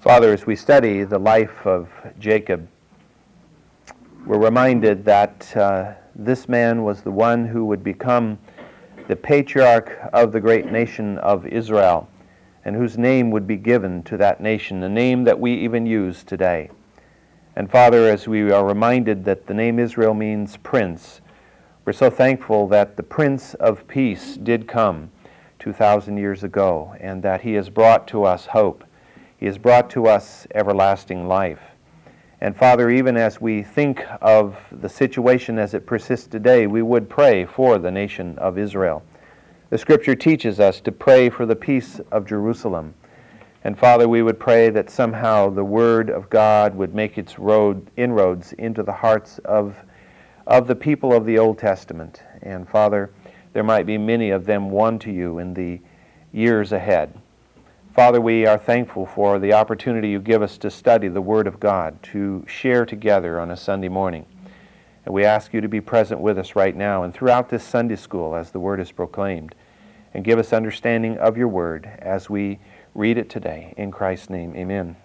Father, 0.00 0.32
as 0.32 0.46
we 0.46 0.56
study 0.56 1.04
the 1.04 1.18
life 1.18 1.66
of 1.66 1.90
Jacob, 2.18 2.66
we're 4.24 4.38
reminded 4.38 5.04
that 5.04 5.54
uh, 5.54 5.92
this 6.14 6.48
man 6.48 6.84
was 6.84 7.02
the 7.02 7.10
one 7.10 7.44
who 7.44 7.66
would 7.66 7.84
become 7.84 8.38
the 9.08 9.16
patriarch 9.16 9.98
of 10.14 10.32
the 10.32 10.40
great 10.40 10.72
nation 10.72 11.18
of 11.18 11.46
Israel, 11.46 12.08
and 12.64 12.74
whose 12.74 12.96
name 12.96 13.30
would 13.30 13.46
be 13.46 13.58
given 13.58 14.02
to 14.04 14.16
that 14.16 14.40
nation, 14.40 14.82
a 14.84 14.88
name 14.88 15.24
that 15.24 15.38
we 15.38 15.52
even 15.52 15.84
use 15.84 16.24
today. 16.24 16.70
And 17.54 17.70
Father, 17.70 18.08
as 18.08 18.26
we 18.26 18.50
are 18.50 18.64
reminded 18.64 19.26
that 19.26 19.46
the 19.46 19.54
name 19.54 19.78
Israel 19.78 20.14
means 20.14 20.56
prince, 20.56 21.20
we're 21.84 21.92
so 21.92 22.08
thankful 22.08 22.66
that 22.68 22.96
the 22.96 23.02
Prince 23.02 23.52
of 23.52 23.86
Peace 23.86 24.38
did 24.38 24.66
come 24.66 25.10
2,000 25.58 26.16
years 26.16 26.42
ago, 26.42 26.96
and 26.98 27.22
that 27.22 27.42
he 27.42 27.52
has 27.52 27.68
brought 27.68 28.08
to 28.08 28.24
us 28.24 28.46
hope 28.46 28.84
he 29.40 29.46
has 29.46 29.56
brought 29.56 29.88
to 29.88 30.06
us 30.06 30.46
everlasting 30.54 31.26
life. 31.26 31.62
And 32.42 32.54
Father, 32.54 32.90
even 32.90 33.16
as 33.16 33.40
we 33.40 33.62
think 33.62 34.04
of 34.20 34.58
the 34.70 34.88
situation 34.88 35.58
as 35.58 35.72
it 35.72 35.86
persists 35.86 36.26
today, 36.26 36.66
we 36.66 36.82
would 36.82 37.08
pray 37.08 37.46
for 37.46 37.78
the 37.78 37.90
nation 37.90 38.38
of 38.38 38.58
Israel. 38.58 39.02
The 39.70 39.78
Scripture 39.78 40.14
teaches 40.14 40.60
us 40.60 40.80
to 40.82 40.92
pray 40.92 41.30
for 41.30 41.46
the 41.46 41.56
peace 41.56 42.00
of 42.12 42.26
Jerusalem. 42.26 42.94
And 43.64 43.78
Father, 43.78 44.08
we 44.08 44.22
would 44.22 44.38
pray 44.38 44.68
that 44.70 44.90
somehow 44.90 45.48
the 45.48 45.64
Word 45.64 46.10
of 46.10 46.28
God 46.28 46.74
would 46.74 46.94
make 46.94 47.16
its 47.16 47.38
road, 47.38 47.90
inroads 47.96 48.52
into 48.54 48.82
the 48.82 48.92
hearts 48.92 49.38
of, 49.44 49.74
of 50.46 50.66
the 50.66 50.74
people 50.74 51.14
of 51.14 51.24
the 51.24 51.38
Old 51.38 51.58
Testament. 51.58 52.22
And 52.42 52.68
Father, 52.68 53.10
there 53.52 53.64
might 53.64 53.86
be 53.86 53.98
many 53.98 54.30
of 54.30 54.44
them 54.44 54.70
won 54.70 54.98
to 55.00 55.10
you 55.10 55.38
in 55.38 55.54
the 55.54 55.80
years 56.32 56.72
ahead. 56.72 57.19
Father, 58.00 58.18
we 58.18 58.46
are 58.46 58.56
thankful 58.56 59.04
for 59.04 59.38
the 59.38 59.52
opportunity 59.52 60.08
you 60.08 60.20
give 60.20 60.40
us 60.40 60.56
to 60.56 60.70
study 60.70 61.08
the 61.08 61.20
Word 61.20 61.46
of 61.46 61.60
God, 61.60 62.02
to 62.04 62.42
share 62.48 62.86
together 62.86 63.38
on 63.38 63.50
a 63.50 63.56
Sunday 63.58 63.90
morning. 63.90 64.24
And 65.04 65.12
we 65.12 65.26
ask 65.26 65.52
you 65.52 65.60
to 65.60 65.68
be 65.68 65.82
present 65.82 66.18
with 66.18 66.38
us 66.38 66.56
right 66.56 66.74
now 66.74 67.02
and 67.02 67.12
throughout 67.12 67.50
this 67.50 67.62
Sunday 67.62 67.96
school 67.96 68.34
as 68.34 68.52
the 68.52 68.58
Word 68.58 68.80
is 68.80 68.90
proclaimed. 68.90 69.54
And 70.14 70.24
give 70.24 70.38
us 70.38 70.54
understanding 70.54 71.18
of 71.18 71.36
your 71.36 71.48
Word 71.48 71.90
as 71.98 72.30
we 72.30 72.58
read 72.94 73.18
it 73.18 73.28
today. 73.28 73.74
In 73.76 73.90
Christ's 73.90 74.30
name, 74.30 74.56
amen. 74.56 74.96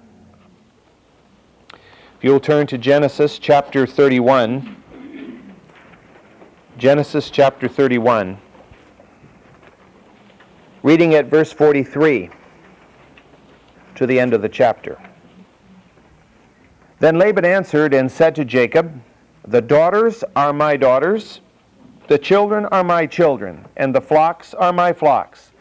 If 1.74 2.24
you'll 2.24 2.40
turn 2.40 2.66
to 2.68 2.78
Genesis 2.78 3.40
chapter 3.40 3.86
31. 3.86 5.54
Genesis 6.78 7.30
chapter 7.30 7.68
31. 7.68 8.38
Reading 10.82 11.14
at 11.16 11.26
verse 11.26 11.52
43 11.52 12.30
to 13.96 14.06
the 14.06 14.20
end 14.20 14.34
of 14.34 14.42
the 14.42 14.50
chapter. 14.50 15.00
Then 17.00 17.18
Laban 17.18 17.46
answered 17.46 17.94
and 17.94 18.12
said 18.12 18.36
to 18.36 18.46
Jacob, 18.46 19.02
The 19.48 19.62
daughters 19.62 20.24
are 20.36 20.54
my 20.54 20.78
daughters, 20.78 21.42
the 22.08 22.18
children 22.18 22.66
are 22.68 22.84
my 22.84 23.06
children, 23.06 23.66
and 23.76 23.94
the 23.94 24.02
flocks 24.02 24.54
are 24.54 24.72
my 24.72 24.94
flocks, 24.94 25.52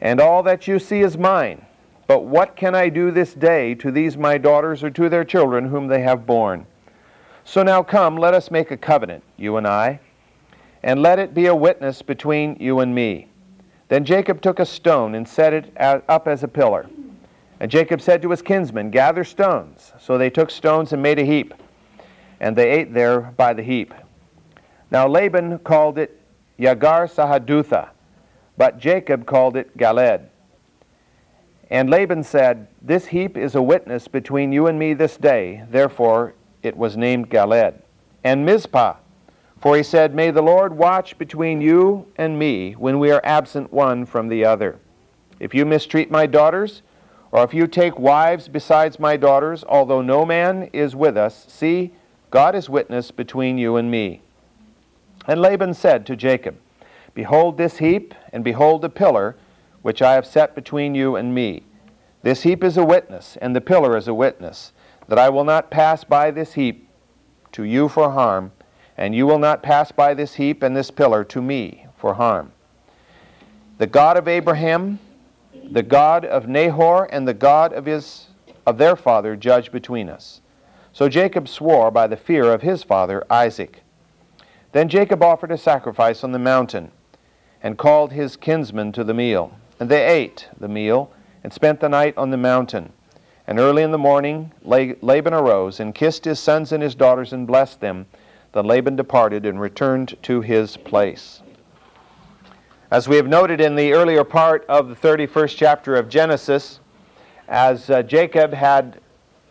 and 0.00 0.20
all 0.20 0.42
that 0.42 0.66
you 0.66 0.78
see 0.78 1.00
is 1.00 1.16
mine. 1.16 1.64
But 2.06 2.24
what 2.24 2.56
can 2.56 2.74
I 2.74 2.88
do 2.88 3.10
this 3.10 3.34
day 3.34 3.74
to 3.76 3.92
these 3.92 4.16
my 4.16 4.36
daughters 4.36 4.82
or 4.82 4.90
to 4.90 5.08
their 5.08 5.24
children 5.24 5.68
whom 5.68 5.86
they 5.86 6.00
have 6.00 6.26
borne? 6.26 6.66
So 7.44 7.62
now 7.62 7.82
come, 7.82 8.16
let 8.16 8.34
us 8.34 8.50
make 8.50 8.70
a 8.70 8.76
covenant, 8.76 9.22
you 9.36 9.56
and 9.56 9.66
I, 9.66 10.00
and 10.82 11.02
let 11.02 11.18
it 11.18 11.34
be 11.34 11.46
a 11.46 11.54
witness 11.54 12.02
between 12.02 12.56
you 12.58 12.80
and 12.80 12.94
me. 12.94 13.28
Then 13.88 14.04
Jacob 14.04 14.40
took 14.40 14.58
a 14.58 14.66
stone 14.66 15.14
and 15.14 15.28
set 15.28 15.52
it 15.52 15.72
up 15.78 16.26
as 16.26 16.42
a 16.42 16.48
pillar. 16.48 16.88
And 17.60 17.70
Jacob 17.70 18.00
said 18.00 18.22
to 18.22 18.30
his 18.30 18.40
kinsmen, 18.40 18.90
Gather 18.90 19.22
stones. 19.22 19.92
So 20.00 20.16
they 20.16 20.30
took 20.30 20.50
stones 20.50 20.92
and 20.94 21.02
made 21.02 21.18
a 21.18 21.24
heap, 21.24 21.52
and 22.40 22.56
they 22.56 22.70
ate 22.70 22.94
there 22.94 23.20
by 23.20 23.52
the 23.52 23.62
heap. 23.62 23.92
Now 24.90 25.06
Laban 25.06 25.58
called 25.58 25.98
it 25.98 26.18
Yagar 26.58 27.06
Sahadutha, 27.14 27.90
but 28.56 28.78
Jacob 28.78 29.26
called 29.26 29.56
it 29.56 29.76
Galeed. 29.76 30.26
And 31.68 31.88
Laban 31.90 32.24
said, 32.24 32.66
This 32.82 33.06
heap 33.06 33.36
is 33.36 33.54
a 33.54 33.62
witness 33.62 34.08
between 34.08 34.52
you 34.52 34.66
and 34.66 34.78
me 34.78 34.94
this 34.94 35.16
day. 35.16 35.64
Therefore 35.70 36.34
it 36.62 36.76
was 36.76 36.96
named 36.96 37.30
Galeed. 37.30 37.80
And 38.24 38.44
Mizpah, 38.44 38.96
for 39.60 39.76
he 39.76 39.82
said, 39.82 40.14
May 40.14 40.30
the 40.30 40.42
Lord 40.42 40.76
watch 40.76 41.16
between 41.18 41.60
you 41.60 42.06
and 42.16 42.38
me 42.38 42.72
when 42.72 42.98
we 42.98 43.10
are 43.10 43.20
absent 43.22 43.72
one 43.72 44.06
from 44.06 44.28
the 44.28 44.44
other. 44.44 44.78
If 45.38 45.54
you 45.54 45.64
mistreat 45.64 46.10
my 46.10 46.26
daughters, 46.26 46.82
or 47.32 47.44
if 47.44 47.54
you 47.54 47.66
take 47.66 47.98
wives 47.98 48.48
besides 48.48 48.98
my 48.98 49.16
daughters, 49.16 49.64
although 49.68 50.02
no 50.02 50.26
man 50.26 50.68
is 50.72 50.96
with 50.96 51.16
us, 51.16 51.46
see, 51.48 51.92
God 52.30 52.54
is 52.54 52.68
witness 52.68 53.10
between 53.10 53.58
you 53.58 53.76
and 53.76 53.90
me. 53.90 54.22
And 55.26 55.40
Laban 55.40 55.74
said 55.74 56.06
to 56.06 56.16
Jacob, 56.16 56.56
Behold 57.14 57.56
this 57.56 57.78
heap, 57.78 58.14
and 58.32 58.42
behold 58.42 58.82
the 58.82 58.88
pillar 58.88 59.36
which 59.82 60.02
I 60.02 60.14
have 60.14 60.26
set 60.26 60.54
between 60.54 60.94
you 60.94 61.16
and 61.16 61.34
me. 61.34 61.62
This 62.22 62.42
heap 62.42 62.62
is 62.62 62.76
a 62.76 62.84
witness, 62.84 63.36
and 63.40 63.54
the 63.56 63.60
pillar 63.60 63.96
is 63.96 64.08
a 64.08 64.14
witness, 64.14 64.72
that 65.08 65.18
I 65.18 65.28
will 65.28 65.44
not 65.44 65.70
pass 65.70 66.04
by 66.04 66.30
this 66.30 66.52
heap 66.54 66.88
to 67.52 67.64
you 67.64 67.88
for 67.88 68.10
harm, 68.10 68.52
and 68.96 69.14
you 69.14 69.26
will 69.26 69.38
not 69.38 69.62
pass 69.62 69.90
by 69.90 70.14
this 70.14 70.34
heap 70.34 70.62
and 70.62 70.76
this 70.76 70.90
pillar 70.90 71.24
to 71.24 71.40
me 71.40 71.86
for 71.96 72.14
harm. 72.14 72.52
The 73.78 73.86
God 73.86 74.16
of 74.16 74.28
Abraham, 74.28 74.98
the 75.70 75.82
God 75.82 76.24
of 76.24 76.48
Nahor 76.48 77.04
and 77.12 77.26
the 77.28 77.34
God 77.34 77.72
of, 77.72 77.86
his, 77.86 78.26
of 78.66 78.76
their 78.76 78.96
father 78.96 79.36
judge 79.36 79.70
between 79.70 80.08
us. 80.08 80.40
So 80.92 81.08
Jacob 81.08 81.48
swore 81.48 81.92
by 81.92 82.08
the 82.08 82.16
fear 82.16 82.52
of 82.52 82.62
his 82.62 82.82
father 82.82 83.24
Isaac. 83.30 83.82
Then 84.72 84.88
Jacob 84.88 85.22
offered 85.22 85.52
a 85.52 85.58
sacrifice 85.58 86.24
on 86.24 86.32
the 86.32 86.38
mountain 86.38 86.90
and 87.62 87.78
called 87.78 88.12
his 88.12 88.36
kinsmen 88.36 88.90
to 88.92 89.04
the 89.04 89.14
meal. 89.14 89.52
And 89.78 89.88
they 89.88 90.06
ate 90.06 90.48
the 90.58 90.68
meal 90.68 91.12
and 91.44 91.52
spent 91.52 91.80
the 91.80 91.88
night 91.88 92.14
on 92.16 92.30
the 92.30 92.36
mountain. 92.36 92.92
And 93.46 93.58
early 93.58 93.82
in 93.82 93.92
the 93.92 93.98
morning 93.98 94.52
Laban 94.64 95.34
arose 95.34 95.78
and 95.80 95.94
kissed 95.94 96.24
his 96.24 96.40
sons 96.40 96.72
and 96.72 96.82
his 96.82 96.94
daughters 96.94 97.32
and 97.32 97.46
blessed 97.46 97.80
them. 97.80 98.06
Then 98.52 98.66
Laban 98.66 98.96
departed 98.96 99.46
and 99.46 99.60
returned 99.60 100.16
to 100.22 100.40
his 100.40 100.76
place. 100.76 101.42
As 102.90 103.06
we 103.06 103.14
have 103.14 103.28
noted 103.28 103.60
in 103.60 103.76
the 103.76 103.92
earlier 103.92 104.24
part 104.24 104.66
of 104.68 104.88
the 104.88 104.96
31st 104.96 105.56
chapter 105.56 105.94
of 105.94 106.08
Genesis, 106.08 106.80
as 107.46 107.88
uh, 107.88 108.02
Jacob 108.02 108.52
had 108.52 109.00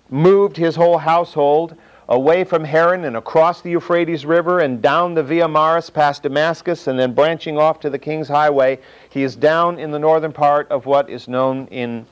moved 0.09 0.57
his 0.57 0.75
whole 0.75 0.97
household 0.97 1.73
away 2.09 2.43
from 2.43 2.65
Haran 2.65 3.05
and 3.05 3.15
across 3.15 3.61
the 3.61 3.69
Euphrates 3.69 4.25
River 4.25 4.59
and 4.59 4.81
down 4.81 5.13
the 5.13 5.23
Via 5.23 5.47
Maris 5.47 5.89
past 5.89 6.23
Damascus 6.23 6.87
and 6.87 6.99
then 6.99 7.13
branching 7.13 7.57
off 7.57 7.79
to 7.79 7.89
the 7.89 7.97
King's 7.97 8.27
Highway, 8.27 8.77
he 9.09 9.23
is 9.23 9.37
down 9.37 9.79
in 9.79 9.91
the 9.91 9.99
northern 9.99 10.33
part 10.33 10.69
of 10.69 10.85
what 10.85 11.09
is 11.09 11.29
known 11.29 11.65
in 11.67 12.05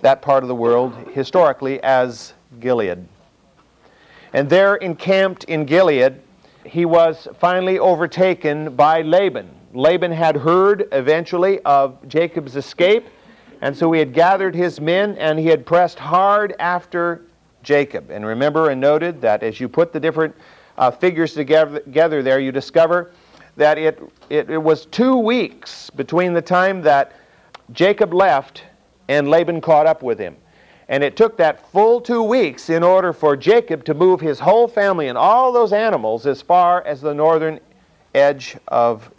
that 0.00 0.22
part 0.22 0.42
of 0.42 0.48
the 0.48 0.54
world 0.54 0.96
historically 1.12 1.82
as 1.82 2.32
Gilead. 2.58 3.06
And 4.32 4.48
there 4.48 4.76
encamped 4.76 5.44
in 5.44 5.66
Gilead, 5.66 6.22
he 6.64 6.86
was 6.86 7.28
finally 7.38 7.78
overtaken 7.78 8.74
by 8.76 9.02
Laban, 9.02 9.59
Laban 9.72 10.10
had 10.10 10.36
heard 10.36 10.88
eventually 10.92 11.60
of 11.60 12.06
Jacob's 12.08 12.56
escape, 12.56 13.06
and 13.60 13.76
so 13.76 13.92
he 13.92 13.98
had 13.98 14.12
gathered 14.12 14.54
his 14.54 14.80
men 14.80 15.16
and 15.18 15.38
he 15.38 15.46
had 15.46 15.64
pressed 15.64 15.98
hard 15.98 16.54
after 16.58 17.22
Jacob. 17.62 18.10
And 18.10 18.24
remember 18.24 18.70
and 18.70 18.80
noted 18.80 19.20
that 19.20 19.42
as 19.42 19.60
you 19.60 19.68
put 19.68 19.92
the 19.92 20.00
different 20.00 20.34
uh, 20.78 20.90
figures 20.90 21.34
together, 21.34 21.80
together 21.80 22.22
there, 22.22 22.40
you 22.40 22.52
discover 22.52 23.12
that 23.56 23.78
it, 23.78 24.00
it, 24.30 24.48
it 24.50 24.58
was 24.58 24.86
two 24.86 25.16
weeks 25.16 25.90
between 25.90 26.32
the 26.32 26.42
time 26.42 26.80
that 26.82 27.12
Jacob 27.72 28.14
left 28.14 28.64
and 29.08 29.28
Laban 29.28 29.60
caught 29.60 29.86
up 29.86 30.02
with 30.02 30.18
him. 30.18 30.36
And 30.88 31.04
it 31.04 31.16
took 31.16 31.36
that 31.36 31.70
full 31.70 32.00
two 32.00 32.22
weeks 32.22 32.70
in 32.70 32.82
order 32.82 33.12
for 33.12 33.36
Jacob 33.36 33.84
to 33.84 33.94
move 33.94 34.20
his 34.20 34.40
whole 34.40 34.66
family 34.66 35.08
and 35.08 35.16
all 35.16 35.52
those 35.52 35.72
animals 35.72 36.26
as 36.26 36.42
far 36.42 36.82
as 36.82 37.00
the 37.00 37.14
northern 37.14 37.60
edge 38.14 38.56
of 38.68 39.10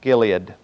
Gilead. 0.00 0.54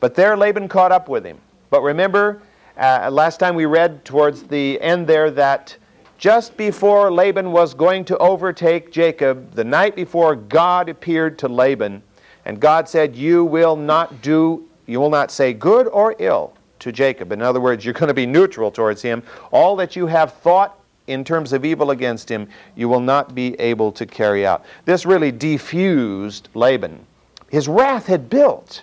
But 0.00 0.14
there 0.14 0.36
Laban 0.36 0.68
caught 0.68 0.92
up 0.92 1.08
with 1.08 1.24
him. 1.24 1.38
But 1.70 1.82
remember, 1.82 2.42
uh, 2.76 3.08
last 3.10 3.38
time 3.38 3.54
we 3.54 3.66
read 3.66 4.04
towards 4.04 4.42
the 4.44 4.80
end 4.80 5.06
there 5.06 5.30
that 5.30 5.76
just 6.18 6.56
before 6.56 7.10
Laban 7.10 7.50
was 7.50 7.74
going 7.74 8.04
to 8.06 8.18
overtake 8.18 8.92
Jacob, 8.92 9.54
the 9.54 9.64
night 9.64 9.96
before 9.96 10.36
God 10.36 10.88
appeared 10.88 11.38
to 11.40 11.48
Laban, 11.48 12.02
and 12.44 12.60
God 12.60 12.88
said, 12.88 13.16
You 13.16 13.44
will 13.44 13.76
not 13.76 14.22
do, 14.22 14.68
you 14.86 15.00
will 15.00 15.10
not 15.10 15.30
say 15.30 15.52
good 15.52 15.88
or 15.88 16.14
ill 16.18 16.52
to 16.78 16.92
Jacob. 16.92 17.32
In 17.32 17.42
other 17.42 17.60
words, 17.60 17.84
you're 17.84 17.94
going 17.94 18.08
to 18.08 18.14
be 18.14 18.26
neutral 18.26 18.70
towards 18.70 19.02
him. 19.02 19.22
All 19.50 19.76
that 19.76 19.96
you 19.96 20.06
have 20.06 20.34
thought 20.34 20.78
in 21.06 21.24
terms 21.24 21.52
of 21.52 21.64
evil 21.64 21.90
against 21.90 22.28
him, 22.28 22.48
you 22.76 22.88
will 22.88 23.00
not 23.00 23.34
be 23.34 23.58
able 23.60 23.92
to 23.92 24.06
carry 24.06 24.46
out. 24.46 24.64
This 24.84 25.04
really 25.04 25.32
defused 25.32 26.42
Laban. 26.54 27.06
His 27.52 27.68
wrath 27.68 28.06
had 28.06 28.30
built. 28.30 28.82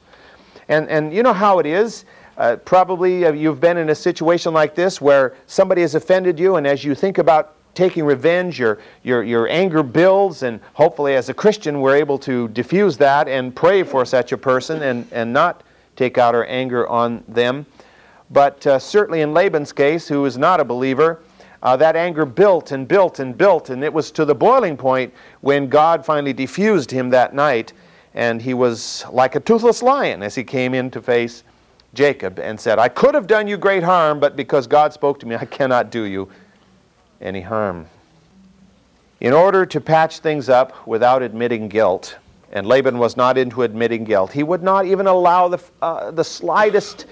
And, 0.69 0.87
and 0.89 1.11
you 1.11 1.23
know 1.23 1.33
how 1.33 1.57
it 1.57 1.65
is. 1.65 2.05
Uh, 2.37 2.55
probably 2.57 3.25
uh, 3.25 3.33
you've 3.33 3.59
been 3.59 3.77
in 3.77 3.89
a 3.89 3.95
situation 3.95 4.53
like 4.53 4.75
this 4.75 5.01
where 5.01 5.35
somebody 5.47 5.81
has 5.81 5.95
offended 5.95 6.39
you, 6.39 6.55
and 6.55 6.67
as 6.67 6.83
you 6.83 6.93
think 6.93 7.17
about 7.17 7.55
taking 7.73 8.05
revenge, 8.05 8.59
your, 8.59 8.77
your, 9.01 9.23
your 9.23 9.49
anger 9.49 9.81
builds, 9.81 10.43
and 10.43 10.59
hopefully, 10.73 11.15
as 11.15 11.29
a 11.29 11.33
Christian, 11.33 11.81
we're 11.81 11.95
able 11.95 12.19
to 12.19 12.47
diffuse 12.49 12.95
that 12.97 13.27
and 13.27 13.55
pray 13.55 13.81
for 13.81 14.05
such 14.05 14.33
a 14.33 14.37
person 14.37 14.83
and, 14.83 15.07
and 15.11 15.33
not 15.33 15.63
take 15.95 16.19
out 16.19 16.35
our 16.35 16.45
anger 16.45 16.87
on 16.87 17.23
them. 17.27 17.65
But 18.29 18.65
uh, 18.67 18.77
certainly 18.77 19.21
in 19.21 19.33
Laban's 19.33 19.73
case, 19.73 20.07
who 20.07 20.25
is 20.25 20.37
not 20.37 20.59
a 20.59 20.63
believer, 20.63 21.21
uh, 21.63 21.75
that 21.77 21.95
anger 21.95 22.23
built 22.23 22.71
and 22.71 22.87
built 22.87 23.17
and 23.17 23.35
built, 23.35 23.71
and 23.71 23.83
it 23.83 23.91
was 23.91 24.11
to 24.11 24.25
the 24.25 24.35
boiling 24.35 24.77
point 24.77 25.11
when 25.41 25.67
God 25.67 26.05
finally 26.05 26.33
diffused 26.33 26.91
him 26.91 27.09
that 27.09 27.33
night, 27.33 27.73
and 28.13 28.41
he 28.41 28.53
was 28.53 29.05
like 29.11 29.35
a 29.35 29.39
toothless 29.39 29.81
lion 29.81 30.23
as 30.23 30.35
he 30.35 30.43
came 30.43 30.73
in 30.73 30.89
to 30.91 31.01
face 31.01 31.43
Jacob 31.93 32.39
and 32.39 32.59
said, 32.59 32.79
I 32.79 32.89
could 32.89 33.15
have 33.15 33.27
done 33.27 33.47
you 33.47 33.57
great 33.57 33.83
harm, 33.83 34.19
but 34.19 34.35
because 34.35 34.67
God 34.67 34.93
spoke 34.93 35.19
to 35.19 35.25
me, 35.25 35.35
I 35.35 35.45
cannot 35.45 35.91
do 35.91 36.03
you 36.03 36.29
any 37.21 37.41
harm. 37.41 37.87
In 39.19 39.33
order 39.33 39.65
to 39.65 39.81
patch 39.81 40.19
things 40.19 40.49
up 40.49 40.87
without 40.87 41.21
admitting 41.21 41.67
guilt, 41.67 42.17
and 42.51 42.65
Laban 42.65 42.97
was 42.97 43.17
not 43.17 43.37
into 43.37 43.63
admitting 43.63 44.03
guilt, 44.03 44.31
he 44.31 44.43
would 44.43 44.63
not 44.63 44.85
even 44.85 45.07
allow 45.07 45.47
the, 45.47 45.61
uh, 45.81 46.11
the 46.11 46.23
slightest 46.23 47.05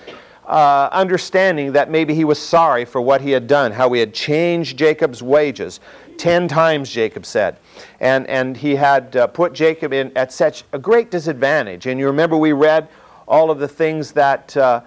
uh, 0.46 0.88
understanding 0.92 1.74
that 1.74 1.92
maybe 1.92 2.14
he 2.14 2.24
was 2.24 2.40
sorry 2.40 2.86
for 2.86 3.02
what 3.02 3.20
he 3.22 3.32
had 3.32 3.48
done, 3.48 3.72
how 3.72 3.92
he 3.92 4.00
had 4.00 4.14
changed 4.14 4.78
Jacob's 4.78 5.22
wages. 5.22 5.80
Ten 6.18 6.48
times, 6.48 6.90
Jacob 6.90 7.26
said. 7.26 7.58
And, 8.00 8.28
and 8.28 8.58
he 8.58 8.76
had 8.76 9.16
uh, 9.16 9.28
put 9.28 9.54
Jacob 9.54 9.94
in 9.94 10.12
at 10.18 10.32
such 10.32 10.64
a 10.74 10.80
great 10.80 11.12
disadvantage. 11.12 11.86
And 11.86 12.00
you 12.00 12.08
remember 12.08 12.38
we 12.38 12.52
read 12.52 12.88
all 13.28 13.52
of 13.52 13.60
the 13.60 13.68
things 13.68 14.12
that 14.14 14.56
uh, 14.58 14.82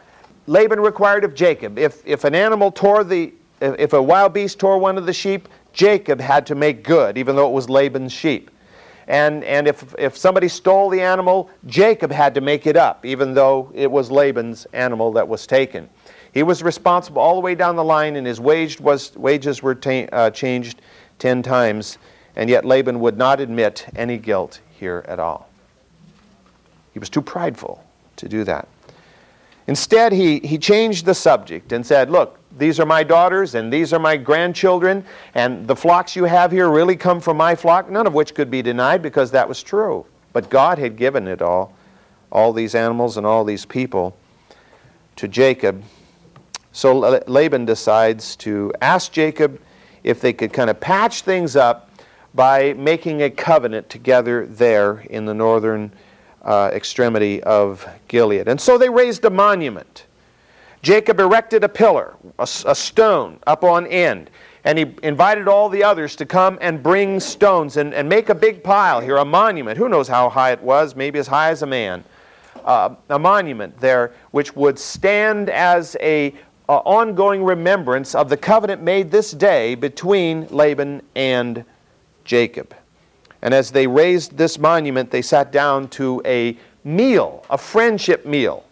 Laban 0.46 0.80
required 0.80 1.24
of 1.24 1.34
Jacob. 1.34 1.78
If, 1.78 2.06
if 2.06 2.24
an 2.24 2.34
animal 2.34 2.72
tore 2.72 3.04
the, 3.04 3.32
if 3.60 3.92
a 3.92 4.02
wild 4.02 4.32
beast 4.32 4.58
tore 4.58 4.78
one 4.78 4.98
of 4.98 5.06
the 5.06 5.12
sheep, 5.12 5.48
Jacob 5.72 6.20
had 6.20 6.46
to 6.46 6.54
make 6.54 6.82
good, 6.82 7.16
even 7.16 7.36
though 7.36 7.46
it 7.46 7.52
was 7.52 7.70
Laban's 7.70 8.12
sheep. 8.12 8.50
And, 9.06 9.44
and 9.44 9.66
if, 9.66 9.94
if 9.98 10.16
somebody 10.16 10.48
stole 10.48 10.88
the 10.88 11.00
animal, 11.00 11.50
Jacob 11.66 12.12
had 12.12 12.34
to 12.34 12.40
make 12.40 12.66
it 12.66 12.76
up, 12.76 13.04
even 13.04 13.34
though 13.34 13.70
it 13.74 13.90
was 13.90 14.10
Laban's 14.10 14.66
animal 14.72 15.12
that 15.12 15.26
was 15.26 15.46
taken. 15.46 15.88
He 16.32 16.44
was 16.44 16.62
responsible 16.62 17.20
all 17.20 17.34
the 17.34 17.40
way 17.40 17.56
down 17.56 17.74
the 17.74 17.84
line, 17.84 18.14
and 18.14 18.26
his 18.26 18.40
wage 18.40 18.78
was, 18.78 19.16
wages 19.16 19.62
were 19.62 19.74
ta- 19.74 20.06
uh, 20.12 20.30
changed 20.30 20.80
ten 21.20 21.43
times, 21.43 21.99
and 22.34 22.50
yet 22.50 22.64
Laban 22.64 22.99
would 22.99 23.17
not 23.17 23.38
admit 23.38 23.87
any 23.94 24.19
guilt 24.19 24.61
here 24.70 25.05
at 25.06 25.20
all. 25.20 25.49
He 26.93 26.99
was 26.99 27.08
too 27.08 27.22
prideful 27.22 27.84
to 28.17 28.28
do 28.28 28.43
that. 28.44 28.67
Instead, 29.67 30.12
he, 30.12 30.40
he 30.40 30.58
changed 30.58 31.06
the 31.06 31.14
subject 31.14 31.70
and 31.72 31.87
said, 31.87 32.11
Look, 32.11 32.38
these 32.58 32.81
are 32.81 32.87
my 32.87 33.05
daughters 33.05 33.55
and 33.55 33.72
these 33.72 33.93
are 33.93 34.00
my 34.00 34.17
grandchildren, 34.17 35.05
and 35.34 35.67
the 35.69 35.76
flocks 35.76 36.17
you 36.17 36.25
have 36.25 36.50
here 36.50 36.69
really 36.69 36.96
come 36.96 37.20
from 37.20 37.37
my 37.37 37.55
flock, 37.55 37.88
none 37.88 38.06
of 38.06 38.14
which 38.14 38.34
could 38.34 38.50
be 38.50 38.62
denied 38.62 39.02
because 39.02 39.31
that 39.31 39.49
was 39.49 39.62
true. 39.62 40.05
But 40.32 40.50
God 40.50 40.78
had 40.78 40.96
given 40.96 41.28
it 41.28 41.40
all, 41.40 41.75
all 42.32 42.52
these 42.52 42.75
animals 42.75 43.16
and 43.16 43.25
all 43.25 43.44
these 43.44 43.64
people, 43.64 44.16
to 45.16 45.28
Jacob. 45.28 45.84
So 46.73 46.99
Laban 47.26 47.64
decides 47.64 48.34
to 48.37 48.73
ask 48.81 49.12
Jacob 49.12 49.61
if 50.05 50.20
they 50.20 50.32
could 50.32 50.52
kind 50.52 50.70
of 50.70 50.81
patch 50.81 51.23
things 51.23 51.56
up 51.56 51.91
by 52.35 52.73
making 52.75 53.23
a 53.23 53.31
covenant 53.31 53.88
together 53.88 54.47
there 54.47 55.00
in 55.11 55.25
the 55.25 55.35
northern 55.35 55.93
uh, 56.43 56.70
extremity 56.73 57.43
of 57.43 57.87
Gilead. 58.08 58.49
And 58.49 58.61
so 58.61 58.79
they 58.79 58.88
raised 58.88 59.25
a 59.25 59.31
monument. 59.31 60.06
Jacob 60.82 61.20
erected 61.20 61.62
a 61.64 61.69
pillar, 61.69 62.14
a, 62.38 62.43
a, 62.43 62.75
stone 62.75 63.38
up 63.47 63.64
on 63.64 63.87
end, 63.87 64.31
and 64.64 64.79
he 64.79 64.94
invited 65.02 65.47
all 65.47 65.69
the 65.69 65.85
others 65.85 66.17
to 66.17 66.25
come 66.25 66.56
and 66.62 66.82
bring 66.82 67.20
stones 67.20 67.76
and, 67.76 67.93
and 67.93 68.08
make 68.08 68.31
a 68.31 68.35
big 68.35 68.64
pile 68.64 69.00
here, 69.00 69.19
a 69.19 69.25
monument. 69.25 69.76
Who 69.76 69.91
knows 69.91 70.08
how 70.08 70.31
high 70.31 70.52
it 70.52 70.62
was? 70.62 70.97
Maybe 70.97 71.19
as 71.19 71.26
high 71.26 71.50
as 71.50 71.62
a 71.62 71.67
man. 71.67 72.02
Uh, 72.64 72.94
a 73.11 73.19
monument 73.19 73.79
there 73.79 74.12
which 74.32 74.55
would 74.56 74.79
stand 74.79 75.49
as 75.50 75.97
a 76.00 76.35
uh, 76.70 76.75
ongoing 76.84 77.43
remembrance 77.43 78.14
of 78.14 78.28
the 78.28 78.37
covenant 78.37 78.81
made 78.81 79.11
this 79.11 79.32
day 79.32 79.75
between 79.75 80.46
Laban 80.50 81.02
and 81.17 81.64
Jacob. 82.25 82.76
And 83.43 83.52
as 83.52 83.72
they 83.72 83.88
raised 83.88 84.37
this 84.37 84.56
monument, 84.56 85.11
they 85.11 85.20
sat 85.20 85.50
down 85.50 85.88
to 85.88 86.22
a 86.25 86.56
meal, 86.84 87.44
a 87.50 87.58
friendship 87.58 88.25
meal. 88.25 88.62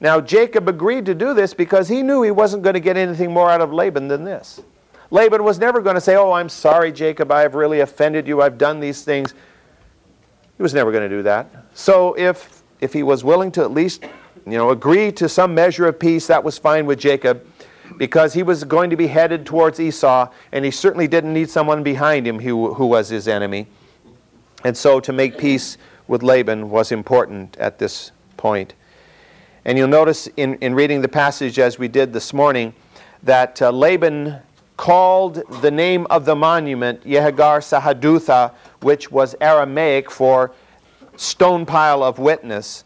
Now, 0.00 0.20
Jacob 0.20 0.68
agreed 0.68 1.06
to 1.06 1.14
do 1.14 1.32
this 1.32 1.54
because 1.54 1.88
he 1.88 2.02
knew 2.02 2.20
he 2.20 2.30
wasn't 2.30 2.62
going 2.62 2.74
to 2.74 2.80
get 2.80 2.98
anything 2.98 3.32
more 3.32 3.50
out 3.50 3.62
of 3.62 3.72
Laban 3.72 4.06
than 4.06 4.22
this. 4.22 4.60
Laban 5.10 5.42
was 5.42 5.58
never 5.58 5.80
going 5.80 5.94
to 5.94 6.00
say, 6.00 6.16
Oh, 6.16 6.32
I'm 6.32 6.50
sorry, 6.50 6.92
Jacob, 6.92 7.32
I 7.32 7.40
have 7.40 7.54
really 7.54 7.80
offended 7.80 8.28
you, 8.28 8.42
I've 8.42 8.58
done 8.58 8.80
these 8.80 9.02
things. 9.02 9.32
He 10.58 10.62
was 10.62 10.74
never 10.74 10.92
going 10.92 11.08
to 11.08 11.16
do 11.16 11.22
that. 11.22 11.48
So, 11.72 12.12
if, 12.18 12.62
if 12.82 12.92
he 12.92 13.02
was 13.02 13.24
willing 13.24 13.50
to 13.52 13.62
at 13.62 13.70
least 13.70 14.04
you 14.46 14.58
know, 14.58 14.70
agree 14.70 15.12
to 15.12 15.28
some 15.28 15.54
measure 15.54 15.86
of 15.86 15.98
peace, 15.98 16.26
that 16.26 16.42
was 16.42 16.58
fine 16.58 16.86
with 16.86 16.98
Jacob 16.98 17.46
because 17.98 18.32
he 18.32 18.42
was 18.42 18.64
going 18.64 18.90
to 18.90 18.96
be 18.96 19.06
headed 19.06 19.44
towards 19.44 19.80
Esau, 19.80 20.30
and 20.52 20.64
he 20.64 20.70
certainly 20.70 21.08
didn't 21.08 21.32
need 21.32 21.50
someone 21.50 21.82
behind 21.82 22.26
him 22.26 22.38
who, 22.38 22.74
who 22.74 22.86
was 22.86 23.08
his 23.08 23.26
enemy. 23.28 23.66
And 24.64 24.76
so 24.76 25.00
to 25.00 25.12
make 25.12 25.38
peace 25.38 25.76
with 26.06 26.22
Laban 26.22 26.70
was 26.70 26.92
important 26.92 27.56
at 27.56 27.78
this 27.78 28.12
point. 28.36 28.74
And 29.64 29.76
you'll 29.76 29.88
notice 29.88 30.26
in, 30.36 30.54
in 30.56 30.74
reading 30.74 31.02
the 31.02 31.08
passage 31.08 31.58
as 31.58 31.78
we 31.78 31.88
did 31.88 32.12
this 32.12 32.32
morning 32.32 32.74
that 33.22 33.60
uh, 33.60 33.70
Laban 33.70 34.36
called 34.76 35.42
the 35.60 35.70
name 35.70 36.06
of 36.08 36.24
the 36.24 36.34
monument 36.34 37.04
Yehagar 37.04 37.60
Sahadutha, 37.60 38.54
which 38.80 39.10
was 39.10 39.34
Aramaic 39.40 40.10
for 40.10 40.52
stone 41.16 41.66
pile 41.66 42.02
of 42.02 42.18
witness. 42.18 42.84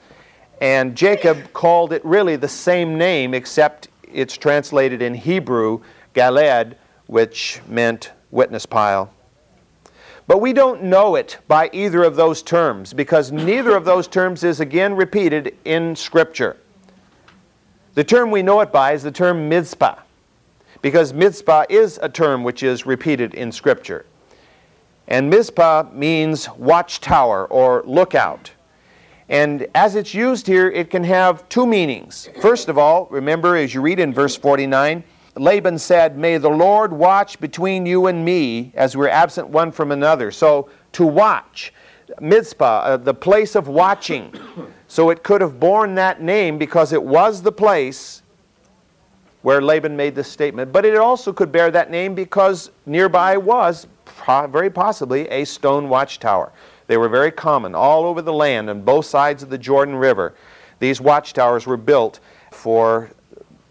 And 0.61 0.97
Jacob 0.97 1.53
called 1.53 1.93
it 1.93 2.05
really 2.05 2.37
the 2.37 2.49
same 2.49 2.97
name, 2.97 3.35
except 3.35 3.89
it's 4.13 4.37
translated 4.37 5.03
in 5.03 5.15
Hebrew, 5.15 5.81
Galeed, 6.15 6.77
which 7.07 7.61
meant 7.69 8.13
witness 8.31 8.67
pile. 8.67 9.13
But 10.27 10.41
we 10.41 10.53
don't 10.53 10.85
know 10.85 11.17
it 11.17 11.39
by 11.49 11.69
either 11.73 12.03
of 12.03 12.17
those 12.17 12.43
terms 12.43 12.95
because 12.95 13.31
neither 13.31 13.77
of 13.77 13.85
those 13.85 14.09
terms 14.09 14.43
is 14.43 14.61
again 14.61 14.95
repeated 14.95 15.55
in 15.65 15.95
Scripture. 15.97 16.57
The 17.95 18.05
term 18.05 18.31
we 18.31 18.43
know 18.43 18.61
it 18.61 18.73
by 18.73 18.93
is 18.93 19.03
the 19.03 19.13
term 19.13 19.49
Mizpah 19.49 19.97
because 20.81 21.13
Mizpah 21.13 21.65
is 21.69 21.99
a 22.03 22.09
term 22.09 22.43
which 22.43 22.63
is 22.63 22.87
repeated 22.87 23.35
in 23.35 23.53
Scripture. 23.53 24.07
And 25.07 25.29
Mizpah 25.29 25.91
means 25.93 26.49
watchtower 26.57 27.47
or 27.47 27.83
lookout. 27.87 28.51
And 29.29 29.67
as 29.75 29.97
it's 29.97 30.13
used 30.13 30.47
here, 30.47 30.71
it 30.71 30.91
can 30.91 31.05
have 31.05 31.49
two 31.49 31.67
meanings. 31.67 32.29
First 32.41 32.69
of 32.69 32.77
all, 32.77 33.07
remember 33.11 33.57
as 33.57 33.73
you 33.73 33.81
read 33.81 33.99
in 33.99 34.13
verse 34.13 34.37
49, 34.37 35.03
Laban 35.37 35.79
said, 35.79 36.17
May 36.17 36.39
the 36.39 36.51
Lord 36.51 36.93
watch 36.93 37.41
between 37.41 37.87
you 37.87 38.07
and 38.07 38.25
me 38.25 38.73
as 38.75 38.97
we're 38.97 39.09
absent 39.09 39.49
one 39.49 39.73
from 39.73 39.93
another. 39.93 40.31
So 40.31 40.71
to 40.93 41.07
watch, 41.07 41.73
Mizpah, 42.21 42.65
uh, 42.65 42.97
the 42.99 43.15
place 43.15 43.55
of 43.55 43.67
watching. 43.67 44.33
So 44.87 45.11
it 45.11 45.25
could 45.25 45.41
have 45.41 45.59
borne 45.59 45.95
that 45.97 46.23
name 46.23 46.59
because 46.59 46.93
it 46.93 47.03
was 47.03 47.43
the 47.43 47.51
place 47.51 48.23
where 49.43 49.61
Laban 49.61 49.97
made 49.97 50.15
this 50.15 50.31
statement. 50.31 50.73
But 50.73 50.85
it 50.85 50.97
also 50.97 51.33
could 51.33 51.51
bear 51.51 51.71
that 51.71 51.91
name 51.91 52.15
because 52.15 52.71
nearby 52.87 53.37
was 53.37 53.87
very 54.51 54.71
possibly 54.71 55.29
a 55.29 55.45
stone 55.45 55.89
watchtower. 55.89 56.53
They 56.87 56.97
were 56.97 57.09
very 57.09 57.31
common 57.31 57.75
all 57.75 58.05
over 58.05 58.23
the 58.23 58.33
land 58.33 58.69
on 58.69 58.83
both 58.83 59.07
sides 59.07 59.43
of 59.43 59.51
the 59.51 59.59
Jordan 59.59 59.97
River. 59.97 60.35
These 60.79 61.01
watchtowers 61.01 61.67
were 61.67 61.77
built 61.77 62.21
for 62.51 63.11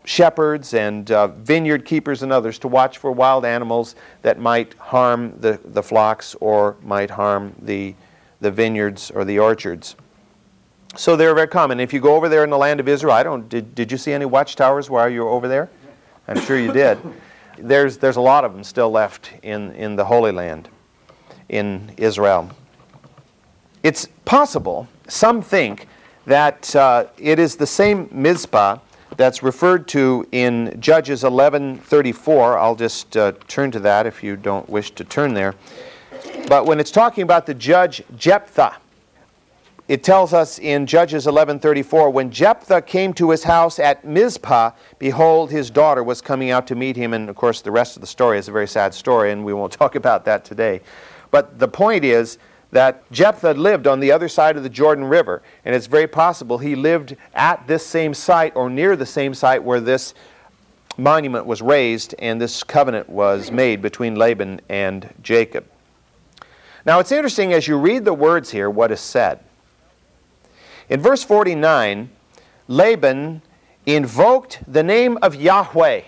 shepherds 0.05 0.73
and 0.73 1.09
uh, 1.11 1.27
vineyard 1.27 1.85
keepers 1.85 2.23
and 2.23 2.31
others 2.31 2.59
to 2.59 2.67
watch 2.67 2.97
for 2.97 3.11
wild 3.11 3.45
animals 3.45 3.95
that 4.21 4.39
might 4.39 4.73
harm 4.75 5.39
the, 5.39 5.59
the 5.63 5.81
flocks 5.81 6.35
or 6.41 6.75
might 6.81 7.09
harm 7.09 7.53
the, 7.61 7.95
the 8.41 8.51
vineyards 8.51 9.11
or 9.11 9.23
the 9.23 9.39
orchards. 9.39 9.95
So 10.95 11.15
they're 11.15 11.33
very 11.33 11.47
common. 11.47 11.79
If 11.79 11.93
you 11.93 11.99
go 11.99 12.15
over 12.15 12.29
there 12.29 12.43
in 12.43 12.49
the 12.49 12.57
land 12.57 12.79
of 12.79 12.87
Israel, 12.87 13.13
I 13.13 13.23
don't, 13.23 13.47
did, 13.49 13.73
did 13.73 13.91
you 13.91 13.97
see 13.97 14.11
any 14.11 14.25
watchtowers 14.25 14.89
while 14.89 15.09
you 15.09 15.21
were 15.21 15.29
over 15.29 15.47
there? 15.47 15.69
I'm 16.27 16.39
sure 16.41 16.57
you 16.57 16.71
did. 16.71 16.99
There's, 17.57 17.97
there's 17.97 18.15
a 18.15 18.21
lot 18.21 18.45
of 18.45 18.53
them 18.53 18.63
still 18.63 18.89
left 18.89 19.31
in, 19.43 19.73
in 19.73 19.95
the 19.95 20.03
Holy 20.03 20.31
Land 20.31 20.69
in 21.49 21.93
Israel. 21.97 22.49
It's 23.83 24.07
possible, 24.23 24.87
some 25.09 25.41
think, 25.41 25.87
that 26.25 26.73
uh, 26.73 27.07
it 27.17 27.37
is 27.37 27.57
the 27.57 27.67
same 27.67 28.07
Mizpah 28.13 28.77
that's 29.17 29.43
referred 29.43 29.89
to 29.89 30.25
in 30.31 30.77
Judges 30.79 31.23
11:34. 31.23 32.57
I'll 32.57 32.75
just 32.75 33.17
uh, 33.17 33.33
turn 33.49 33.71
to 33.71 33.79
that 33.81 34.07
if 34.07 34.23
you 34.23 34.37
don't 34.37 34.67
wish 34.69 34.91
to 34.91 35.03
turn 35.03 35.33
there. 35.33 35.53
But 36.47 36.65
when 36.65 36.79
it's 36.79 36.91
talking 36.91 37.23
about 37.23 37.45
the 37.45 37.53
judge 37.53 38.03
Jephthah, 38.15 38.77
it 39.89 40.01
tells 40.01 40.31
us 40.31 40.59
in 40.59 40.85
Judges 40.85 41.25
11:34 41.27 42.09
when 42.09 42.31
Jephthah 42.31 42.83
came 42.83 43.13
to 43.15 43.31
his 43.31 43.43
house 43.43 43.79
at 43.79 44.05
Mizpah 44.05 44.71
behold 44.97 45.51
his 45.51 45.69
daughter 45.69 46.01
was 46.03 46.21
coming 46.21 46.51
out 46.51 46.67
to 46.67 46.75
meet 46.75 46.95
him 46.95 47.13
and 47.13 47.29
of 47.29 47.35
course 47.35 47.59
the 47.59 47.71
rest 47.71 47.97
of 47.97 48.01
the 48.01 48.07
story 48.07 48.37
is 48.37 48.47
a 48.47 48.51
very 48.51 48.67
sad 48.67 48.93
story 48.93 49.33
and 49.33 49.43
we 49.43 49.53
won't 49.53 49.73
talk 49.81 49.95
about 49.95 50.23
that 50.23 50.45
today 50.45 50.79
but 51.31 51.59
the 51.59 51.67
point 51.67 52.05
is 52.05 52.37
that 52.73 53.09
Jephthah 53.11 53.53
lived 53.53 53.87
on 53.87 53.99
the 53.99 54.11
other 54.11 54.27
side 54.27 54.57
of 54.57 54.63
the 54.63 54.69
Jordan 54.69 55.05
River 55.05 55.41
and 55.65 55.75
it's 55.75 55.87
very 55.87 56.07
possible 56.07 56.57
he 56.57 56.75
lived 56.75 57.15
at 57.33 57.65
this 57.67 57.85
same 57.85 58.13
site 58.13 58.55
or 58.55 58.69
near 58.69 58.95
the 58.95 59.05
same 59.05 59.33
site 59.33 59.63
where 59.63 59.79
this 59.79 60.13
monument 60.97 61.45
was 61.45 61.61
raised 61.61 62.13
and 62.19 62.39
this 62.39 62.63
covenant 62.63 63.09
was 63.09 63.51
made 63.51 63.81
between 63.81 64.15
Laban 64.15 64.61
and 64.69 65.13
Jacob 65.21 65.65
now 66.85 66.99
it's 66.99 67.11
interesting 67.11 67.53
as 67.53 67.67
you 67.67 67.77
read 67.77 68.05
the 68.05 68.13
words 68.13 68.51
here 68.51 68.69
what 68.69 68.91
is 68.91 68.99
said 68.99 69.39
in 70.89 70.99
verse 70.99 71.23
49, 71.23 72.09
Laban 72.67 73.41
invoked 73.85 74.59
the 74.67 74.83
name 74.83 75.17
of 75.21 75.35
Yahweh. 75.35 76.01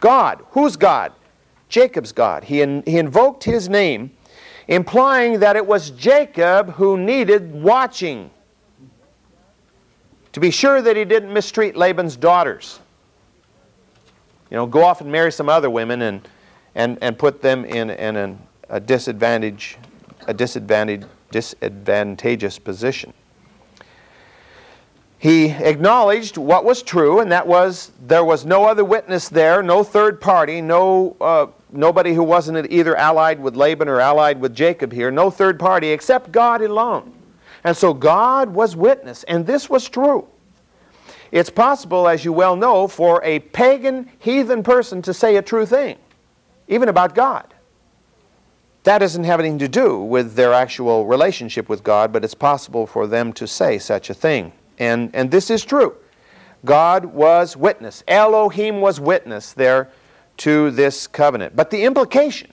God. 0.00 0.44
Who's 0.50 0.76
God? 0.76 1.12
Jacob's 1.68 2.12
God. 2.12 2.44
He, 2.44 2.60
in, 2.60 2.82
he 2.86 2.98
invoked 2.98 3.44
his 3.44 3.68
name, 3.68 4.12
implying 4.68 5.40
that 5.40 5.56
it 5.56 5.66
was 5.66 5.90
Jacob 5.90 6.72
who 6.74 6.96
needed 6.96 7.52
watching 7.52 8.30
to 10.32 10.40
be 10.40 10.50
sure 10.50 10.82
that 10.82 10.96
he 10.96 11.04
didn't 11.04 11.32
mistreat 11.32 11.76
Laban's 11.76 12.16
daughters. 12.16 12.80
You 14.50 14.56
know, 14.56 14.66
go 14.66 14.84
off 14.84 15.00
and 15.00 15.10
marry 15.10 15.30
some 15.30 15.48
other 15.48 15.70
women 15.70 16.02
and, 16.02 16.28
and, 16.74 16.98
and 17.00 17.18
put 17.18 17.40
them 17.40 17.64
in, 17.64 17.90
in 17.90 18.16
an, 18.16 18.38
a 18.68 18.80
disadvantage, 18.80 19.78
a 20.26 20.34
disadvantage, 20.34 21.04
disadvantageous 21.30 22.58
position 22.58 23.12
he 25.24 25.46
acknowledged 25.46 26.36
what 26.36 26.66
was 26.66 26.82
true, 26.82 27.20
and 27.20 27.32
that 27.32 27.46
was 27.46 27.92
there 28.06 28.26
was 28.26 28.44
no 28.44 28.66
other 28.66 28.84
witness 28.84 29.30
there, 29.30 29.62
no 29.62 29.82
third 29.82 30.20
party, 30.20 30.60
no 30.60 31.16
uh, 31.18 31.46
nobody 31.74 32.14
who 32.14 32.22
wasn't 32.22 32.70
either 32.70 32.96
allied 32.96 33.40
with 33.40 33.56
Laban 33.56 33.88
or 33.88 34.00
allied 34.00 34.40
with 34.40 34.54
Jacob 34.54 34.92
here, 34.92 35.10
no 35.10 35.30
third 35.30 35.58
party 35.58 35.88
except 35.88 36.32
God 36.32 36.62
alone. 36.62 37.12
And 37.64 37.76
so 37.76 37.94
God 37.94 38.50
was 38.50 38.76
witness, 38.76 39.24
and 39.24 39.46
this 39.46 39.68
was 39.68 39.88
true. 39.88 40.28
It's 41.32 41.50
possible, 41.50 42.08
as 42.08 42.24
you 42.24 42.32
well 42.32 42.56
know, 42.56 42.86
for 42.86 43.20
a 43.24 43.40
pagan, 43.40 44.10
heathen 44.18 44.62
person 44.62 45.02
to 45.02 45.12
say 45.12 45.36
a 45.36 45.42
true 45.42 45.66
thing, 45.66 45.96
even 46.68 46.88
about 46.88 47.14
God. 47.14 47.52
That 48.84 48.98
doesn't 48.98 49.24
have 49.24 49.40
anything 49.40 49.58
to 49.60 49.68
do 49.68 49.98
with 50.00 50.34
their 50.34 50.52
actual 50.52 51.06
relationship 51.06 51.68
with 51.68 51.82
God, 51.82 52.12
but 52.12 52.22
it's 52.22 52.34
possible 52.34 52.86
for 52.86 53.06
them 53.06 53.32
to 53.32 53.46
say 53.46 53.78
such 53.78 54.10
a 54.10 54.14
thing. 54.14 54.52
And, 54.78 55.10
and 55.14 55.30
this 55.30 55.50
is 55.50 55.64
true. 55.64 55.96
God 56.64 57.06
was 57.06 57.56
witness. 57.56 58.04
Elohim 58.06 58.80
was 58.80 59.00
witness 59.00 59.52
there 59.54 59.90
to 60.38 60.70
this 60.70 61.06
covenant. 61.06 61.54
But 61.56 61.70
the 61.70 61.84
implication, 61.84 62.52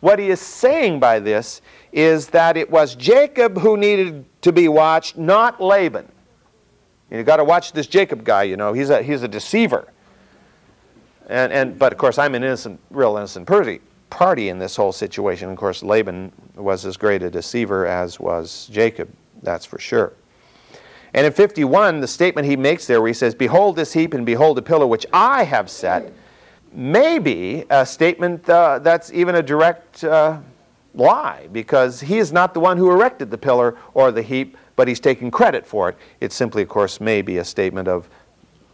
what 0.00 0.18
he 0.18 0.30
is 0.30 0.40
saying 0.40 1.00
by 1.00 1.18
this, 1.20 1.62
is 1.92 2.28
that 2.28 2.56
it 2.56 2.70
was 2.70 2.94
Jacob 2.94 3.58
who 3.58 3.76
needed 3.76 4.24
to 4.42 4.52
be 4.52 4.68
watched, 4.68 5.16
not 5.16 5.60
Laban. 5.60 6.10
You've 7.10 7.26
got 7.26 7.36
to 7.36 7.44
watch 7.44 7.72
this 7.72 7.86
Jacob 7.86 8.24
guy, 8.24 8.44
you 8.44 8.56
know. 8.56 8.72
He's 8.72 8.90
a, 8.90 9.02
he's 9.02 9.22
a 9.22 9.28
deceiver. 9.28 9.88
And, 11.28 11.52
and, 11.52 11.78
but 11.78 11.92
of 11.92 11.98
course, 11.98 12.18
I'm 12.18 12.34
an 12.34 12.42
innocent, 12.42 12.80
real 12.90 13.16
innocent 13.16 13.46
party, 13.46 13.80
party 14.10 14.48
in 14.48 14.58
this 14.58 14.76
whole 14.76 14.92
situation. 14.92 15.50
Of 15.50 15.56
course, 15.56 15.82
Laban 15.82 16.32
was 16.54 16.84
as 16.84 16.96
great 16.96 17.22
a 17.22 17.30
deceiver 17.30 17.86
as 17.86 18.20
was 18.20 18.68
Jacob, 18.70 19.08
that's 19.42 19.64
for 19.64 19.78
sure. 19.78 20.12
And 21.14 21.26
in 21.26 21.32
51, 21.32 22.00
the 22.00 22.08
statement 22.08 22.46
he 22.46 22.56
makes 22.56 22.86
there 22.86 23.00
where 23.00 23.08
he 23.08 23.14
says, 23.14 23.34
Behold 23.34 23.76
this 23.76 23.92
heap 23.92 24.12
and 24.12 24.26
behold 24.26 24.56
the 24.56 24.62
pillar 24.62 24.86
which 24.86 25.06
I 25.12 25.44
have 25.44 25.70
set, 25.70 26.12
may 26.76 27.18
be 27.18 27.64
a 27.70 27.86
statement 27.86 28.48
uh, 28.48 28.78
that's 28.80 29.12
even 29.12 29.34
a 29.34 29.42
direct 29.42 30.04
uh, 30.04 30.38
lie 30.94 31.48
because 31.52 32.00
he 32.00 32.18
is 32.18 32.32
not 32.32 32.54
the 32.54 32.60
one 32.60 32.76
who 32.76 32.90
erected 32.90 33.30
the 33.30 33.38
pillar 33.38 33.76
or 33.94 34.12
the 34.12 34.22
heap, 34.22 34.56
but 34.76 34.86
he's 34.86 35.00
taking 35.00 35.30
credit 35.30 35.66
for 35.66 35.88
it. 35.88 35.96
It 36.20 36.32
simply, 36.32 36.62
of 36.62 36.68
course, 36.68 37.00
may 37.00 37.22
be 37.22 37.38
a 37.38 37.44
statement 37.44 37.88
of, 37.88 38.08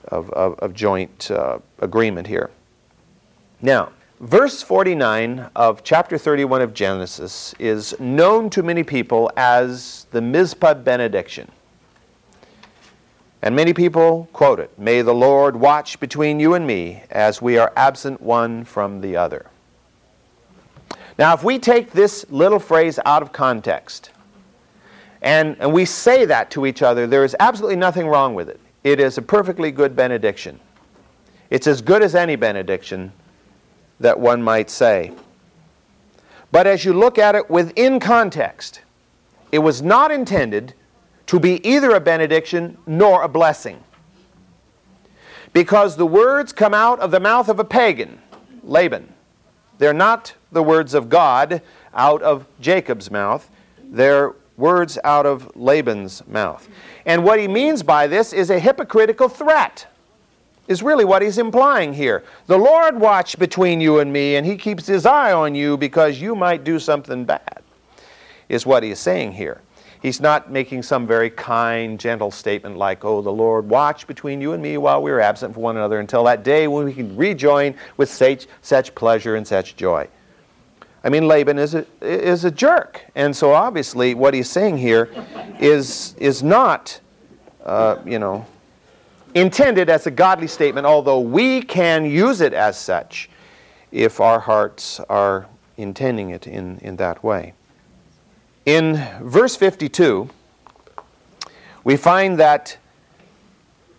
of, 0.09 0.30
of, 0.30 0.59
of 0.59 0.75
joint 0.75 1.30
uh, 1.30 1.61
agreement 1.78 2.26
here. 2.26 2.50
Now, 3.61 3.92
verse 4.21 4.62
49 4.62 5.50
of 5.54 5.85
chapter 5.85 6.18
31 6.18 6.62
of 6.62 6.75
Genesis 6.75 7.54
is 7.61 7.99
known 8.00 8.50
to 8.50 8.62
many 8.62 8.82
people 8.82 9.30
as 9.37 10.06
the 10.11 10.21
Mizpah 10.21 10.75
benediction. 10.75 11.49
And 13.42 13.56
many 13.56 13.75
people 13.75 14.28
quote 14.32 14.61
it 14.61 14.70
May 14.78 15.02
the 15.02 15.14
Lord 15.14 15.56
watch 15.56 15.99
between 15.99 16.38
you 16.38 16.54
and 16.54 16.66
me 16.66 17.02
as 17.11 17.42
we 17.42 17.58
are 17.58 17.72
absent 17.76 18.20
one 18.20 18.64
from 18.64 19.00
the 19.00 19.16
other. 19.16 19.46
Now, 21.18 21.34
if 21.34 21.44
we 21.44 21.58
take 21.58 21.90
this 21.90 22.25
little 22.30 22.58
phrase 22.58 22.99
out 23.04 23.20
of 23.20 23.32
context 23.32 24.11
and, 25.20 25.56
and 25.61 25.72
we 25.72 25.84
say 25.84 26.25
that 26.25 26.50
to 26.52 26.66
each 26.66 26.82
other, 26.82 27.06
there 27.06 27.25
is 27.25 27.37
absolutely 27.38 27.76
nothing 27.76 28.06
wrong 28.06 28.34
with 28.34 28.49
it. 28.49 28.61
It 28.82 28.99
is 28.99 29.18
a 29.18 29.22
perfectly 29.22 29.70
good 29.70 29.94
benediction. 29.94 30.58
It's 31.50 31.66
as 31.66 31.82
good 31.82 32.02
as 32.02 32.14
any 32.14 32.37
benediction 32.37 33.12
that 34.00 34.18
one 34.18 34.42
might 34.42 34.70
say. 34.70 35.12
But 36.50 36.66
as 36.66 36.84
you 36.84 36.92
look 36.92 37.18
at 37.18 37.34
it 37.34 37.50
within 37.50 38.00
context, 38.00 38.80
it 39.52 39.58
was 39.58 39.82
not 39.82 40.11
intended 40.11 40.75
to 41.26 41.41
be 41.41 41.67
either 41.67 41.91
a 41.95 42.00
benediction 42.00 42.76
nor 42.87 43.23
a 43.23 43.29
blessing. 43.29 43.83
Because 45.52 45.97
the 45.97 46.07
words 46.07 46.52
come 46.52 46.75
out 46.75 47.00
of 47.00 47.11
the 47.11 47.21
mouth 47.21 47.49
of 47.49 47.59
a 47.59 47.64
pagan, 47.64 48.21
Laban. 48.62 49.12
They're 49.79 49.93
not 49.93 50.35
the 50.50 50.62
words 50.62 50.95
of 50.95 51.09
God 51.09 51.62
out 51.95 52.23
of 52.23 52.47
Jacob's 52.61 53.11
mouth, 53.11 53.50
they're 53.83 54.35
words 54.57 54.99
out 55.05 55.26
of 55.26 55.55
Laban's 55.57 56.26
mouth. 56.26 56.69
And 57.05 57.25
what 57.25 57.41
he 57.41 57.49
means 57.49 57.83
by 57.83 58.07
this 58.07 58.33
is 58.33 58.50
a 58.50 58.59
hypocritical 58.59 59.29
threat, 59.29 59.87
is 60.69 60.83
really 60.83 61.05
what 61.05 61.23
he's 61.23 61.38
implying 61.38 61.93
here. 61.93 62.23
The 62.47 62.57
Lord 62.57 62.99
watch 62.99 63.38
between 63.38 63.81
you 63.81 63.99
and 63.99 64.12
me, 64.12 64.37
and 64.37 64.47
he 64.47 64.57
keeps 64.57 64.87
his 64.87 65.05
eye 65.05 65.33
on 65.33 65.55
you 65.55 65.76
because 65.76 66.21
you 66.21 66.35
might 66.35 66.64
do 66.64 66.79
something 66.79 67.25
bad, 67.25 67.62
is 68.49 68.64
what 68.64 68.83
he's 68.83 68.99
saying 68.99 69.33
here. 69.33 69.61
He's 70.02 70.21
not 70.21 70.50
making 70.50 70.82
some 70.82 71.06
very 71.06 71.30
kind, 71.30 71.99
gentle 71.99 72.32
statement 72.32 72.76
like, 72.76 73.04
Oh, 73.04 73.23
the 73.23 73.32
Lord 73.32 73.68
watch 73.68 74.09
between 74.09 74.40
you 74.40 74.52
and 74.52 74.61
me 74.61 74.76
while 74.76 75.00
we 75.00 75.12
are 75.12 75.21
absent 75.21 75.54
from 75.54 75.62
one 75.62 75.76
another 75.76 76.00
until 76.00 76.25
that 76.25 76.42
day 76.42 76.66
when 76.66 76.85
we 76.85 76.92
can 76.92 77.16
rejoin 77.16 77.76
with 77.97 78.11
such, 78.11 78.49
such 78.62 78.92
pleasure 78.97 79.37
and 79.37 79.47
such 79.47 79.76
joy. 79.76 80.09
I 81.04 81.09
mean, 81.09 81.28
Laban 81.28 81.56
is 81.59 81.75
a, 81.75 81.87
is 82.00 82.44
a 82.44 82.50
jerk. 82.50 83.04
And 83.14 83.35
so 83.35 83.52
obviously, 83.52 84.14
what 84.14 84.35
he's 84.35 84.50
saying 84.50 84.78
here 84.78 85.09
is, 85.61 86.14
is 86.18 86.42
not, 86.42 87.00
uh, 87.64 87.99
you 88.04 88.18
know, 88.18 88.44
intended 89.35 89.88
as 89.88 90.06
a 90.06 90.11
godly 90.11 90.49
statement, 90.49 90.85
although 90.85 91.21
we 91.21 91.62
can 91.62 92.04
use 92.04 92.40
it 92.40 92.52
as 92.52 92.76
such 92.76 93.30
if 93.92 94.21
our 94.21 94.40
hearts 94.40 94.99
are 95.09 95.47
intending 95.76 96.30
it 96.30 96.47
in, 96.47 96.78
in 96.78 96.97
that 96.97 97.23
way. 97.23 97.54
In 98.64 99.04
verse 99.21 99.57
52, 99.57 100.31
we 101.83 101.97
find 101.97 102.38
that 102.38 102.76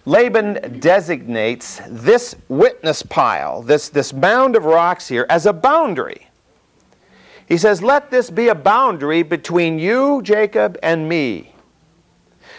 Laban 0.05 0.79
designates 0.79 1.81
this 1.87 2.35
witness 2.47 3.03
pile, 3.03 3.61
this, 3.61 3.89
this 3.89 4.13
mound 4.13 4.55
of 4.55 4.65
rocks 4.65 5.07
here, 5.07 5.25
as 5.29 5.45
a 5.45 5.53
boundary. 5.53 6.27
He 7.47 7.57
says, 7.57 7.81
Let 7.81 8.09
this 8.09 8.29
be 8.29 8.47
a 8.47 8.55
boundary 8.55 9.23
between 9.23 9.79
you, 9.79 10.21
Jacob, 10.21 10.77
and 10.81 11.07
me. 11.07 11.52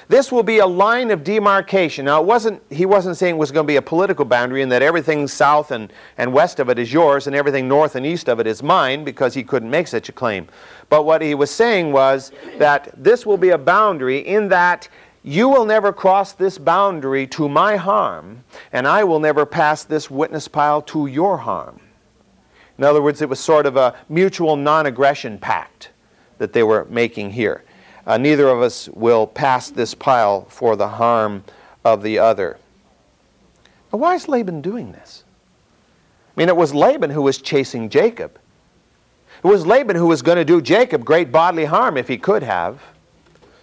This 0.09 0.31
will 0.31 0.43
be 0.43 0.59
a 0.59 0.67
line 0.67 1.11
of 1.11 1.25
demarcation. 1.25 2.05
Now, 2.05 2.21
it 2.21 2.27
wasn't, 2.27 2.63
he 2.71 2.85
wasn't 2.85 3.17
saying 3.17 3.37
it 3.37 3.39
was 3.39 3.51
going 3.51 3.67
to 3.67 3.71
be 3.71 3.77
a 3.77 3.83
political 3.83 4.25
boundary 4.25 4.63
and 4.63 4.71
that 4.71 4.83
everything 4.83 5.27
south 5.27 5.71
and, 5.71 5.93
and 6.19 6.33
west 6.33 6.61
of 6.61 6.69
it 6.69 6.79
is 6.79 6.93
yours 6.93 7.27
and 7.27 7.35
everything 7.35 7.69
north 7.69 7.97
and 7.97 8.05
east 8.05 8.29
of 8.29 8.39
it 8.39 8.47
is 8.47 8.63
mine 8.63 9.05
because 9.05 9.33
he 9.33 9.43
couldn't 9.43 9.71
make 9.71 9.89
such 9.89 10.09
a 10.09 10.13
claim. 10.13 10.47
But 10.91 11.05
what 11.05 11.23
he 11.23 11.35
was 11.35 11.51
saying 11.51 11.93
was 11.93 12.33
that 12.59 12.93
this 12.97 13.25
will 13.25 13.39
be 13.39 13.51
a 13.51 13.59
boundary 13.59 14.19
in 14.19 14.49
that 14.49 14.89
you 15.23 15.49
will 15.49 15.65
never 15.65 15.91
cross 15.91 16.33
this 16.35 16.59
boundary 16.59 17.27
to 17.29 17.49
my 17.49 17.77
harm, 17.77 18.45
and 18.73 18.87
I 18.87 19.05
will 19.05 19.21
never 19.21 19.47
pass 19.47 19.83
this 19.83 20.11
witness 20.11 20.49
pile 20.49 20.83
to 20.83 21.07
your 21.07 21.39
harm. 21.39 21.81
In 22.77 22.85
other 22.85 23.01
words, 23.01 23.23
it 23.23 23.29
was 23.31 23.41
sort 23.41 23.65
of 23.65 23.79
a 23.79 23.95
mutual 24.11 24.55
non 24.55 24.85
aggression 24.85 25.39
pact 25.39 25.89
that 26.37 26.53
they 26.53 26.63
were 26.63 26.85
making 26.91 27.31
here. 27.31 27.64
Uh, 28.07 28.19
neither 28.19 28.49
of 28.49 28.61
us 28.61 28.89
will 28.91 29.27
pass 29.27 29.71
this 29.71 29.95
pile 29.95 30.45
for 30.51 30.77
the 30.77 30.89
harm 30.89 31.45
of 31.85 32.03
the 32.03 32.19
other. 32.19 32.59
But 33.91 33.99
why 33.99 34.15
is 34.15 34.29
Laban 34.29 34.61
doing 34.61 34.93
this? 34.93 35.25
I 36.37 36.41
mean, 36.41 36.49
it 36.49 36.57
was 36.57 36.75
Laban 36.75 37.11
who 37.11 37.23
was 37.23 37.39
chasing 37.39 37.89
Jacob. 37.89 38.39
It 39.43 39.47
was 39.47 39.67
Laban 39.67 39.97
who 39.97 40.07
was 40.07 40.23
going 40.23 40.37
to 40.37 40.45
do 40.45 40.61
Jacob 40.61 41.05
great 41.05 41.31
bodily 41.31 41.65
harm 41.65 41.97
if 41.97 42.09
he 42.09 42.19
could 42.19 42.43
have. 42.43 42.83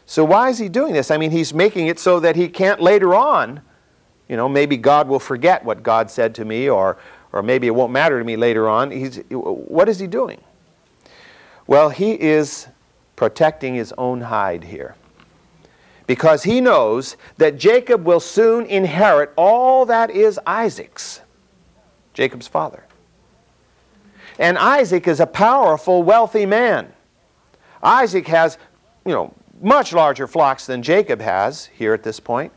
So 0.06 0.24
why 0.24 0.50
is 0.50 0.58
he 0.58 0.70
doing 0.70 0.94
this? 0.94 1.12
I 1.12 1.18
mean, 1.18 1.32
he's 1.32 1.54
making 1.54 1.88
it 1.88 2.00
so 2.00 2.20
that 2.20 2.36
he 2.36 2.48
can't 2.48 2.82
later 2.82 3.16
on, 3.16 3.62
you 4.28 4.38
know, 4.38 4.48
maybe 4.48 4.78
God 4.78 5.08
will 5.08 5.20
forget 5.20 5.64
what 5.64 5.84
God 5.84 6.10
said 6.10 6.34
to 6.36 6.46
me 6.46 6.70
or, 6.70 6.98
or 7.34 7.44
maybe 7.44 7.68
it 7.68 7.72
won't 7.72 7.92
matter 7.92 8.18
to 8.18 8.26
me 8.26 8.36
later 8.36 8.70
on. 8.70 8.92
He's, 8.92 9.18
what 9.30 9.90
is 9.90 10.00
he 10.00 10.08
doing? 10.08 10.42
Well, 11.68 11.90
he 11.90 12.14
is 12.14 12.68
protecting 13.22 13.76
his 13.76 13.94
own 14.00 14.20
hide 14.20 14.64
here. 14.64 14.96
Because 16.08 16.42
he 16.42 16.60
knows 16.60 17.18
that 17.38 17.56
Jacob 17.56 18.04
will 18.04 18.20
soon 18.20 18.66
inherit 18.66 19.32
all 19.36 19.86
that 19.86 20.10
is 20.10 20.40
Isaac's, 20.48 21.22
Jacob's 22.16 22.48
father. 22.48 22.84
And 24.40 24.58
Isaac 24.58 25.08
is 25.08 25.20
a 25.20 25.28
powerful, 25.28 26.02
wealthy 26.02 26.48
man. 26.48 26.92
Isaac 27.84 28.26
has, 28.26 28.58
you 29.06 29.12
know, 29.12 29.36
much 29.62 29.94
larger 29.94 30.26
flocks 30.26 30.66
than 30.66 30.82
Jacob 30.82 31.22
has 31.22 31.68
here 31.68 31.94
at 31.94 32.02
this 32.02 32.20
point. 32.20 32.52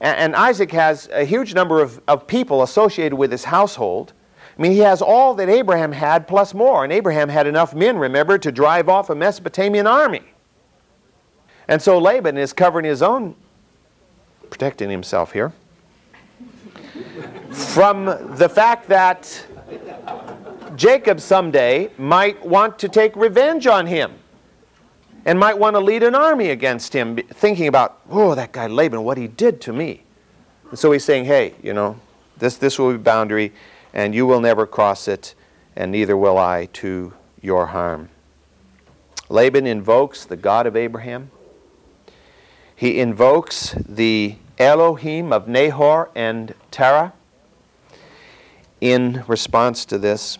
And, 0.00 0.34
Isaac 0.34 0.72
has 0.72 1.10
a 1.12 1.24
huge 1.24 1.52
number 1.52 1.82
of, 1.82 2.00
of 2.08 2.26
people 2.26 2.62
associated 2.62 3.16
with 3.16 3.30
his 3.30 3.44
household. 3.44 4.14
I 4.58 4.62
mean, 4.62 4.72
he 4.72 4.78
has 4.78 5.02
all 5.02 5.34
that 5.34 5.48
Abraham 5.48 5.92
had 5.92 6.26
plus 6.26 6.54
more. 6.54 6.84
And 6.84 6.92
Abraham 6.92 7.28
had 7.28 7.46
enough 7.46 7.74
men, 7.74 7.98
remember, 7.98 8.38
to 8.38 8.50
drive 8.50 8.88
off 8.88 9.10
a 9.10 9.14
Mesopotamian 9.14 9.86
army. 9.86 10.22
And 11.68 11.82
so 11.82 11.98
Laban 11.98 12.38
is 12.38 12.52
covering 12.52 12.86
his 12.86 13.02
own, 13.02 13.34
protecting 14.48 14.88
himself 14.88 15.32
here, 15.32 15.52
from 17.50 18.04
the 18.36 18.48
fact 18.48 18.88
that 18.88 19.44
Jacob 20.76 21.20
someday 21.20 21.90
might 21.98 22.44
want 22.44 22.78
to 22.78 22.88
take 22.88 23.16
revenge 23.16 23.66
on 23.66 23.86
him 23.86 24.12
and 25.24 25.38
might 25.38 25.58
want 25.58 25.74
to 25.74 25.80
lead 25.80 26.02
an 26.04 26.14
army 26.14 26.50
against 26.50 26.92
him, 26.92 27.16
thinking 27.16 27.66
about, 27.66 28.00
oh, 28.10 28.34
that 28.34 28.52
guy 28.52 28.68
Laban, 28.68 29.02
what 29.02 29.18
he 29.18 29.26
did 29.26 29.60
to 29.62 29.72
me. 29.72 30.02
And 30.70 30.78
so 30.78 30.92
he's 30.92 31.04
saying, 31.04 31.24
hey, 31.24 31.54
you 31.62 31.74
know, 31.74 31.98
this, 32.38 32.56
this 32.56 32.78
will 32.78 32.92
be 32.92 32.98
boundary, 32.98 33.52
and 33.96 34.14
you 34.14 34.26
will 34.26 34.42
never 34.42 34.66
cross 34.66 35.08
it, 35.08 35.34
and 35.74 35.90
neither 35.90 36.18
will 36.18 36.36
I 36.36 36.66
to 36.74 37.14
your 37.40 37.68
harm. 37.68 38.10
Laban 39.30 39.66
invokes 39.66 40.26
the 40.26 40.36
God 40.36 40.66
of 40.66 40.76
Abraham. 40.76 41.30
He 42.76 43.00
invokes 43.00 43.74
the 43.88 44.36
Elohim 44.58 45.32
of 45.32 45.48
Nahor 45.48 46.10
and 46.14 46.54
Terah 46.70 47.14
in 48.82 49.24
response 49.26 49.86
to 49.86 49.96
this. 49.96 50.36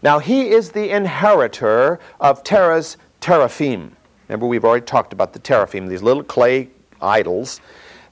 Now, 0.00 0.20
he 0.20 0.50
is 0.50 0.70
the 0.70 0.90
inheritor 0.90 1.98
of 2.20 2.44
Terah's 2.44 2.96
teraphim. 3.20 3.96
Remember, 4.28 4.46
we've 4.46 4.64
already 4.64 4.86
talked 4.86 5.12
about 5.12 5.32
the 5.32 5.40
teraphim, 5.40 5.88
these 5.88 6.04
little 6.04 6.22
clay 6.22 6.70
idols 7.02 7.60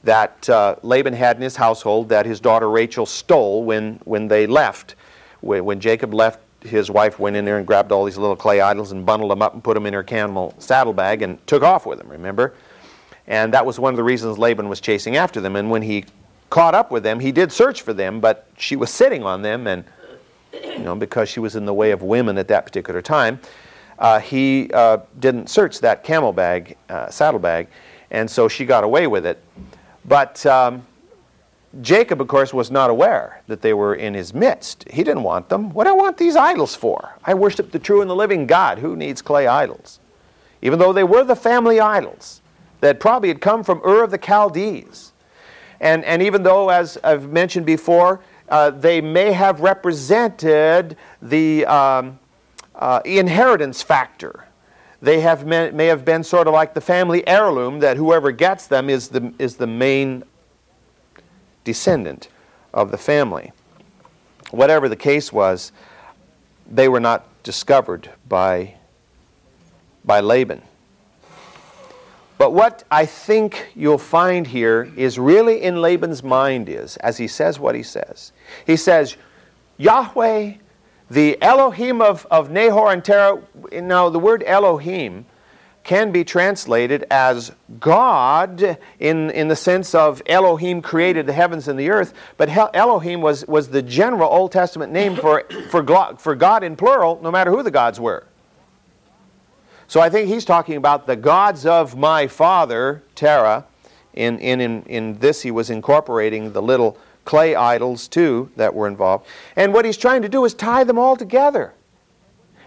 that 0.04 0.48
uh, 0.48 0.76
Laban 0.82 1.12
had 1.12 1.36
in 1.36 1.42
his 1.42 1.56
household 1.56 2.08
that 2.08 2.26
his 2.26 2.40
daughter 2.40 2.70
Rachel 2.70 3.06
stole 3.06 3.64
when, 3.64 4.00
when 4.04 4.28
they 4.28 4.46
left. 4.46 4.94
When, 5.40 5.64
when 5.64 5.80
Jacob 5.80 6.14
left, 6.14 6.40
his 6.62 6.90
wife 6.90 7.18
went 7.18 7.36
in 7.36 7.44
there 7.44 7.58
and 7.58 7.66
grabbed 7.66 7.92
all 7.92 8.04
these 8.04 8.18
little 8.18 8.36
clay 8.36 8.60
idols 8.60 8.92
and 8.92 9.06
bundled 9.06 9.30
them 9.30 9.42
up 9.42 9.54
and 9.54 9.62
put 9.62 9.74
them 9.74 9.86
in 9.86 9.94
her 9.94 10.02
camel 10.02 10.54
saddlebag 10.58 11.22
and 11.22 11.44
took 11.46 11.62
off 11.62 11.86
with 11.86 11.98
them, 11.98 12.08
remember? 12.08 12.54
And 13.26 13.52
that 13.54 13.64
was 13.64 13.78
one 13.78 13.92
of 13.92 13.96
the 13.96 14.04
reasons 14.04 14.38
Laban 14.38 14.68
was 14.68 14.80
chasing 14.80 15.16
after 15.16 15.40
them. 15.40 15.56
And 15.56 15.70
when 15.70 15.82
he 15.82 16.04
caught 16.50 16.74
up 16.74 16.90
with 16.90 17.02
them, 17.02 17.20
he 17.20 17.30
did 17.30 17.52
search 17.52 17.82
for 17.82 17.92
them, 17.92 18.20
but 18.20 18.48
she 18.56 18.76
was 18.76 18.90
sitting 18.90 19.22
on 19.22 19.42
them, 19.42 19.66
and 19.66 19.84
you 20.52 20.78
know, 20.78 20.94
because 20.96 21.28
she 21.28 21.40
was 21.40 21.56
in 21.56 21.66
the 21.66 21.74
way 21.74 21.90
of 21.90 22.02
women 22.02 22.38
at 22.38 22.48
that 22.48 22.64
particular 22.64 23.02
time, 23.02 23.38
uh, 23.98 24.18
he 24.18 24.70
uh, 24.72 24.98
didn't 25.18 25.48
search 25.48 25.80
that 25.80 26.04
camel 26.04 26.32
bag, 26.32 26.76
uh, 26.88 27.08
saddlebag, 27.10 27.68
and 28.10 28.30
so 28.30 28.48
she 28.48 28.64
got 28.64 28.84
away 28.84 29.06
with 29.06 29.26
it. 29.26 29.42
But 30.04 30.44
um, 30.46 30.86
Jacob, 31.80 32.20
of 32.20 32.28
course, 32.28 32.54
was 32.54 32.70
not 32.70 32.90
aware 32.90 33.42
that 33.46 33.60
they 33.60 33.74
were 33.74 33.94
in 33.94 34.14
his 34.14 34.32
midst. 34.32 34.86
He 34.90 35.04
didn't 35.04 35.22
want 35.22 35.48
them. 35.48 35.70
What 35.70 35.84
do 35.84 35.90
I 35.90 35.94
want 35.94 36.16
these 36.16 36.36
idols 36.36 36.74
for? 36.74 37.16
I 37.24 37.34
worship 37.34 37.72
the 37.72 37.78
true 37.78 38.00
and 38.00 38.10
the 38.10 38.16
living 38.16 38.46
God. 38.46 38.78
Who 38.78 38.96
needs 38.96 39.20
clay 39.20 39.46
idols? 39.46 40.00
Even 40.62 40.78
though 40.78 40.92
they 40.92 41.04
were 41.04 41.24
the 41.24 41.36
family 41.36 41.78
idols 41.78 42.40
that 42.80 43.00
probably 43.00 43.28
had 43.28 43.40
come 43.40 43.62
from 43.62 43.80
Ur 43.84 44.04
of 44.04 44.10
the 44.10 44.18
Chaldees. 44.18 45.12
And, 45.80 46.04
and 46.04 46.22
even 46.22 46.42
though, 46.42 46.70
as 46.70 46.98
I've 47.04 47.30
mentioned 47.30 47.66
before, 47.66 48.20
uh, 48.48 48.70
they 48.70 49.00
may 49.00 49.32
have 49.32 49.60
represented 49.60 50.96
the 51.20 51.66
um, 51.66 52.18
uh, 52.74 53.00
inheritance 53.04 53.82
factor. 53.82 54.47
They 55.00 55.20
have 55.20 55.46
may, 55.46 55.70
may 55.70 55.86
have 55.86 56.04
been 56.04 56.24
sort 56.24 56.48
of 56.48 56.54
like 56.54 56.74
the 56.74 56.80
family 56.80 57.26
heirloom 57.26 57.80
that 57.80 57.96
whoever 57.96 58.32
gets 58.32 58.66
them 58.66 58.90
is 58.90 59.08
the, 59.08 59.32
is 59.38 59.56
the 59.56 59.66
main 59.66 60.24
descendant 61.64 62.28
of 62.74 62.90
the 62.90 62.98
family. 62.98 63.52
Whatever 64.50 64.88
the 64.88 64.96
case 64.96 65.32
was, 65.32 65.72
they 66.70 66.88
were 66.88 67.00
not 67.00 67.26
discovered 67.42 68.10
by, 68.28 68.74
by 70.04 70.20
Laban. 70.20 70.62
But 72.38 72.52
what 72.52 72.84
I 72.90 73.04
think 73.04 73.72
you'll 73.74 73.98
find 73.98 74.46
here 74.46 74.90
is 74.96 75.18
really 75.18 75.62
in 75.62 75.82
Laban's 75.82 76.22
mind 76.22 76.68
is, 76.68 76.96
as 76.98 77.16
he 77.18 77.26
says 77.26 77.58
what 77.58 77.74
he 77.74 77.82
says, 77.82 78.32
he 78.64 78.76
says, 78.76 79.16
Yahweh, 79.76 80.54
the 81.10 81.40
Elohim 81.42 82.00
of, 82.00 82.26
of 82.30 82.50
Nahor 82.50 82.92
and 82.92 83.04
Terah, 83.04 83.40
now 83.72 84.08
the 84.08 84.18
word 84.18 84.44
Elohim 84.46 85.24
can 85.88 86.12
be 86.12 86.22
translated 86.22 87.06
as 87.10 87.50
God 87.80 88.76
in, 89.00 89.30
in 89.30 89.48
the 89.48 89.56
sense 89.56 89.94
of 89.94 90.20
Elohim 90.26 90.82
created 90.82 91.24
the 91.26 91.32
heavens 91.32 91.66
and 91.66 91.80
the 91.80 91.88
earth, 91.88 92.12
but 92.36 92.50
Elohim 92.74 93.22
was, 93.22 93.46
was 93.46 93.68
the 93.68 93.80
general 93.80 94.30
Old 94.30 94.52
Testament 94.52 94.92
name 94.92 95.16
for, 95.16 95.44
for, 95.70 96.14
for 96.18 96.34
God 96.34 96.62
in 96.62 96.76
plural, 96.76 97.18
no 97.22 97.30
matter 97.30 97.50
who 97.50 97.62
the 97.62 97.70
gods 97.70 97.98
were. 97.98 98.26
So 99.86 100.00
I 100.00 100.10
think 100.10 100.28
he's 100.28 100.44
talking 100.44 100.76
about 100.76 101.06
the 101.06 101.16
gods 101.16 101.64
of 101.64 101.96
my 101.96 102.26
father, 102.26 103.02
Terah. 103.14 103.64
In, 104.12 104.38
in, 104.40 104.60
in, 104.60 104.82
in 104.82 105.18
this, 105.20 105.40
he 105.40 105.50
was 105.50 105.70
incorporating 105.70 106.52
the 106.52 106.60
little 106.60 106.98
clay 107.28 107.54
idols 107.54 108.08
too 108.08 108.50
that 108.56 108.74
were 108.74 108.88
involved. 108.88 109.26
And 109.54 109.74
what 109.74 109.84
he's 109.84 109.98
trying 109.98 110.22
to 110.22 110.30
do 110.30 110.46
is 110.46 110.54
tie 110.54 110.82
them 110.82 110.98
all 110.98 111.14
together. 111.14 111.74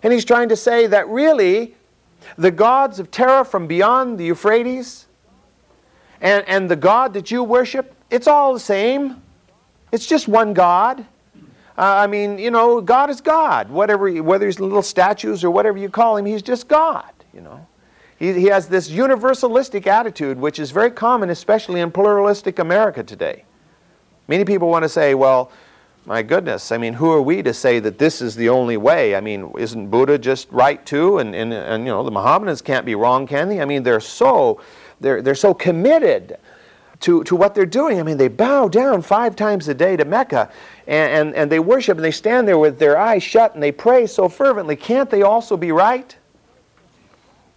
And 0.04 0.14
he's 0.14 0.24
trying 0.24 0.50
to 0.50 0.56
say 0.56 0.86
that 0.86 1.08
really, 1.08 1.74
the 2.38 2.52
gods 2.52 3.00
of 3.00 3.10
Terah 3.10 3.44
from 3.44 3.66
beyond 3.66 4.20
the 4.20 4.26
Euphrates 4.26 5.08
and, 6.22 6.48
and 6.48 6.70
the 6.70 6.76
God 6.76 7.16
that 7.16 7.32
you 7.32 7.44
worship, 7.44 7.96
it's 8.12 8.28
all 8.28 8.54
the 8.54 8.60
same. 8.60 9.24
It's 9.92 10.06
just 10.06 10.28
one 10.28 10.54
God. 10.54 11.00
Uh, 11.00 11.44
I 11.76 12.06
mean, 12.06 12.38
you 12.38 12.52
know, 12.52 12.82
God 12.82 13.10
is 13.10 13.20
God. 13.20 13.72
Whatever, 13.72 14.12
whether 14.22 14.46
he's 14.46 14.60
little 14.60 14.84
statues 14.84 15.44
or 15.44 15.50
whatever 15.50 15.80
you 15.80 15.90
call 15.90 16.18
him, 16.18 16.28
he's 16.28 16.44
just 16.44 16.68
God, 16.68 17.12
you 17.34 17.42
know. 17.42 17.66
He, 18.20 18.32
he 18.34 18.46
has 18.46 18.68
this 18.68 18.92
universalistic 18.92 19.88
attitude, 19.88 20.38
which 20.38 20.60
is 20.60 20.70
very 20.70 20.92
common, 20.92 21.32
especially 21.32 21.82
in 21.82 21.90
pluralistic 21.90 22.60
America 22.60 23.02
today. 23.02 23.46
Many 24.32 24.46
people 24.46 24.70
want 24.70 24.84
to 24.84 24.88
say, 24.88 25.14
well, 25.14 25.52
my 26.06 26.24
goodness, 26.24 26.72
I 26.72 26.78
mean, 26.78 26.94
who 26.94 27.12
are 27.12 27.22
we 27.22 27.44
to 27.44 27.54
say 27.54 27.80
that 27.80 27.98
this 27.98 28.22
is 28.22 28.34
the 28.34 28.48
only 28.48 28.78
way? 28.78 29.14
I 29.14 29.20
mean, 29.20 29.52
isn't 29.58 29.90
Buddha 29.90 30.18
just 30.18 30.50
right 30.52 30.84
too? 30.86 31.18
And, 31.18 31.36
and, 31.36 31.52
and 31.52 31.84
you 31.84 31.92
know, 31.92 32.02
the 32.02 32.12
Mohammedans 32.12 32.62
can't 32.62 32.86
be 32.86 32.96
wrong, 32.96 33.28
can 33.28 33.50
they? 33.50 33.60
I 33.60 33.66
mean, 33.66 33.84
they're 33.84 34.00
so, 34.00 34.62
they're, 35.02 35.22
they're 35.22 35.36
so 35.36 35.54
committed 35.54 36.38
to, 37.02 37.26
to 37.26 37.36
what 37.36 37.54
they're 37.54 37.66
doing. 37.66 38.00
I 38.00 38.04
mean, 38.04 38.16
they 38.16 38.30
bow 38.30 38.70
down 38.70 39.02
five 39.02 39.36
times 39.36 39.68
a 39.68 39.74
day 39.74 39.98
to 39.98 40.06
Mecca 40.06 40.50
and, 40.88 41.12
and, 41.12 41.36
and 41.36 41.52
they 41.52 41.60
worship 41.60 41.98
and 41.98 42.06
they 42.06 42.12
stand 42.12 42.48
there 42.48 42.58
with 42.58 42.80
their 42.80 42.98
eyes 42.98 43.24
shut 43.24 43.54
and 43.54 43.62
they 43.62 43.74
pray 43.74 44.08
so 44.08 44.30
fervently. 44.30 44.78
Can't 44.78 45.10
they 45.10 45.24
also 45.24 45.58
be 45.58 45.74
right? 45.74 46.16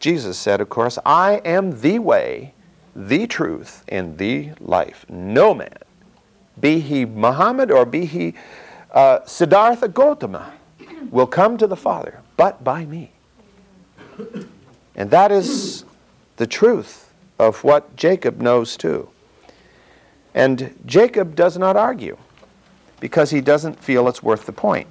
Jesus 0.01 0.37
said, 0.37 0.61
of 0.61 0.71
course, 0.71 0.99
I 1.07 1.35
am 1.45 1.81
the 1.81 2.01
way, 2.01 2.53
the 2.97 3.29
truth, 3.29 3.85
and 3.87 4.19
the 4.19 4.51
life. 4.59 5.07
No 5.09 5.55
man, 5.55 5.79
be 6.61 6.81
he 6.81 7.05
Muhammad 7.05 7.71
or 7.71 7.85
be 7.85 8.07
he 8.07 8.35
uh, 8.93 9.25
Siddhartha 9.27 9.89
Gautama, 9.89 10.53
will 11.11 11.27
come 11.27 11.59
to 11.59 11.67
the 11.67 11.77
Father 11.77 12.21
but 12.37 12.63
by 12.65 12.85
me. 12.85 13.13
And 14.95 15.11
that 15.11 15.33
is 15.33 15.85
the 16.37 16.47
truth 16.47 17.13
of 17.39 17.65
what 17.65 17.97
Jacob 17.97 18.41
knows 18.41 18.77
too. 18.77 19.09
And 20.35 20.77
Jacob 20.87 21.35
does 21.35 21.59
not 21.59 21.77
argue 21.77 22.17
because 23.01 23.31
he 23.31 23.41
doesn't 23.41 23.79
feel 23.79 24.09
it's 24.09 24.23
worth 24.23 24.47
the 24.47 24.53
point. 24.53 24.89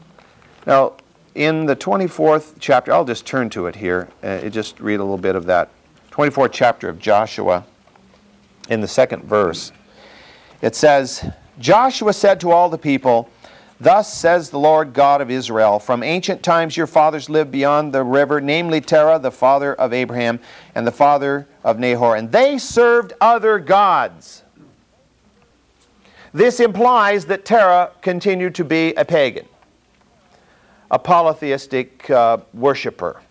Now, 0.65 0.93
in 1.35 1.65
the 1.65 1.75
24th 1.75 2.55
chapter, 2.59 2.93
I'll 2.93 3.05
just 3.05 3.25
turn 3.25 3.49
to 3.51 3.67
it 3.67 3.75
here, 3.75 4.07
uh, 4.21 4.47
just 4.49 4.79
read 4.79 4.99
a 4.99 5.03
little 5.03 5.17
bit 5.17 5.35
of 5.35 5.45
that. 5.45 5.69
24th 6.11 6.51
chapter 6.51 6.89
of 6.89 6.99
Joshua, 6.99 7.65
in 8.69 8.81
the 8.81 8.87
second 8.87 9.23
verse, 9.23 9.71
it 10.61 10.75
says, 10.75 11.29
Joshua 11.59 12.13
said 12.13 12.39
to 12.41 12.51
all 12.51 12.69
the 12.69 12.77
people, 12.77 13.29
Thus 13.79 14.13
says 14.13 14.49
the 14.49 14.59
Lord 14.59 14.93
God 14.93 15.19
of 15.19 15.29
Israel 15.29 15.79
From 15.79 16.03
ancient 16.03 16.41
times 16.41 16.77
your 16.77 16.87
fathers 16.87 17.29
lived 17.29 17.51
beyond 17.51 17.93
the 17.93 18.03
river, 18.03 18.39
namely 18.39 18.81
Terah, 18.81 19.19
the 19.19 19.31
father 19.31 19.73
of 19.75 19.93
Abraham, 19.93 20.39
and 20.73 20.87
the 20.87 20.91
father 20.91 21.47
of 21.63 21.79
Nahor, 21.79 22.15
and 22.15 22.31
they 22.31 22.57
served 22.57 23.13
other 23.19 23.59
gods. 23.59 24.43
This 26.33 26.59
implies 26.59 27.25
that 27.25 27.45
Terah 27.45 27.91
continued 28.01 28.55
to 28.55 28.63
be 28.63 28.93
a 28.95 29.05
pagan, 29.05 29.45
a 30.89 30.97
polytheistic 30.97 32.09
uh, 32.09 32.37
worshiper. 32.53 33.21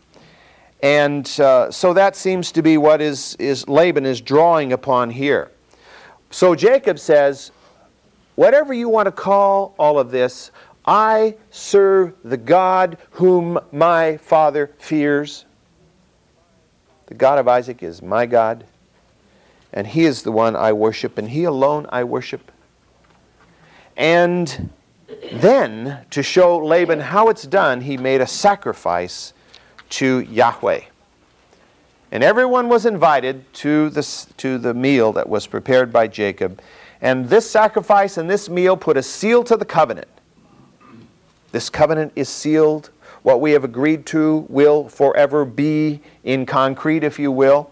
And 0.83 1.29
uh, 1.41 1.71
so 1.71 1.93
that 1.95 2.15
seems 2.15 2.53
to 2.53 2.63
be 2.63 2.77
what 2.77 3.01
is, 3.01 3.37
is 3.37 3.69
Laban 3.69 4.05
is 4.05 4.21
drawing 4.21 4.73
upon 4.73 5.11
here. 5.11 5.51
So 6.31 6.55
Jacob 6.55 6.99
says, 6.99 7.53
whatever 8.35 8.73
you 8.73 8.89
want 8.89 9.07
to 9.07 9.13
call 9.13 9.75
all 9.79 9.99
of 9.99 10.11
this, 10.11 10.51
I 10.85 11.37
serve 11.51 12.15
the 12.25 12.37
God 12.37 12.99
whom 13.13 13.59
my 13.71 14.17
father 14.17 14.71
fears. 14.79 15.45
The 17.07 17.15
God 17.15 17.39
of 17.39 17.47
Isaac 17.47 17.83
is 17.83 18.03
my 18.03 18.27
God, 18.27 18.65
and 19.73 19.87
he 19.87 20.05
is 20.05 20.23
the 20.23 20.33
one 20.33 20.57
I 20.57 20.73
worship, 20.73 21.19
and 21.19 21.29
he 21.29 21.45
alone 21.45 21.87
I 21.91 22.05
worship. 22.05 22.51
And 23.97 24.71
then, 25.33 26.05
to 26.11 26.23
show 26.23 26.59
Laban 26.59 27.01
how 27.01 27.29
it's 27.29 27.45
done, 27.45 27.83
he 27.83 27.97
made 27.97 28.21
a 28.21 28.27
sacrifice 28.27 29.35
to 29.91 30.21
Yahweh. 30.21 30.81
And 32.11 32.23
everyone 32.23 32.69
was 32.69 32.87
invited 32.87 33.53
to, 33.55 33.91
this, 33.91 34.27
to 34.39 34.59
the 34.59 34.75
meal 34.75 35.13
that 35.13 35.29
was 35.29 35.47
prepared 35.47 35.93
by 35.93 36.09
Jacob. 36.09 36.61
And 37.03 37.29
this 37.29 37.51
sacrifice 37.51 38.17
and 38.17 38.31
this 38.31 38.49
meal 38.49 38.77
put 38.77 38.97
a 38.97 39.03
seal 39.03 39.43
to 39.45 39.57
the 39.57 39.65
covenant. 39.65 40.09
This 41.51 41.69
covenant 41.69 42.13
is 42.17 42.29
sealed. 42.29 42.91
What 43.23 43.41
we 43.41 43.51
have 43.53 43.65
agreed 43.65 44.07
to 44.07 44.47
will 44.49 44.89
forever 44.89 45.45
be 45.45 46.01
in 46.25 46.47
concrete, 46.47 47.05
if 47.05 47.19
you 47.19 47.31
will. 47.31 47.71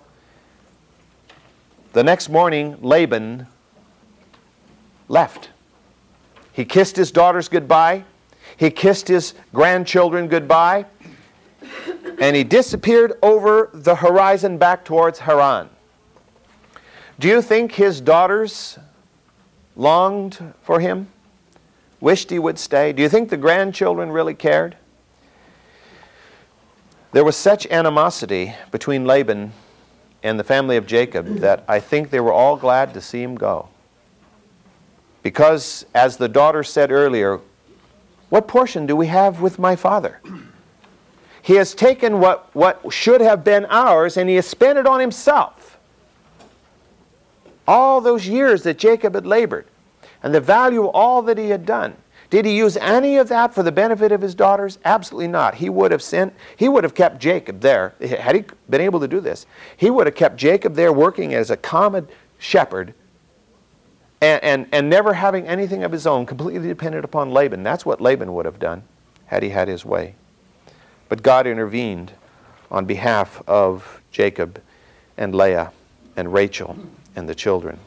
The 1.92 2.04
next 2.04 2.28
morning, 2.28 2.76
Laban 2.82 3.46
left. 5.08 5.50
He 6.52 6.64
kissed 6.64 6.96
his 6.96 7.10
daughters 7.10 7.48
goodbye. 7.48 8.04
He 8.56 8.70
kissed 8.70 9.08
his 9.08 9.34
grandchildren 9.54 10.28
goodbye 10.28 10.84
and 12.20 12.36
he 12.36 12.44
disappeared 12.44 13.14
over 13.22 13.70
the 13.72 13.94
horizon 13.94 14.58
back 14.58 14.84
towards 14.84 15.20
Haran. 15.20 15.68
Do 17.18 17.28
you 17.28 17.42
think 17.42 17.72
his 17.72 18.00
daughters 18.00 18.78
longed 19.80 20.52
for 20.60 20.78
him? 20.78 21.08
Wished 22.00 22.30
he 22.30 22.38
would 22.38 22.58
stay? 22.58 22.92
Do 22.92 23.02
you 23.02 23.08
think 23.08 23.30
the 23.30 23.36
grandchildren 23.36 24.10
really 24.10 24.34
cared? 24.34 24.76
There 27.12 27.24
was 27.24 27.34
such 27.34 27.66
animosity 27.66 28.54
between 28.70 29.04
Laban 29.04 29.52
and 30.22 30.38
the 30.38 30.44
family 30.44 30.76
of 30.76 30.86
Jacob 30.86 31.38
that 31.38 31.64
I 31.66 31.80
think 31.80 32.10
they 32.10 32.20
were 32.20 32.32
all 32.32 32.56
glad 32.56 32.94
to 32.94 33.00
see 33.00 33.22
him 33.22 33.34
go. 33.34 33.68
Because, 35.22 35.86
as 35.94 36.18
the 36.18 36.28
daughter 36.28 36.62
said 36.62 36.92
earlier, 36.92 37.40
what 38.28 38.46
portion 38.46 38.86
do 38.86 38.94
we 38.94 39.06
have 39.06 39.40
with 39.40 39.58
my 39.58 39.76
father? 39.76 40.20
He 41.42 41.54
has 41.54 41.74
taken 41.74 42.20
what, 42.20 42.54
what 42.54 42.80
should 42.92 43.20
have 43.22 43.42
been 43.44 43.64
ours 43.66 44.16
and 44.16 44.28
he 44.28 44.36
has 44.36 44.46
spent 44.46 44.78
it 44.78 44.86
on 44.86 45.00
himself. 45.00 45.59
All 47.70 48.00
those 48.00 48.26
years 48.26 48.64
that 48.64 48.78
Jacob 48.78 49.14
had 49.14 49.24
labored 49.24 49.64
and 50.24 50.34
the 50.34 50.40
value 50.40 50.88
of 50.88 50.90
all 50.92 51.22
that 51.22 51.38
he 51.38 51.50
had 51.50 51.64
done. 51.64 51.94
Did 52.28 52.44
he 52.44 52.56
use 52.56 52.76
any 52.76 53.16
of 53.16 53.28
that 53.28 53.54
for 53.54 53.62
the 53.62 53.70
benefit 53.70 54.10
of 54.10 54.20
his 54.20 54.34
daughters? 54.34 54.80
Absolutely 54.84 55.28
not. 55.28 55.54
He 55.54 55.68
would 55.68 55.92
have 55.92 56.02
sent, 56.02 56.34
he 56.56 56.68
would 56.68 56.82
have 56.82 56.96
kept 56.96 57.20
Jacob 57.20 57.60
there. 57.60 57.94
Had 58.00 58.34
he 58.34 58.44
been 58.68 58.80
able 58.80 58.98
to 58.98 59.06
do 59.06 59.20
this, 59.20 59.46
he 59.76 59.88
would 59.88 60.08
have 60.08 60.16
kept 60.16 60.36
Jacob 60.36 60.74
there 60.74 60.92
working 60.92 61.32
as 61.32 61.48
a 61.48 61.56
common 61.56 62.08
shepherd 62.40 62.92
and, 64.20 64.42
and, 64.42 64.66
and 64.72 64.90
never 64.90 65.12
having 65.12 65.46
anything 65.46 65.84
of 65.84 65.92
his 65.92 66.08
own, 66.08 66.26
completely 66.26 66.66
dependent 66.66 67.04
upon 67.04 67.30
Laban. 67.30 67.62
That's 67.62 67.86
what 67.86 68.00
Laban 68.00 68.34
would 68.34 68.46
have 68.46 68.58
done 68.58 68.82
had 69.26 69.44
he 69.44 69.50
had 69.50 69.68
his 69.68 69.84
way. 69.84 70.16
But 71.08 71.22
God 71.22 71.46
intervened 71.46 72.14
on 72.68 72.84
behalf 72.84 73.44
of 73.46 74.00
Jacob 74.10 74.60
and 75.16 75.36
Leah 75.36 75.70
and 76.16 76.32
Rachel 76.32 76.76
and 77.16 77.28
the 77.28 77.34
children. 77.34 77.78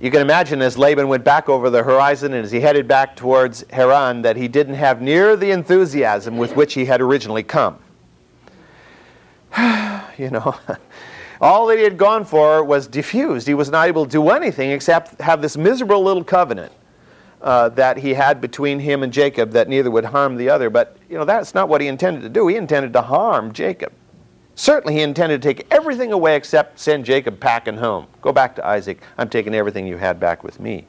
You 0.00 0.10
can 0.10 0.22
imagine 0.22 0.62
as 0.62 0.78
Laban 0.78 1.08
went 1.08 1.24
back 1.24 1.50
over 1.50 1.68
the 1.68 1.82
horizon 1.82 2.32
and 2.32 2.42
as 2.44 2.50
he 2.50 2.60
headed 2.60 2.88
back 2.88 3.16
towards 3.16 3.64
Haran 3.70 4.22
that 4.22 4.36
he 4.36 4.48
didn't 4.48 4.74
have 4.74 5.02
near 5.02 5.36
the 5.36 5.50
enthusiasm 5.50 6.38
with 6.38 6.56
which 6.56 6.72
he 6.72 6.86
had 6.86 7.02
originally 7.02 7.42
come. 7.42 7.78
you 10.18 10.30
know, 10.30 10.56
all 11.40 11.66
that 11.66 11.76
he 11.76 11.84
had 11.84 11.98
gone 11.98 12.24
for 12.24 12.64
was 12.64 12.86
diffused. 12.86 13.46
He 13.46 13.52
was 13.52 13.70
not 13.70 13.88
able 13.88 14.06
to 14.06 14.10
do 14.10 14.30
anything 14.30 14.70
except 14.70 15.20
have 15.20 15.42
this 15.42 15.58
miserable 15.58 16.02
little 16.02 16.24
covenant 16.24 16.72
uh, 17.42 17.68
that 17.70 17.98
he 17.98 18.14
had 18.14 18.40
between 18.40 18.78
him 18.78 19.02
and 19.02 19.12
Jacob 19.12 19.50
that 19.52 19.68
neither 19.68 19.90
would 19.90 20.06
harm 20.06 20.36
the 20.36 20.48
other. 20.48 20.70
But 20.70 20.96
you 21.10 21.18
know 21.18 21.26
that's 21.26 21.54
not 21.54 21.68
what 21.68 21.82
he 21.82 21.88
intended 21.88 22.22
to 22.22 22.30
do. 22.30 22.46
He 22.46 22.56
intended 22.56 22.94
to 22.94 23.02
harm 23.02 23.52
Jacob. 23.52 23.92
Certainly, 24.60 24.92
he 24.92 25.00
intended 25.00 25.40
to 25.40 25.48
take 25.48 25.66
everything 25.70 26.12
away 26.12 26.36
except 26.36 26.78
send 26.78 27.06
Jacob 27.06 27.40
packing 27.40 27.78
home. 27.78 28.06
Go 28.20 28.30
back 28.30 28.54
to 28.56 28.66
Isaac. 28.66 29.00
I'm 29.16 29.30
taking 29.30 29.54
everything 29.54 29.86
you 29.86 29.96
had 29.96 30.20
back 30.20 30.44
with 30.44 30.60
me. 30.60 30.86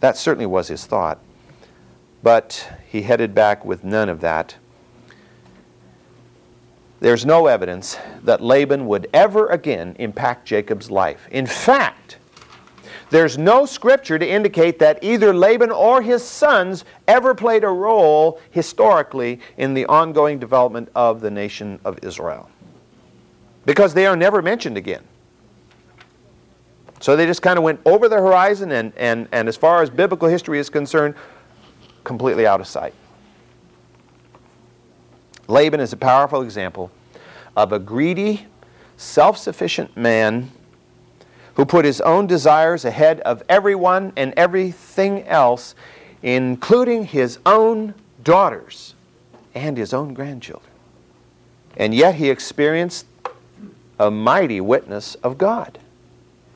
That 0.00 0.16
certainly 0.16 0.46
was 0.46 0.66
his 0.66 0.84
thought. 0.84 1.20
But 2.24 2.68
he 2.88 3.02
headed 3.02 3.32
back 3.32 3.64
with 3.64 3.84
none 3.84 4.08
of 4.08 4.20
that. 4.22 4.56
There's 6.98 7.24
no 7.24 7.46
evidence 7.46 7.96
that 8.24 8.40
Laban 8.40 8.88
would 8.88 9.08
ever 9.14 9.46
again 9.50 9.94
impact 10.00 10.44
Jacob's 10.44 10.90
life. 10.90 11.28
In 11.30 11.46
fact, 11.46 12.18
there's 13.10 13.38
no 13.38 13.66
scripture 13.66 14.18
to 14.18 14.28
indicate 14.28 14.80
that 14.80 14.98
either 15.00 15.32
Laban 15.32 15.70
or 15.70 16.02
his 16.02 16.24
sons 16.24 16.84
ever 17.06 17.36
played 17.36 17.62
a 17.62 17.68
role 17.68 18.40
historically 18.50 19.38
in 19.58 19.74
the 19.74 19.86
ongoing 19.86 20.40
development 20.40 20.88
of 20.96 21.20
the 21.20 21.30
nation 21.30 21.78
of 21.84 22.00
Israel. 22.02 22.50
Because 23.66 23.94
they 23.94 24.06
are 24.06 24.16
never 24.16 24.42
mentioned 24.42 24.76
again. 24.76 25.02
So 27.00 27.16
they 27.16 27.26
just 27.26 27.42
kind 27.42 27.58
of 27.58 27.64
went 27.64 27.80
over 27.84 28.08
the 28.08 28.16
horizon 28.16 28.72
and, 28.72 28.92
and, 28.96 29.28
and 29.30 29.48
as 29.48 29.56
far 29.56 29.82
as 29.82 29.90
biblical 29.90 30.28
history 30.28 30.58
is 30.58 30.70
concerned, 30.70 31.14
completely 32.02 32.46
out 32.46 32.60
of 32.60 32.66
sight. 32.66 32.94
Laban 35.48 35.80
is 35.80 35.92
a 35.92 35.96
powerful 35.96 36.42
example 36.42 36.90
of 37.56 37.72
a 37.72 37.78
greedy, 37.78 38.46
self 38.96 39.36
sufficient 39.36 39.96
man 39.96 40.50
who 41.54 41.64
put 41.64 41.84
his 41.84 42.00
own 42.00 42.26
desires 42.26 42.84
ahead 42.84 43.20
of 43.20 43.42
everyone 43.48 44.12
and 44.16 44.32
everything 44.36 45.22
else, 45.24 45.74
including 46.22 47.04
his 47.04 47.38
own 47.46 47.94
daughters 48.22 48.94
and 49.54 49.76
his 49.76 49.94
own 49.94 50.14
grandchildren. 50.14 50.72
And 51.76 51.94
yet 51.94 52.16
he 52.16 52.30
experienced 52.30 53.06
a 53.98 54.10
mighty 54.10 54.60
witness 54.60 55.14
of 55.16 55.38
God. 55.38 55.78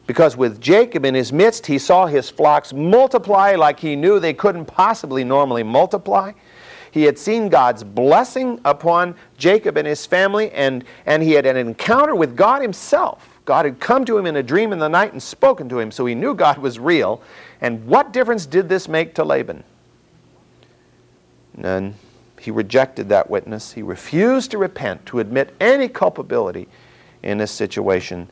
Because 0.07 0.37
with 0.37 0.61
Jacob 0.61 1.05
in 1.05 1.15
his 1.15 1.33
midst, 1.33 1.67
he 1.67 1.79
saw 1.79 2.07
his 2.07 2.31
flocks 2.31 2.73
multiply 2.73 3.55
like 3.57 3.79
he 3.79 3.95
knew 3.95 4.19
they 4.19 4.33
couldn't 4.33 4.65
possibly 4.65 5.23
normally 5.23 5.63
multiply. 5.63 6.33
He 6.91 7.03
had 7.03 7.19
seen 7.19 7.51
God's 7.51 7.85
blessing 7.85 8.59
upon 8.65 9.15
Jacob 9.37 9.77
and 9.77 9.87
his 9.87 10.07
family, 10.07 10.51
and, 10.53 10.85
and 11.05 11.23
he 11.23 11.33
had 11.33 11.45
an 11.45 11.57
encounter 11.57 12.15
with 12.15 12.35
God 12.35 12.63
himself. 12.63 13.39
God 13.45 13.67
had 13.67 13.81
come 13.81 14.05
to 14.07 14.17
him 14.17 14.27
in 14.27 14.37
a 14.37 14.43
dream 14.43 14.73
in 14.73 14.79
the 14.79 14.89
night 14.89 15.13
and 15.13 15.23
spoken 15.23 15.69
to 15.69 15.79
him, 15.79 15.91
so 15.91 16.07
he 16.07 16.15
knew 16.15 16.35
God 16.35 16.59
was 16.59 16.79
real. 16.79 17.21
And 17.61 17.87
what 17.87 18.13
difference 18.13 18.47
did 18.47 18.69
this 18.69 18.89
make 18.89 19.15
to 19.17 19.25
Laban? 19.25 19.63
None. 21.55 21.95
He 22.41 22.51
rejected 22.51 23.09
that 23.11 23.29
witness. 23.29 23.73
He 23.73 23.83
refused 23.83 24.51
to 24.53 24.59
repent, 24.59 25.05
to 25.07 25.19
admit 25.19 25.55
any 25.61 25.89
culpability 25.89 26.69
in 27.23 27.39
this 27.39 27.51
situation. 27.51 28.29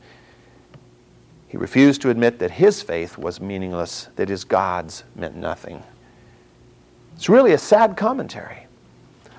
He 1.47 1.57
refused 1.57 2.01
to 2.01 2.09
admit 2.09 2.39
that 2.39 2.51
his 2.51 2.81
faith 2.81 3.17
was 3.17 3.39
meaningless, 3.39 4.09
that 4.15 4.29
his 4.29 4.43
gods 4.43 5.03
meant 5.15 5.35
nothing. 5.35 5.83
It's 7.15 7.29
really 7.29 7.53
a 7.53 7.57
sad 7.57 7.97
commentary, 7.97 8.67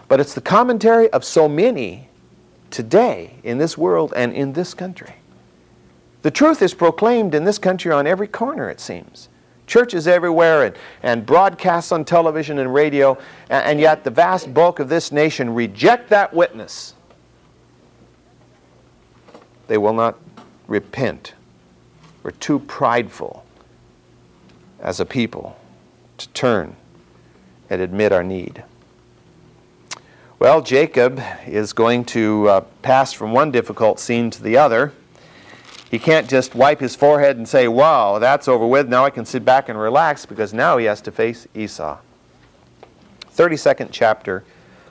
but 0.09 0.19
it's 0.19 0.35
the 0.35 0.41
commentary 0.41 1.11
of 1.11 1.25
so 1.25 1.49
many 1.49 2.09
today 2.71 3.35
in 3.45 3.59
this 3.59 3.79
world 3.79 4.13
and 4.17 4.33
in 4.33 4.53
this 4.53 4.75
country. 4.75 5.15
The 6.23 6.31
truth 6.31 6.63
is 6.63 6.75
proclaimed 6.75 7.35
in 7.35 7.45
this 7.45 7.59
country 7.59 7.93
on 7.93 8.07
every 8.07 8.27
corner, 8.27 8.69
it 8.69 8.81
seems. 8.81 9.29
Churches 9.67 10.09
everywhere 10.09 10.65
and, 10.65 10.77
and 11.03 11.27
broadcasts 11.27 11.93
on 11.93 12.05
television 12.05 12.59
and 12.59 12.73
radio, 12.73 13.17
and, 13.51 13.65
and 13.65 13.81
yet 13.81 14.03
the 14.03 14.11
vast 14.11 14.53
bulk 14.53 14.81
of 14.81 14.89
this 14.89 15.13
nation 15.13 15.55
reject 15.55 16.09
that 16.09 16.33
witness. 16.33 16.95
They 19.69 19.79
will 19.79 19.93
not 19.93 20.19
repent. 20.67 21.35
We're 22.23 22.33
too 22.33 22.59
prideful 22.59 23.45
as 24.81 24.99
a 24.99 25.07
people. 25.07 25.57
to 26.17 26.29
turn 26.31 26.75
and 27.71 27.81
admit 27.81 28.11
our 28.11 28.25
need. 28.25 28.65
Well, 30.41 30.63
Jacob 30.63 31.21
is 31.47 31.73
going 31.73 32.07
to 32.07 32.49
uh, 32.49 32.61
pass 32.83 33.13
from 33.13 33.33
one 33.33 33.53
difficult 33.53 34.01
scene 34.01 34.31
to 34.31 34.43
the 34.43 34.57
other. 34.57 34.93
He 35.91 35.99
can't 35.99 36.29
just 36.29 36.55
wipe 36.55 36.81
his 36.81 36.97
forehead 36.97 37.37
and 37.37 37.49
say, 37.49 37.69
Wow, 37.69 38.19
that's 38.19 38.49
over 38.49 38.67
with. 38.67 38.89
Now 38.89 39.05
I 39.05 39.11
can 39.11 39.25
sit 39.25 39.45
back 39.45 39.69
and 39.69 39.79
relax 39.79 40.27
because 40.27 40.53
now 40.53 40.77
he 40.77 40.87
has 40.87 41.01
to 41.03 41.13
face 41.13 41.47
Esau. 41.55 41.99
32nd 43.35 43.91
chapter 43.93 44.45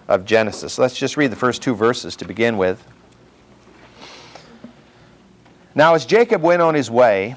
of 0.07 0.23
Genesis. 0.23 0.77
Let's 0.77 0.97
just 0.97 1.17
read 1.17 1.31
the 1.31 1.35
first 1.35 1.61
two 1.61 1.75
verses 1.75 2.15
to 2.17 2.25
begin 2.25 2.57
with. 2.57 2.85
Now, 5.77 5.93
as 5.93 6.07
Jacob 6.07 6.41
went 6.41 6.59
on 6.59 6.73
his 6.73 6.89
way, 6.89 7.35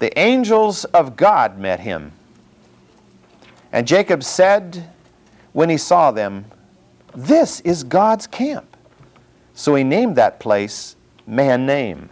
the 0.00 0.18
angels 0.18 0.84
of 0.86 1.14
God 1.14 1.60
met 1.60 1.78
him. 1.78 2.10
And 3.70 3.86
Jacob 3.86 4.24
said, 4.24 4.90
when 5.52 5.70
he 5.70 5.76
saw 5.76 6.10
them, 6.10 6.44
this 7.14 7.60
is 7.60 7.84
God's 7.84 8.26
camp. 8.26 8.76
So 9.54 9.76
he 9.76 9.84
named 9.84 10.16
that 10.16 10.40
place 10.40 10.96
Mahanaim. 11.24 12.08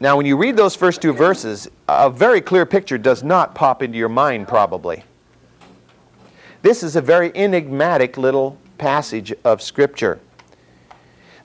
Now, 0.00 0.16
when 0.16 0.26
you 0.26 0.36
read 0.36 0.56
those 0.56 0.74
first 0.74 1.00
two 1.00 1.12
verses, 1.12 1.68
a 1.86 2.10
very 2.10 2.40
clear 2.40 2.66
picture 2.66 2.98
does 2.98 3.22
not 3.22 3.54
pop 3.54 3.80
into 3.80 3.96
your 3.96 4.08
mind, 4.08 4.48
probably. 4.48 5.04
This 6.62 6.82
is 6.82 6.96
a 6.96 7.00
very 7.00 7.30
enigmatic 7.36 8.16
little 8.18 8.58
passage 8.76 9.32
of 9.44 9.62
Scripture. 9.62 10.18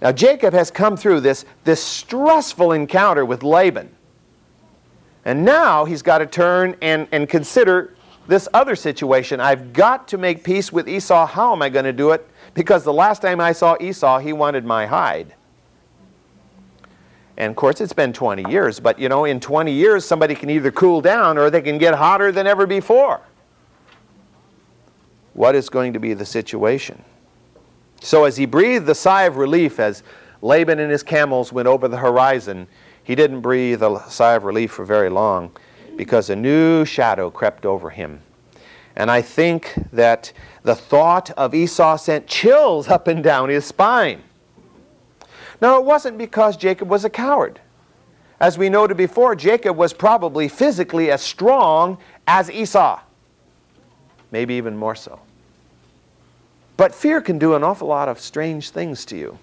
Now, 0.02 0.12
Jacob 0.12 0.54
has 0.54 0.72
come 0.72 0.98
through 0.98 1.22
this, 1.22 1.46
this 1.64 1.82
stressful 1.82 2.72
encounter 2.72 3.26
with 3.26 3.44
Laban. 3.44 3.96
And 5.24 5.44
now 5.44 5.86
he's 5.86 6.02
got 6.02 6.20
to 6.20 6.26
turn 6.26 6.76
and, 6.82 7.08
and 7.12 7.28
consider 7.28 7.96
this 8.28 8.48
other 8.54 8.76
situation. 8.76 9.40
I've 9.40 9.74
got 9.74 10.08
to 10.10 10.18
make 10.18 10.44
peace 10.44 10.72
with 10.72 10.88
Esau. 10.88 11.26
How 11.26 11.54
am 11.54 11.62
I 11.62 11.70
going 11.70 11.86
to 11.86 11.94
do 11.94 12.12
it? 12.12 12.28
Because 12.54 12.84
the 12.84 12.94
last 12.94 13.22
time 13.22 13.40
I 13.40 13.52
saw 13.52 13.78
Esau, 13.80 14.20
he 14.20 14.34
wanted 14.34 14.66
my 14.66 14.86
hide. 14.86 15.34
And 17.38 17.50
of 17.50 17.56
course, 17.56 17.82
it's 17.82 17.94
been 17.94 18.14
20 18.14 18.50
years, 18.50 18.80
but 18.80 18.98
you 18.98 19.10
know, 19.10 19.26
in 19.26 19.40
20 19.40 19.72
years, 19.72 20.06
somebody 20.06 20.36
can 20.36 20.50
either 20.50 20.72
cool 20.72 21.02
down 21.02 21.38
or 21.38 21.50
they 21.50 21.62
can 21.62 21.78
get 21.78 21.94
hotter 21.94 22.32
than 22.32 22.48
ever 22.48 22.66
before. 22.66 23.22
What 25.34 25.54
is 25.54 25.70
going 25.70 25.94
to 25.94 26.00
be 26.00 26.14
the 26.14 26.26
situation? 26.26 27.04
So, 28.02 28.26
as 28.26 28.38
he 28.38 28.46
breathed 28.46 28.88
a 28.90 28.96
sigh 28.96 29.24
of 29.24 29.38
relief 29.38 29.80
as 29.80 30.04
Laban 30.42 30.80
and 30.80 30.92
his 30.92 31.04
camels 31.04 31.52
went 31.52 31.68
over 31.68 31.88
the 31.88 31.98
horizon, 31.98 32.68
he 33.04 33.16
didn't 33.16 33.42
breathe 33.42 33.82
a 33.82 34.04
sigh 34.10 34.34
of 34.34 34.44
relief 34.44 34.72
for 34.72 34.86
very 34.86 35.10
long 35.10 35.52
because 35.96 36.30
a 36.30 36.36
new 36.36 36.86
shadow 36.86 37.30
crept 37.30 37.66
over 37.66 37.90
him. 37.90 38.22
And 38.96 39.12
I 39.12 39.22
think 39.22 39.74
that 39.92 40.32
the 40.64 40.76
thought 40.76 41.32
of 41.32 41.54
Esau 41.54 41.98
sent 41.98 42.28
chills 42.28 42.88
up 42.88 43.08
and 43.08 43.24
down 43.24 43.50
his 43.50 43.66
spine. 43.66 44.24
Now, 45.62 45.78
it 45.78 45.86
wasn't 45.86 46.18
because 46.18 46.58
Jacob 46.58 46.90
was 46.90 47.06
a 47.06 47.10
coward. 47.10 47.60
As 48.40 48.58
we 48.58 48.70
noted 48.70 48.98
before, 48.98 49.36
Jacob 49.36 49.78
was 49.78 49.94
probably 49.94 50.48
physically 50.48 51.10
as 51.10 51.22
strong 51.22 51.98
as 52.28 52.52
Esau, 52.52 53.00
maybe 54.32 54.56
even 54.56 54.76
more 54.76 54.96
so. 54.96 55.20
But 56.78 56.94
fear 56.94 57.22
can 57.22 57.40
do 57.40 57.56
an 57.56 57.64
awful 57.64 57.88
lot 57.88 58.10
of 58.10 58.20
strange 58.20 58.70
things 58.70 59.06
to 59.06 59.18
you. 59.18 59.40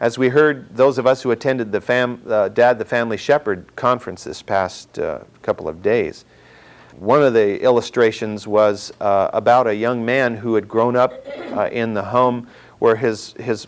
As 0.00 0.16
we 0.16 0.28
heard, 0.28 0.76
those 0.76 0.98
of 0.98 1.06
us 1.06 1.22
who 1.22 1.30
attended 1.30 1.72
the 1.72 1.80
fam, 1.80 2.22
uh, 2.28 2.48
Dad 2.48 2.78
the 2.78 2.84
Family 2.84 3.16
Shepherd 3.16 3.74
conference 3.74 4.24
this 4.24 4.42
past 4.42 4.98
uh, 4.98 5.20
couple 5.42 5.68
of 5.68 5.82
days, 5.82 6.24
one 6.98 7.22
of 7.22 7.32
the 7.32 7.60
illustrations 7.62 8.46
was 8.46 8.92
uh, 9.00 9.30
about 9.32 9.66
a 9.66 9.74
young 9.74 10.04
man 10.04 10.36
who 10.36 10.54
had 10.54 10.68
grown 10.68 10.96
up 10.96 11.14
uh, 11.56 11.68
in 11.70 11.94
the 11.94 12.02
home 12.02 12.48
where 12.78 12.96
his, 12.96 13.32
his 13.34 13.66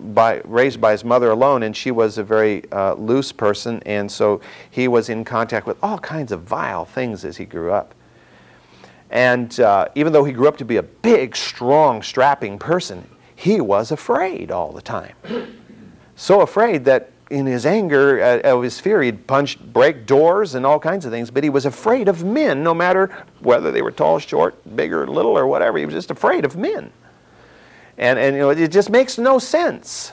by, 0.00 0.40
raised 0.44 0.80
by 0.80 0.92
his 0.92 1.04
mother 1.04 1.30
alone, 1.30 1.62
and 1.62 1.76
she 1.76 1.90
was 1.90 2.18
a 2.18 2.24
very 2.24 2.64
uh, 2.72 2.94
loose 2.94 3.30
person, 3.30 3.82
and 3.86 4.10
so 4.10 4.40
he 4.70 4.88
was 4.88 5.08
in 5.08 5.24
contact 5.24 5.66
with 5.66 5.76
all 5.82 5.98
kinds 5.98 6.32
of 6.32 6.42
vile 6.42 6.84
things 6.84 7.24
as 7.24 7.36
he 7.36 7.44
grew 7.44 7.72
up. 7.72 7.94
And 9.12 9.60
uh, 9.60 9.88
even 9.94 10.12
though 10.12 10.24
he 10.24 10.32
grew 10.32 10.48
up 10.48 10.56
to 10.56 10.64
be 10.64 10.78
a 10.78 10.82
big, 10.82 11.36
strong, 11.36 12.02
strapping 12.02 12.58
person, 12.58 13.06
he 13.36 13.60
was 13.60 13.92
afraid 13.92 14.50
all 14.50 14.72
the 14.72 14.80
time 14.80 15.14
so 16.16 16.40
afraid 16.40 16.84
that 16.86 17.10
in 17.30 17.46
his 17.46 17.64
anger, 17.64 18.22
uh, 18.22 18.40
of 18.40 18.62
his 18.62 18.78
fear, 18.78 19.02
he'd 19.02 19.26
punch, 19.26 19.58
break 19.72 20.06
doors 20.06 20.54
and 20.54 20.66
all 20.66 20.78
kinds 20.78 21.06
of 21.06 21.10
things. 21.10 21.30
But 21.30 21.42
he 21.42 21.50
was 21.50 21.64
afraid 21.64 22.06
of 22.06 22.24
men, 22.24 22.62
no 22.62 22.74
matter 22.74 23.10
whether 23.40 23.72
they 23.72 23.80
were 23.80 23.90
tall, 23.90 24.18
short, 24.18 24.54
big 24.76 24.92
or 24.92 25.06
little 25.06 25.36
or 25.36 25.46
whatever. 25.46 25.78
He 25.78 25.86
was 25.86 25.94
just 25.94 26.10
afraid 26.10 26.44
of 26.44 26.56
men. 26.56 26.92
And, 27.96 28.18
and 28.18 28.36
you 28.36 28.42
know, 28.42 28.50
it 28.50 28.68
just 28.68 28.90
makes 28.90 29.16
no 29.16 29.38
sense. 29.38 30.12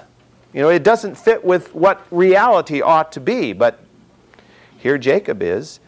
You 0.53 0.61
know, 0.61 0.69
it 0.69 0.83
doesn't 0.83 1.15
fit 1.15 1.43
with 1.43 1.75
what 1.75 2.05
reality 2.09 2.81
ought 2.81 3.11
to 3.11 3.19
be. 3.19 3.51
But 3.51 3.83
here 4.77 4.97
Jacob 4.97 5.43
is. 5.43 5.79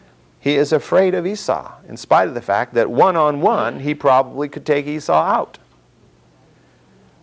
He 0.42 0.56
is 0.56 0.72
afraid 0.72 1.14
of 1.14 1.24
Esau, 1.24 1.72
in 1.88 1.96
spite 1.96 2.26
of 2.26 2.34
the 2.34 2.42
fact 2.42 2.74
that 2.74 2.90
one 2.90 3.14
on 3.14 3.40
one, 3.40 3.78
he 3.78 3.94
probably 3.94 4.48
could 4.48 4.66
take 4.66 4.88
Esau 4.88 5.12
out. 5.12 5.58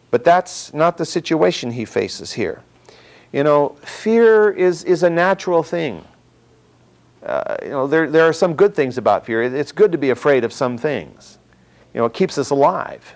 But 0.10 0.23
that's 0.23 0.73
not 0.73 0.95
the 0.95 1.05
situation 1.05 1.71
he 1.71 1.84
faces 1.84 2.32
here. 2.32 2.63
You 3.34 3.43
know, 3.43 3.75
fear 3.84 4.49
is, 4.49 4.86
is 4.86 5.03
a 5.03 5.10
natural 5.10 5.63
thing. 5.63 6.05
Uh, 7.21 7.58
you 7.62 7.71
know, 7.71 7.88
there, 7.88 8.10
there 8.10 8.23
are 8.23 8.32
some 8.32 8.53
good 8.53 8.73
things 8.73 8.97
about 8.97 9.25
fear. 9.25 9.43
It's 9.43 9.73
good 9.73 9.91
to 9.91 9.97
be 9.97 10.12
afraid 10.12 10.45
of 10.45 10.53
some 10.53 10.77
things. 10.77 11.39
You 11.93 11.99
know, 11.99 12.05
it 12.05 12.13
keeps 12.13 12.38
us 12.38 12.51
alive. 12.51 13.15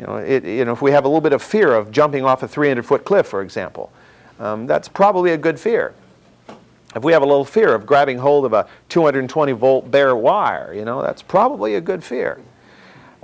You 0.00 0.06
know, 0.06 0.16
it, 0.16 0.44
you 0.44 0.64
know, 0.64 0.72
if 0.72 0.82
we 0.82 0.90
have 0.90 1.04
a 1.04 1.08
little 1.08 1.20
bit 1.20 1.32
of 1.32 1.44
fear 1.44 1.74
of 1.74 1.92
jumping 1.92 2.24
off 2.24 2.42
a 2.42 2.48
300 2.48 2.84
foot 2.84 3.04
cliff, 3.04 3.28
for 3.28 3.40
example, 3.40 3.92
um, 4.40 4.66
that's 4.66 4.88
probably 4.88 5.30
a 5.30 5.38
good 5.38 5.60
fear. 5.60 5.94
If 6.94 7.04
we 7.04 7.12
have 7.12 7.22
a 7.22 7.26
little 7.26 7.44
fear 7.44 7.74
of 7.74 7.86
grabbing 7.86 8.18
hold 8.18 8.44
of 8.44 8.52
a 8.52 8.66
220 8.88 9.52
volt 9.52 9.90
bare 9.90 10.14
wire, 10.14 10.74
you 10.74 10.84
know, 10.84 11.02
that's 11.02 11.22
probably 11.22 11.74
a 11.76 11.80
good 11.80 12.04
fear. 12.04 12.40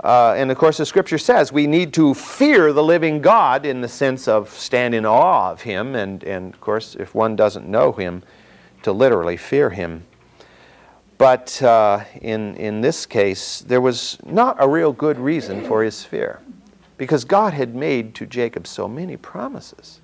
Uh, 0.03 0.33
and 0.37 0.49
of 0.49 0.57
course, 0.57 0.77
the 0.77 0.85
scripture 0.85 1.17
says 1.17 1.51
we 1.51 1.67
need 1.67 1.93
to 1.93 2.13
fear 2.13 2.71
the 2.71 2.83
living 2.83 3.21
God 3.21 3.65
in 3.65 3.81
the 3.81 3.87
sense 3.87 4.27
of 4.27 4.49
stand 4.49 4.95
in 4.95 5.05
awe 5.05 5.51
of 5.51 5.61
Him, 5.61 5.95
and, 5.95 6.23
and 6.23 6.53
of 6.53 6.61
course, 6.61 6.95
if 6.95 7.13
one 7.13 7.35
doesn't 7.35 7.67
know 7.67 7.91
Him, 7.91 8.23
to 8.83 8.93
literally 8.93 9.35
fear 9.35 9.69
Him. 9.69 10.05
But 11.19 11.61
uh, 11.61 12.05
in, 12.21 12.55
in 12.55 12.79
this 12.79 13.05
case, 13.05 13.59
there 13.59 13.81
was 13.81 14.17
not 14.25 14.55
a 14.57 14.67
real 14.67 14.93
good 14.93 15.19
reason 15.19 15.65
for 15.65 15.83
his 15.83 16.01
fear 16.01 16.39
because 16.97 17.25
God 17.25 17.53
had 17.53 17.75
made 17.75 18.15
to 18.15 18.25
Jacob 18.25 18.65
so 18.65 18.87
many 18.87 19.17
promises. 19.17 19.99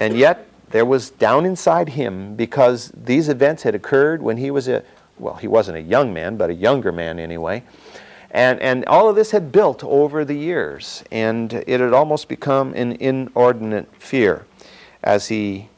And 0.00 0.16
yet, 0.16 0.48
there 0.72 0.84
was 0.84 1.10
down 1.10 1.46
inside 1.46 1.90
him 1.90 2.34
because 2.34 2.90
these 2.94 3.28
events 3.28 3.62
had 3.62 3.74
occurred 3.74 4.22
when 4.22 4.38
he 4.38 4.50
was 4.50 4.68
a, 4.68 4.82
well, 5.18 5.34
he 5.34 5.46
wasn't 5.46 5.76
a 5.76 5.82
young 5.82 6.12
man, 6.12 6.36
but 6.36 6.50
a 6.50 6.54
younger 6.54 6.90
man 6.90 7.18
anyway. 7.18 7.62
And, 8.30 8.58
and 8.60 8.86
all 8.86 9.08
of 9.08 9.14
this 9.14 9.30
had 9.30 9.52
built 9.52 9.84
over 9.84 10.24
the 10.24 10.34
years, 10.34 11.04
and 11.12 11.52
it 11.52 11.80
had 11.80 11.92
almost 11.92 12.28
become 12.28 12.72
an 12.72 12.92
inordinate 12.92 13.94
fear 13.96 14.46
as 15.02 15.28
he 15.28 15.68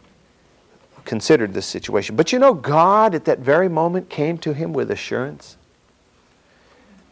considered 1.04 1.52
this 1.52 1.66
situation. 1.66 2.14
But 2.14 2.32
you 2.32 2.38
know, 2.38 2.54
God 2.54 3.16
at 3.16 3.24
that 3.24 3.40
very 3.40 3.68
moment 3.68 4.08
came 4.08 4.38
to 4.38 4.54
him 4.54 4.72
with 4.72 4.92
assurance. 4.92 5.56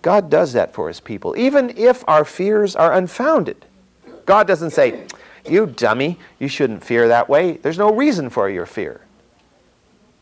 God 0.03 0.31
does 0.31 0.53
that 0.53 0.73
for 0.73 0.87
his 0.87 1.01
people, 1.01 1.37
even 1.37 1.77
if 1.77 2.05
our 2.09 2.25
fears 2.25 2.77
are 2.77 2.93
unfounded. 2.93 3.67
God 4.25 4.47
doesn't 4.47 4.71
say, 4.71 5.05
You 5.49 5.67
dummy, 5.67 6.19
you 6.39 6.49
shouldn't 6.49 6.85
fear 6.85 7.09
that 7.09 7.29
way. 7.29 7.53
There's 7.53 7.79
no 7.79 7.93
reason 7.93 8.31
for 8.31 8.49
your 8.49 8.67
fear. 8.67 9.01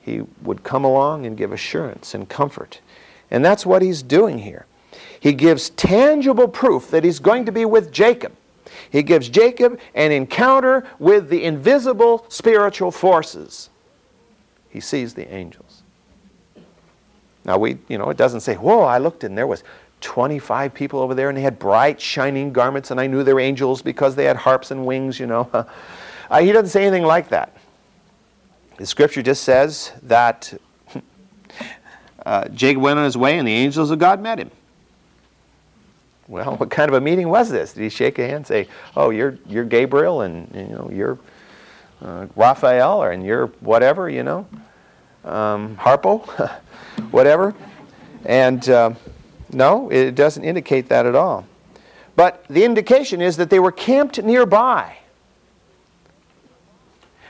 He 0.01 0.23
would 0.43 0.63
come 0.65 0.85
along 0.85 1.27
and 1.27 1.37
give 1.37 1.53
assurance 1.53 2.15
and 2.15 2.29
comfort. 2.29 2.81
And 3.31 3.45
that's 3.45 3.67
what 3.67 3.83
he's 3.83 4.03
doing 4.03 4.39
here. 4.39 4.67
He 5.21 5.35
gives 5.35 5.71
tangible 5.71 6.49
proof 6.49 6.91
that 6.91 7.05
he's 7.05 7.19
going 7.19 7.45
to 7.45 7.53
be 7.53 7.65
with 7.65 7.93
Jacob. 7.93 8.33
He 8.91 9.03
gives 9.03 9.29
Jacob 9.29 9.79
an 9.95 10.11
encounter 10.11 10.87
with 10.99 11.29
the 11.29 11.45
invisible 11.45 12.25
spiritual 12.29 12.91
forces. 12.91 13.69
He 14.71 14.81
sees 14.81 15.15
the 15.15 15.33
angels. 15.33 15.83
Now, 17.45 17.59
we, 17.59 17.79
you 17.89 17.99
know, 17.99 18.11
it 18.11 18.17
doesn't 18.17 18.41
say, 18.41 18.55
whoa, 18.55 18.81
I 18.81 18.99
looked 18.99 19.25
and 19.25 19.37
there 19.37 19.47
was 19.47 19.65
25 20.01 20.73
people 20.75 21.01
over 21.01 21.15
there 21.15 21.29
and 21.29 21.37
they 21.37 21.43
had 21.43 21.59
bright, 21.59 22.01
shining 22.01 22.53
garments 22.53 22.91
and 22.91 23.01
I 23.01 23.07
knew 23.07 23.23
they 23.23 23.35
were 23.35 23.41
angels 23.41 23.83
because 23.83 24.15
they 24.15 24.25
had 24.25 24.37
harps 24.37 24.71
and 24.71 24.87
wings, 24.87 25.19
you 25.21 25.27
know. 25.27 25.49
uh, 26.31 26.41
he 26.41 26.53
doesn't 26.53 26.71
say 26.71 26.85
anything 26.85 27.05
like 27.05 27.29
that. 27.31 27.57
The 28.77 28.87
scripture 28.87 29.23
just 29.23 29.45
says 29.45 29.93
that 30.05 30.55
uh, 32.27 32.49
Jacob 32.49 32.83
went 32.83 32.99
on 32.99 33.05
his 33.05 33.17
way 33.17 33.39
and 33.39 33.47
the 33.47 33.53
angels 33.53 33.91
of 33.91 33.99
God 33.99 34.21
met 34.23 34.39
him. 34.39 34.51
Well, 36.31 36.57
what 36.57 36.71
kind 36.71 36.89
of 36.89 36.95
a 36.95 37.01
meeting 37.01 37.29
was 37.29 37.51
this? 37.51 37.75
Did 37.75 37.83
he 37.83 37.89
shake 37.91 38.19
a 38.19 38.23
hand 38.23 38.37
and 38.37 38.47
say, 38.47 38.69
"Oh, 38.97 39.11
you're 39.11 39.37
you're 39.47 39.65
Gabriel, 39.65 40.23
and 40.23 40.49
you 40.55 40.75
know 40.75 40.89
you're 40.91 41.19
uh, 42.01 42.27
Raphael, 42.37 43.03
or 43.03 43.11
and 43.11 43.25
you're 43.25 43.49
whatever, 43.61 44.09
you 44.09 44.23
know, 44.23 44.47
um, 45.25 45.77
Harpo, 45.77 46.51
whatever"? 47.11 47.55
And 48.25 48.67
uh, 48.69 48.93
no, 49.53 49.91
it 49.91 50.15
doesn't 50.15 50.45
indicate 50.45 50.89
that 50.89 51.07
at 51.07 51.15
all. 51.15 51.47
But 52.17 52.45
the 52.49 52.65
indication 52.65 53.21
is 53.21 53.37
that 53.37 53.51
they 53.51 53.59
were 53.59 53.73
camped 53.73 54.23
nearby. 54.23 54.97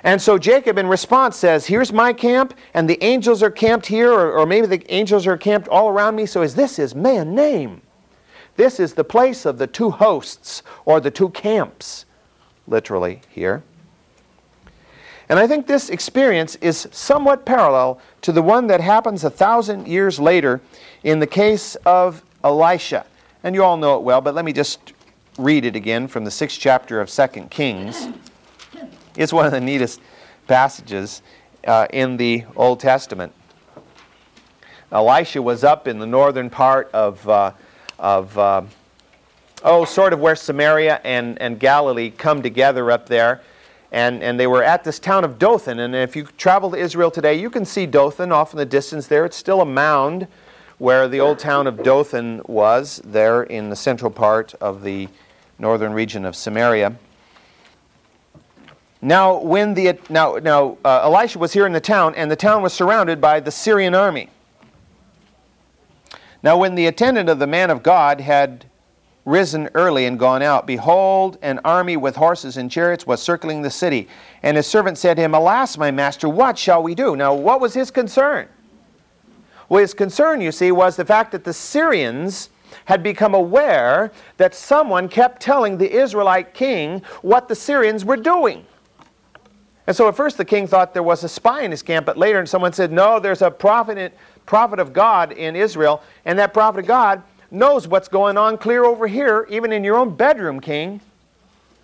And 0.02 0.20
so 0.20 0.38
Jacob, 0.38 0.78
in 0.78 0.86
response, 0.86 1.36
says, 1.36 1.66
Here's 1.66 1.92
my 1.92 2.12
camp, 2.12 2.54
and 2.72 2.88
the 2.88 3.02
angels 3.04 3.42
are 3.42 3.50
camped 3.50 3.86
here, 3.86 4.12
or, 4.12 4.32
or 4.32 4.46
maybe 4.46 4.66
the 4.66 4.92
angels 4.92 5.26
are 5.26 5.36
camped 5.36 5.68
all 5.68 5.90
around 5.90 6.16
me. 6.16 6.26
So 6.26 6.42
is 6.42 6.54
this 6.54 6.76
his 6.76 6.94
Mahanaim? 6.94 7.82
This 8.56 8.80
is 8.80 8.94
the 8.94 9.04
place 9.04 9.44
of 9.44 9.58
the 9.58 9.66
two 9.66 9.90
hosts, 9.90 10.62
or 10.84 11.00
the 11.00 11.10
two 11.10 11.28
camps, 11.30 12.06
literally 12.66 13.20
here. 13.28 13.62
And 15.30 15.38
I 15.38 15.46
think 15.46 15.68
this 15.68 15.90
experience 15.90 16.56
is 16.56 16.88
somewhat 16.90 17.46
parallel 17.46 18.00
to 18.22 18.32
the 18.32 18.42
one 18.42 18.66
that 18.66 18.80
happens 18.80 19.22
a 19.22 19.30
thousand 19.30 19.86
years 19.86 20.18
later 20.18 20.60
in 21.04 21.20
the 21.20 21.26
case 21.26 21.76
of 21.86 22.24
Elisha. 22.42 23.06
And 23.44 23.54
you 23.54 23.62
all 23.62 23.76
know 23.76 23.96
it 23.96 24.02
well, 24.02 24.20
but 24.20 24.34
let 24.34 24.44
me 24.44 24.52
just 24.52 24.92
read 25.38 25.64
it 25.64 25.76
again 25.76 26.08
from 26.08 26.24
the 26.24 26.32
sixth 26.32 26.58
chapter 26.58 27.00
of 27.00 27.08
Second 27.08 27.48
Kings. 27.48 28.08
It's 29.16 29.32
one 29.32 29.46
of 29.46 29.52
the 29.52 29.60
neatest 29.60 30.00
passages 30.48 31.22
uh, 31.64 31.86
in 31.90 32.16
the 32.16 32.44
Old 32.56 32.80
Testament. 32.80 33.32
Elisha 34.90 35.40
was 35.40 35.62
up 35.62 35.86
in 35.86 36.00
the 36.00 36.06
northern 36.06 36.50
part 36.50 36.90
of, 36.92 37.28
uh, 37.28 37.52
of 38.00 38.36
uh, 38.36 38.62
oh, 39.62 39.84
sort 39.84 40.12
of 40.12 40.18
where 40.18 40.34
Samaria 40.34 41.00
and, 41.04 41.40
and 41.40 41.60
Galilee 41.60 42.10
come 42.10 42.42
together 42.42 42.90
up 42.90 43.06
there 43.06 43.42
and, 43.92 44.22
and 44.22 44.38
they 44.38 44.46
were 44.46 44.62
at 44.62 44.84
this 44.84 44.98
town 44.98 45.24
of 45.24 45.38
Dothan. 45.38 45.78
And 45.78 45.94
if 45.94 46.14
you 46.14 46.24
travel 46.36 46.70
to 46.70 46.76
Israel 46.76 47.10
today, 47.10 47.34
you 47.34 47.50
can 47.50 47.64
see 47.64 47.86
Dothan 47.86 48.30
off 48.32 48.52
in 48.52 48.58
the 48.58 48.64
distance 48.64 49.06
there. 49.06 49.24
It's 49.24 49.36
still 49.36 49.60
a 49.60 49.66
mound 49.66 50.26
where 50.78 51.08
the 51.08 51.20
old 51.20 51.38
town 51.38 51.66
of 51.66 51.82
Dothan 51.82 52.42
was, 52.46 53.02
there 53.04 53.42
in 53.42 53.68
the 53.68 53.76
central 53.76 54.10
part 54.10 54.54
of 54.54 54.82
the 54.82 55.08
northern 55.58 55.92
region 55.92 56.24
of 56.24 56.34
Samaria. 56.34 56.96
Now, 59.02 59.38
when 59.38 59.74
the 59.74 59.98
now 60.08 60.36
now 60.36 60.78
uh, 60.84 61.00
Elisha 61.04 61.38
was 61.38 61.52
here 61.52 61.66
in 61.66 61.72
the 61.72 61.80
town, 61.80 62.14
and 62.14 62.30
the 62.30 62.36
town 62.36 62.62
was 62.62 62.72
surrounded 62.72 63.20
by 63.20 63.40
the 63.40 63.50
Syrian 63.50 63.94
army. 63.94 64.28
Now, 66.42 66.56
when 66.56 66.74
the 66.74 66.86
attendant 66.86 67.28
of 67.28 67.38
the 67.38 67.46
man 67.46 67.70
of 67.70 67.82
God 67.82 68.20
had 68.20 68.66
risen 69.24 69.68
early 69.74 70.06
and 70.06 70.18
gone 70.18 70.42
out. 70.42 70.66
Behold, 70.66 71.38
an 71.42 71.60
army 71.64 71.96
with 71.96 72.16
horses 72.16 72.56
and 72.56 72.70
chariots 72.70 73.06
was 73.06 73.22
circling 73.22 73.62
the 73.62 73.70
city. 73.70 74.08
And 74.42 74.56
his 74.56 74.66
servant 74.66 74.98
said 74.98 75.14
to 75.14 75.22
him, 75.22 75.34
Alas, 75.34 75.76
my 75.76 75.90
master, 75.90 76.28
what 76.28 76.58
shall 76.58 76.82
we 76.82 76.94
do? 76.94 77.16
Now, 77.16 77.34
what 77.34 77.60
was 77.60 77.74
his 77.74 77.90
concern? 77.90 78.48
Well, 79.68 79.80
his 79.80 79.94
concern, 79.94 80.40
you 80.40 80.52
see, 80.52 80.72
was 80.72 80.96
the 80.96 81.04
fact 81.04 81.32
that 81.32 81.44
the 81.44 81.52
Syrians 81.52 82.50
had 82.86 83.02
become 83.02 83.34
aware 83.34 84.10
that 84.36 84.54
someone 84.54 85.08
kept 85.08 85.40
telling 85.40 85.78
the 85.78 85.92
Israelite 85.92 86.54
king 86.54 87.02
what 87.22 87.48
the 87.48 87.54
Syrians 87.54 88.04
were 88.04 88.16
doing. 88.16 88.64
And 89.86 89.96
so 89.96 90.08
at 90.08 90.16
first 90.16 90.36
the 90.36 90.44
king 90.44 90.66
thought 90.66 90.94
there 90.94 91.02
was 91.02 91.24
a 91.24 91.28
spy 91.28 91.62
in 91.62 91.70
his 91.70 91.82
camp, 91.82 92.06
but 92.06 92.16
later 92.16 92.44
someone 92.46 92.72
said, 92.72 92.92
No, 92.92 93.18
there's 93.18 93.42
a 93.42 93.50
prophet, 93.50 94.16
prophet 94.46 94.78
of 94.78 94.92
God 94.92 95.32
in 95.32 95.56
Israel, 95.56 96.02
and 96.24 96.38
that 96.38 96.52
prophet 96.52 96.80
of 96.80 96.86
God 96.86 97.22
knows 97.50 97.88
what's 97.88 98.08
going 98.08 98.36
on 98.36 98.58
clear 98.58 98.84
over 98.84 99.06
here, 99.06 99.46
even 99.50 99.72
in 99.72 99.84
your 99.84 99.96
own 99.96 100.14
bedroom, 100.14 100.60
king. 100.60 101.00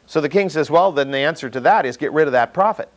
So 0.07 0.20
the 0.20 0.29
king 0.29 0.48
says, 0.48 0.70
Well, 0.70 0.92
then 0.92 1.11
the 1.11 1.18
answer 1.18 1.50
to 1.50 1.61
that 1.61 1.85
is 1.87 1.96
get 1.96 2.12
rid 2.12 2.29
of 2.29 2.33
that 2.33 2.55
prophet. 2.55 2.88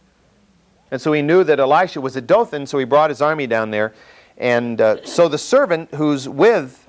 And 0.91 0.99
so 0.99 1.11
he 1.11 1.21
knew 1.21 1.43
that 1.43 1.59
Elisha 1.59 2.01
was 2.01 2.15
a 2.15 2.21
Dothan, 2.21 2.65
so 2.65 2.77
he 2.77 2.85
brought 2.85 3.09
his 3.09 3.21
army 3.21 3.47
down 3.47 3.71
there. 3.71 3.93
And 4.37 4.79
uh, 4.79 5.05
so 5.05 5.27
the 5.27 5.37
servant 5.37 5.93
who's 5.95 6.27
with 6.27 6.87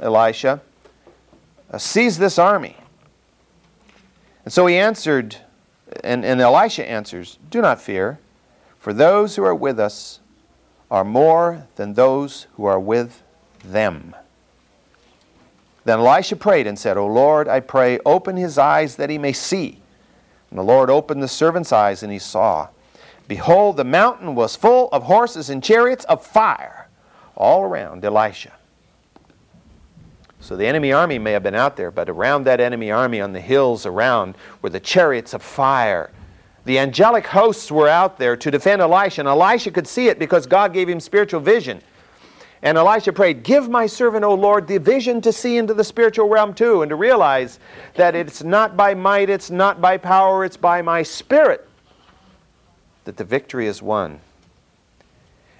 Elisha 0.00 0.60
uh, 1.70 1.78
sees 1.78 2.18
this 2.18 2.38
army. 2.38 2.76
And 4.44 4.52
so 4.52 4.66
he 4.66 4.76
answered, 4.76 5.36
and, 6.02 6.24
and 6.24 6.40
Elisha 6.40 6.88
answers, 6.88 7.38
Do 7.50 7.60
not 7.60 7.80
fear, 7.80 8.18
for 8.78 8.92
those 8.92 9.36
who 9.36 9.44
are 9.44 9.54
with 9.54 9.80
us 9.80 10.20
are 10.90 11.04
more 11.04 11.66
than 11.76 11.94
those 11.94 12.46
who 12.56 12.66
are 12.66 12.78
with 12.78 13.22
them. 13.64 14.14
Then 15.84 15.98
Elisha 15.98 16.36
prayed 16.36 16.66
and 16.66 16.78
said, 16.78 16.96
O 16.96 17.06
Lord, 17.06 17.46
I 17.46 17.60
pray, 17.60 17.98
open 18.06 18.36
his 18.36 18.58
eyes 18.58 18.96
that 18.96 19.10
he 19.10 19.18
may 19.18 19.32
see. 19.32 19.80
And 20.50 20.58
the 20.58 20.62
Lord 20.62 20.88
opened 20.88 21.22
the 21.22 21.28
servant's 21.28 21.72
eyes, 21.72 22.02
and 22.02 22.12
he 22.12 22.18
saw. 22.18 22.68
Behold, 23.28 23.76
the 23.76 23.84
mountain 23.84 24.34
was 24.34 24.56
full 24.56 24.88
of 24.92 25.04
horses 25.04 25.50
and 25.50 25.62
chariots 25.62 26.04
of 26.06 26.24
fire 26.24 26.88
all 27.36 27.62
around 27.62 28.04
Elisha. 28.04 28.52
So 30.40 30.56
the 30.56 30.66
enemy 30.66 30.92
army 30.92 31.18
may 31.18 31.32
have 31.32 31.42
been 31.42 31.54
out 31.54 31.76
there, 31.76 31.90
but 31.90 32.10
around 32.10 32.44
that 32.44 32.60
enemy 32.60 32.90
army 32.90 33.20
on 33.20 33.32
the 33.32 33.40
hills 33.40 33.86
around 33.86 34.34
were 34.60 34.68
the 34.68 34.80
chariots 34.80 35.32
of 35.32 35.42
fire. 35.42 36.10
The 36.66 36.78
angelic 36.78 37.26
hosts 37.26 37.70
were 37.70 37.88
out 37.88 38.18
there 38.18 38.36
to 38.36 38.50
defend 38.50 38.82
Elisha, 38.82 39.22
and 39.22 39.28
Elisha 39.28 39.70
could 39.70 39.86
see 39.86 40.08
it 40.08 40.18
because 40.18 40.46
God 40.46 40.72
gave 40.72 40.88
him 40.88 41.00
spiritual 41.00 41.40
vision. 41.40 41.80
And 42.64 42.78
Elisha 42.78 43.12
prayed, 43.12 43.42
Give 43.42 43.68
my 43.68 43.86
servant, 43.86 44.24
O 44.24 44.34
Lord, 44.34 44.66
the 44.66 44.78
vision 44.78 45.20
to 45.20 45.32
see 45.32 45.58
into 45.58 45.74
the 45.74 45.84
spiritual 45.84 46.30
realm 46.30 46.54
too, 46.54 46.80
and 46.80 46.88
to 46.88 46.96
realize 46.96 47.60
that 47.94 48.16
it's 48.16 48.42
not 48.42 48.74
by 48.74 48.94
might, 48.94 49.28
it's 49.28 49.50
not 49.50 49.82
by 49.82 49.98
power, 49.98 50.46
it's 50.46 50.56
by 50.56 50.80
my 50.80 51.02
spirit 51.02 51.68
that 53.04 53.18
the 53.18 53.24
victory 53.24 53.66
is 53.66 53.82
won. 53.82 54.18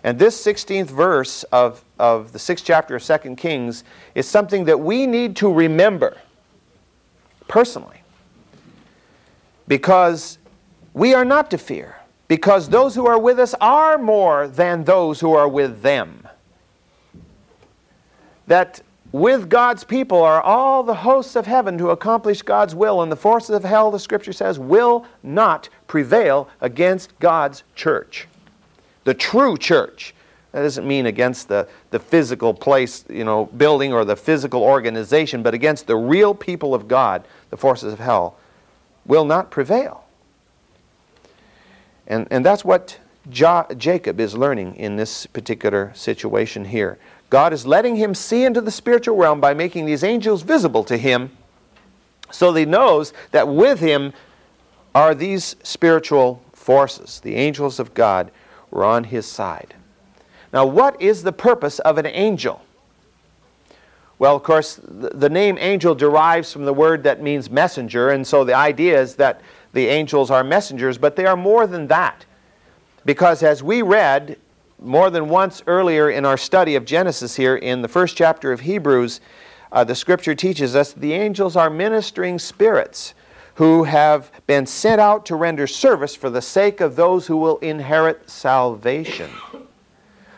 And 0.02 0.18
this 0.18 0.42
16th 0.44 0.86
verse 0.86 1.42
of, 1.44 1.84
of 1.98 2.32
the 2.32 2.38
sixth 2.38 2.64
chapter 2.64 2.96
of 2.96 3.02
2 3.02 3.36
Kings 3.36 3.84
is 4.14 4.26
something 4.26 4.64
that 4.64 4.80
we 4.80 5.06
need 5.06 5.36
to 5.36 5.52
remember 5.52 6.16
personally. 7.48 8.02
Because 9.68 10.38
we 10.94 11.12
are 11.12 11.24
not 11.24 11.50
to 11.50 11.58
fear, 11.58 11.96
because 12.28 12.70
those 12.70 12.94
who 12.94 13.06
are 13.06 13.18
with 13.18 13.38
us 13.38 13.54
are 13.60 13.98
more 13.98 14.48
than 14.48 14.84
those 14.84 15.20
who 15.20 15.34
are 15.34 15.48
with 15.48 15.82
them 15.82 16.23
that 18.46 18.82
with 19.12 19.48
God's 19.48 19.84
people 19.84 20.22
are 20.22 20.42
all 20.42 20.82
the 20.82 20.94
hosts 20.94 21.36
of 21.36 21.46
heaven 21.46 21.78
to 21.78 21.90
accomplish 21.90 22.42
God's 22.42 22.74
will, 22.74 23.00
and 23.00 23.12
the 23.12 23.16
forces 23.16 23.50
of 23.50 23.62
hell, 23.62 23.90
the 23.90 23.98
scripture 23.98 24.32
says, 24.32 24.58
will 24.58 25.06
not 25.22 25.68
prevail 25.86 26.48
against 26.60 27.16
God's 27.20 27.62
church. 27.76 28.26
The 29.04 29.14
true 29.14 29.56
church. 29.56 30.14
That 30.50 30.62
doesn't 30.62 30.86
mean 30.86 31.06
against 31.06 31.48
the, 31.48 31.68
the 31.90 31.98
physical 31.98 32.54
place, 32.54 33.04
you 33.08 33.24
know, 33.24 33.46
building 33.46 33.92
or 33.92 34.04
the 34.04 34.16
physical 34.16 34.62
organization, 34.62 35.42
but 35.42 35.54
against 35.54 35.86
the 35.86 35.96
real 35.96 36.34
people 36.34 36.74
of 36.74 36.88
God, 36.88 37.26
the 37.50 37.56
forces 37.56 37.92
of 37.92 37.98
hell, 37.98 38.36
will 39.06 39.24
not 39.24 39.50
prevail. 39.50 40.04
And, 42.06 42.26
and 42.30 42.44
that's 42.44 42.64
what 42.64 42.98
jo- 43.30 43.66
Jacob 43.76 44.20
is 44.20 44.36
learning 44.36 44.76
in 44.76 44.96
this 44.96 45.26
particular 45.26 45.92
situation 45.94 46.64
here. 46.64 46.98
God 47.34 47.52
is 47.52 47.66
letting 47.66 47.96
him 47.96 48.14
see 48.14 48.44
into 48.44 48.60
the 48.60 48.70
spiritual 48.70 49.16
realm 49.16 49.40
by 49.40 49.54
making 49.54 49.86
these 49.86 50.04
angels 50.04 50.42
visible 50.42 50.84
to 50.84 50.96
him 50.96 51.32
so 52.30 52.52
that 52.52 52.60
he 52.60 52.64
knows 52.64 53.12
that 53.32 53.48
with 53.48 53.80
him 53.80 54.12
are 54.94 55.16
these 55.16 55.56
spiritual 55.64 56.40
forces. 56.52 57.18
The 57.18 57.34
angels 57.34 57.80
of 57.80 57.92
God 57.92 58.30
were 58.70 58.84
on 58.84 59.02
his 59.02 59.26
side. 59.26 59.74
Now, 60.52 60.64
what 60.64 61.02
is 61.02 61.24
the 61.24 61.32
purpose 61.32 61.80
of 61.80 61.98
an 61.98 62.06
angel? 62.06 62.62
Well, 64.20 64.36
of 64.36 64.44
course, 64.44 64.78
the 64.84 65.28
name 65.28 65.58
angel 65.58 65.96
derives 65.96 66.52
from 66.52 66.64
the 66.64 66.72
word 66.72 67.02
that 67.02 67.20
means 67.20 67.50
messenger, 67.50 68.10
and 68.10 68.24
so 68.24 68.44
the 68.44 68.54
idea 68.54 69.02
is 69.02 69.16
that 69.16 69.40
the 69.72 69.88
angels 69.88 70.30
are 70.30 70.44
messengers, 70.44 70.98
but 70.98 71.16
they 71.16 71.26
are 71.26 71.36
more 71.36 71.66
than 71.66 71.88
that. 71.88 72.26
Because 73.04 73.42
as 73.42 73.60
we 73.60 73.82
read 73.82 74.36
more 74.84 75.10
than 75.10 75.28
once 75.28 75.62
earlier 75.66 76.10
in 76.10 76.24
our 76.24 76.36
study 76.36 76.74
of 76.74 76.84
Genesis 76.84 77.36
here 77.36 77.56
in 77.56 77.82
the 77.82 77.88
first 77.88 78.16
chapter 78.16 78.52
of 78.52 78.60
Hebrews, 78.60 79.20
uh, 79.72 79.82
the 79.82 79.94
scripture 79.94 80.34
teaches 80.34 80.76
us 80.76 80.92
the 80.92 81.14
angels 81.14 81.56
are 81.56 81.70
ministering 81.70 82.38
spirits 82.38 83.14
who 83.54 83.84
have 83.84 84.30
been 84.46 84.66
sent 84.66 85.00
out 85.00 85.24
to 85.26 85.36
render 85.36 85.66
service 85.66 86.14
for 86.14 86.28
the 86.28 86.42
sake 86.42 86.80
of 86.80 86.96
those 86.96 87.26
who 87.26 87.36
will 87.36 87.58
inherit 87.58 88.28
salvation. 88.28 89.30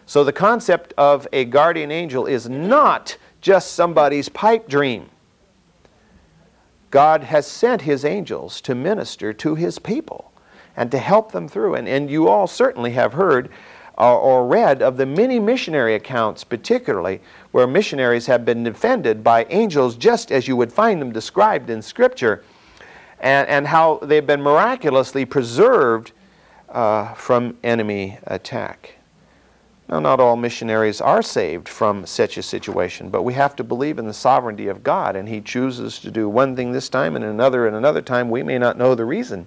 So 0.06 0.22
the 0.22 0.32
concept 0.32 0.94
of 0.96 1.26
a 1.32 1.44
guardian 1.44 1.90
angel 1.90 2.26
is 2.26 2.48
not 2.48 3.16
just 3.40 3.72
somebody's 3.72 4.28
pipe 4.28 4.68
dream. 4.68 5.10
God 6.90 7.24
has 7.24 7.46
sent 7.46 7.82
his 7.82 8.04
angels 8.04 8.60
to 8.62 8.74
minister 8.74 9.32
to 9.32 9.54
his 9.54 9.78
people 9.78 10.32
and 10.76 10.90
to 10.90 10.98
help 10.98 11.32
them 11.32 11.48
through. 11.48 11.74
And, 11.74 11.88
and 11.88 12.10
you 12.10 12.28
all 12.28 12.46
certainly 12.46 12.92
have 12.92 13.14
heard 13.14 13.50
or, 13.98 14.18
or 14.18 14.46
read 14.46 14.82
of 14.82 14.96
the 14.96 15.06
many 15.06 15.38
missionary 15.38 15.94
accounts, 15.94 16.44
particularly 16.44 17.20
where 17.52 17.66
missionaries 17.66 18.26
have 18.26 18.44
been 18.44 18.62
defended 18.62 19.24
by 19.24 19.44
angels 19.50 19.96
just 19.96 20.30
as 20.30 20.46
you 20.46 20.56
would 20.56 20.72
find 20.72 21.00
them 21.00 21.12
described 21.12 21.70
in 21.70 21.80
Scripture, 21.80 22.44
and, 23.20 23.48
and 23.48 23.66
how 23.66 23.98
they've 24.02 24.26
been 24.26 24.42
miraculously 24.42 25.24
preserved 25.24 26.12
uh, 26.68 27.14
from 27.14 27.56
enemy 27.62 28.18
attack. 28.24 28.96
Now, 29.88 30.00
not 30.00 30.18
all 30.18 30.36
missionaries 30.36 31.00
are 31.00 31.22
saved 31.22 31.68
from 31.68 32.06
such 32.06 32.36
a 32.36 32.42
situation, 32.42 33.08
but 33.08 33.22
we 33.22 33.34
have 33.34 33.54
to 33.56 33.64
believe 33.64 33.98
in 33.98 34.06
the 34.06 34.12
sovereignty 34.12 34.66
of 34.66 34.82
God, 34.82 35.14
and 35.14 35.28
He 35.28 35.40
chooses 35.40 36.00
to 36.00 36.10
do 36.10 36.28
one 36.28 36.56
thing 36.56 36.72
this 36.72 36.88
time 36.88 37.14
and 37.14 37.24
another 37.24 37.68
and 37.68 37.76
another 37.76 38.02
time. 38.02 38.28
We 38.28 38.42
may 38.42 38.58
not 38.58 38.76
know 38.76 38.96
the 38.96 39.04
reason, 39.04 39.46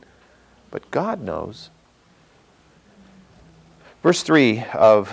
but 0.72 0.90
God 0.92 1.22
knows. 1.22 1.70
Verse 4.02 4.24
3 4.24 4.64
of 4.76 5.12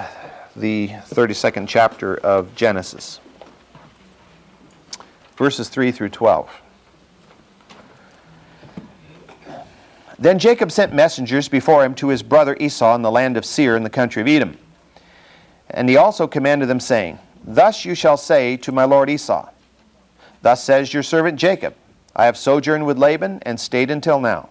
the 0.54 0.88
32nd 0.88 1.66
chapter 1.66 2.16
of 2.18 2.54
Genesis, 2.54 3.18
verses 5.36 5.68
3 5.68 5.90
through 5.90 6.10
12. 6.10 6.48
Then 10.20 10.38
Jacob 10.38 10.70
sent 10.70 10.94
messengers 10.94 11.48
before 11.48 11.84
him 11.84 11.96
to 11.96 12.08
his 12.08 12.22
brother 12.22 12.56
Esau 12.60 12.94
in 12.94 13.02
the 13.02 13.10
land 13.10 13.36
of 13.36 13.44
Seir 13.44 13.76
in 13.76 13.82
the 13.82 13.90
country 13.90 14.22
of 14.22 14.28
Edom. 14.28 14.56
And 15.68 15.88
he 15.88 15.96
also 15.96 16.28
commanded 16.28 16.68
them, 16.68 16.78
saying, 16.78 17.18
Thus 17.44 17.84
you 17.84 17.96
shall 17.96 18.16
say 18.16 18.56
to 18.58 18.70
my 18.70 18.84
lord 18.84 19.10
Esau, 19.10 19.50
Thus 20.42 20.62
says 20.62 20.94
your 20.94 21.02
servant 21.02 21.40
Jacob, 21.40 21.74
I 22.14 22.26
have 22.26 22.36
sojourned 22.36 22.86
with 22.86 22.98
Laban 22.98 23.40
and 23.42 23.58
stayed 23.58 23.90
until 23.90 24.20
now. 24.20 24.48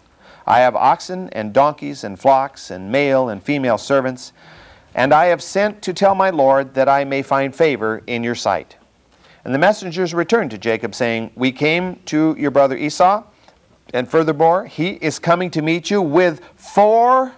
I 0.47 0.59
have 0.59 0.75
oxen 0.75 1.29
and 1.29 1.53
donkeys 1.53 2.03
and 2.03 2.19
flocks 2.19 2.69
and 2.69 2.91
male 2.91 3.29
and 3.29 3.41
female 3.41 3.77
servants, 3.77 4.33
and 4.93 5.13
I 5.13 5.25
have 5.25 5.41
sent 5.41 5.81
to 5.83 5.93
tell 5.93 6.15
my 6.15 6.29
lord 6.29 6.73
that 6.75 6.87
I 6.87 7.03
may 7.03 7.21
find 7.21 7.55
favor 7.55 8.03
in 8.07 8.23
your 8.23 8.35
sight. 8.35 8.77
And 9.43 9.53
the 9.53 9.59
messengers 9.59 10.13
returned 10.13 10.51
to 10.51 10.57
Jacob, 10.57 10.95
saying, 10.95 11.31
We 11.35 11.51
came 11.51 11.99
to 12.05 12.35
your 12.37 12.51
brother 12.51 12.77
Esau, 12.77 13.23
and 13.93 14.09
furthermore, 14.09 14.65
he 14.65 14.91
is 14.93 15.19
coming 15.19 15.51
to 15.51 15.61
meet 15.61 15.89
you 15.89 16.01
with 16.01 16.41
four 16.55 17.33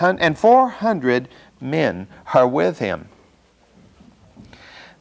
and 0.00 0.38
four 0.38 0.68
hundred 0.68 1.28
men 1.60 2.08
are 2.32 2.48
with 2.48 2.78
him. 2.78 3.08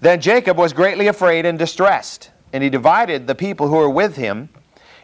Then 0.01 0.19
Jacob 0.19 0.57
was 0.57 0.73
greatly 0.73 1.07
afraid 1.07 1.45
and 1.45 1.57
distressed, 1.57 2.29
and 2.51 2.63
he 2.63 2.69
divided 2.69 3.25
the 3.25 3.35
people 3.35 3.69
who 3.69 3.77
were 3.77 3.89
with 3.89 4.17
him, 4.17 4.49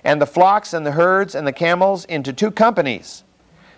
and 0.04 0.22
the 0.22 0.26
flocks 0.26 0.74
and 0.74 0.86
the 0.86 0.92
herds 0.92 1.36
and 1.36 1.46
the 1.46 1.54
camels 1.54 2.06
into 2.06 2.34
two 2.34 2.52
companies. 2.52 3.24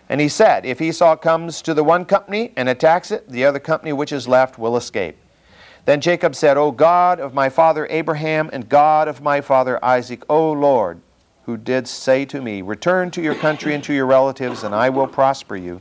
And 0.10 0.20
he 0.20 0.28
said, 0.28 0.66
If 0.66 0.82
Esau 0.82 1.16
comes 1.16 1.62
to 1.62 1.74
the 1.74 1.84
one 1.84 2.06
company 2.06 2.52
and 2.56 2.68
attacks 2.68 3.12
it, 3.12 3.30
the 3.30 3.46
other 3.46 3.60
company 3.60 3.94
which 3.94 4.12
is 4.12 4.28
left 4.28 4.60
will 4.60 4.76
escape. 4.76 5.18
Then 5.86 6.02
Jacob 6.02 6.36
said, 6.36 6.58
O 6.58 6.72
God 6.72 7.20
of 7.20 7.34
my 7.34 7.50
father 7.50 7.88
Abraham 7.90 8.50
and 8.54 8.70
God 8.70 9.08
of 9.08 9.22
my 9.22 9.42
father 9.42 9.84
Isaac, 9.84 10.24
O 10.30 10.52
Lord, 10.52 11.02
who 11.46 11.58
did 11.58 11.88
say 11.88 12.26
to 12.26 12.42
me, 12.42 12.62
Return 12.62 13.10
to 13.12 13.22
your 13.22 13.36
country 13.36 13.74
and 13.74 13.84
to 13.86 13.94
your 13.94 14.06
relatives, 14.06 14.64
and 14.64 14.76
I 14.76 14.90
will 14.90 15.08
prosper 15.08 15.56
you. 15.56 15.80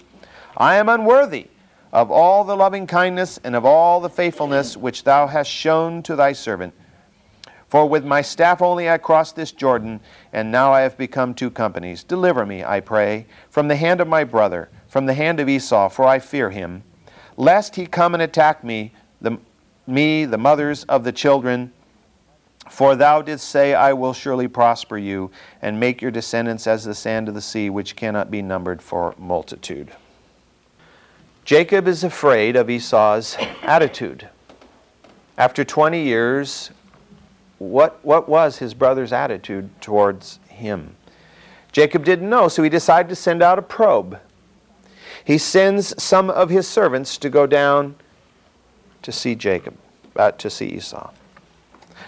I 0.57 0.77
am 0.77 0.89
unworthy 0.89 1.49
of 1.93 2.11
all 2.11 2.45
the 2.45 2.57
loving 2.57 2.87
kindness 2.87 3.39
and 3.43 3.57
of 3.57 3.65
all 3.65 4.01
the 4.01 4.09
faithfulness 4.09 4.77
which 4.77 5.05
thou 5.05 5.27
hast 5.27 5.51
shown 5.51 6.03
to 6.05 6.17
thy 6.17 6.33
servant. 6.33 6.73
For 7.71 7.89
with 7.89 8.05
my 8.05 8.21
staff 8.21 8.61
only 8.61 8.91
I 8.91 8.99
crossed 8.99 9.37
this 9.37 9.53
Jordan, 9.53 10.01
and 10.33 10.51
now 10.51 10.73
I 10.73 10.81
have 10.81 10.99
become 10.99 11.33
two 11.33 11.53
companies. 11.53 12.03
Deliver 12.03 12.45
me, 12.45 12.65
I 12.65 12.81
pray, 12.81 13.27
from 13.49 13.69
the 13.69 13.77
hand 13.77 14.01
of 14.01 14.09
my 14.09 14.25
brother, 14.25 14.69
from 14.89 15.07
the 15.07 15.15
hand 15.15 15.39
of 15.39 15.49
Esau, 15.49 15.89
for 15.89 16.05
I 16.05 16.19
fear 16.19 16.51
him, 16.51 16.83
lest 17.37 17.77
he 17.77 17.87
come 17.87 18.13
and 18.13 18.23
attack 18.25 18.65
me, 18.65 18.93
the, 19.21 19.39
me, 19.87 20.25
the 20.25 20.37
mothers 20.37 20.83
of 20.85 21.05
the 21.05 21.13
children. 21.13 21.73
For 22.69 22.97
thou 22.97 23.23
didst 23.23 23.49
say, 23.49 23.73
I 23.73 23.93
will 23.93 24.15
surely 24.15 24.49
prosper 24.49 24.99
you, 24.99 25.31
and 25.63 25.79
make 25.79 26.03
your 26.03 26.11
descendants 26.11 26.67
as 26.67 26.83
the 26.83 26.95
sand 26.95 27.29
of 27.29 27.35
the 27.35 27.41
sea, 27.41 27.71
which 27.71 27.95
cannot 27.95 28.33
be 28.33 28.43
numbered 28.43 28.83
for 28.83 29.15
multitude. 29.17 29.93
Jacob 31.45 31.87
is 31.87 32.03
afraid 32.03 32.57
of 32.57 32.69
Esau's 32.69 33.37
attitude. 33.63 34.29
After 35.39 35.65
20 35.65 36.03
years, 36.03 36.73
what, 37.61 38.03
what 38.03 38.27
was 38.27 38.57
his 38.57 38.73
brother's 38.73 39.13
attitude 39.13 39.69
towards 39.83 40.41
him? 40.49 40.97
Jacob 41.73 42.07
didn't 42.07 42.29
know, 42.29 42.49
so 42.49 42.63
he 42.63 42.71
decided 42.71 43.11
to 43.11 43.15
send 43.15 43.43
out 43.43 43.59
a 43.59 43.63
probe. 43.63 44.19
He 45.23 45.37
sends 45.37 46.03
some 46.03 46.31
of 46.31 46.49
his 46.49 46.67
servants 46.67 47.19
to 47.19 47.29
go 47.29 47.47
down 47.47 47.97
to 49.03 49.13
see 49.13 49.35
Jacob, 49.35 49.77
uh, 50.17 50.33
to 50.33 50.49
see 50.49 50.69
Esau. 50.69 51.11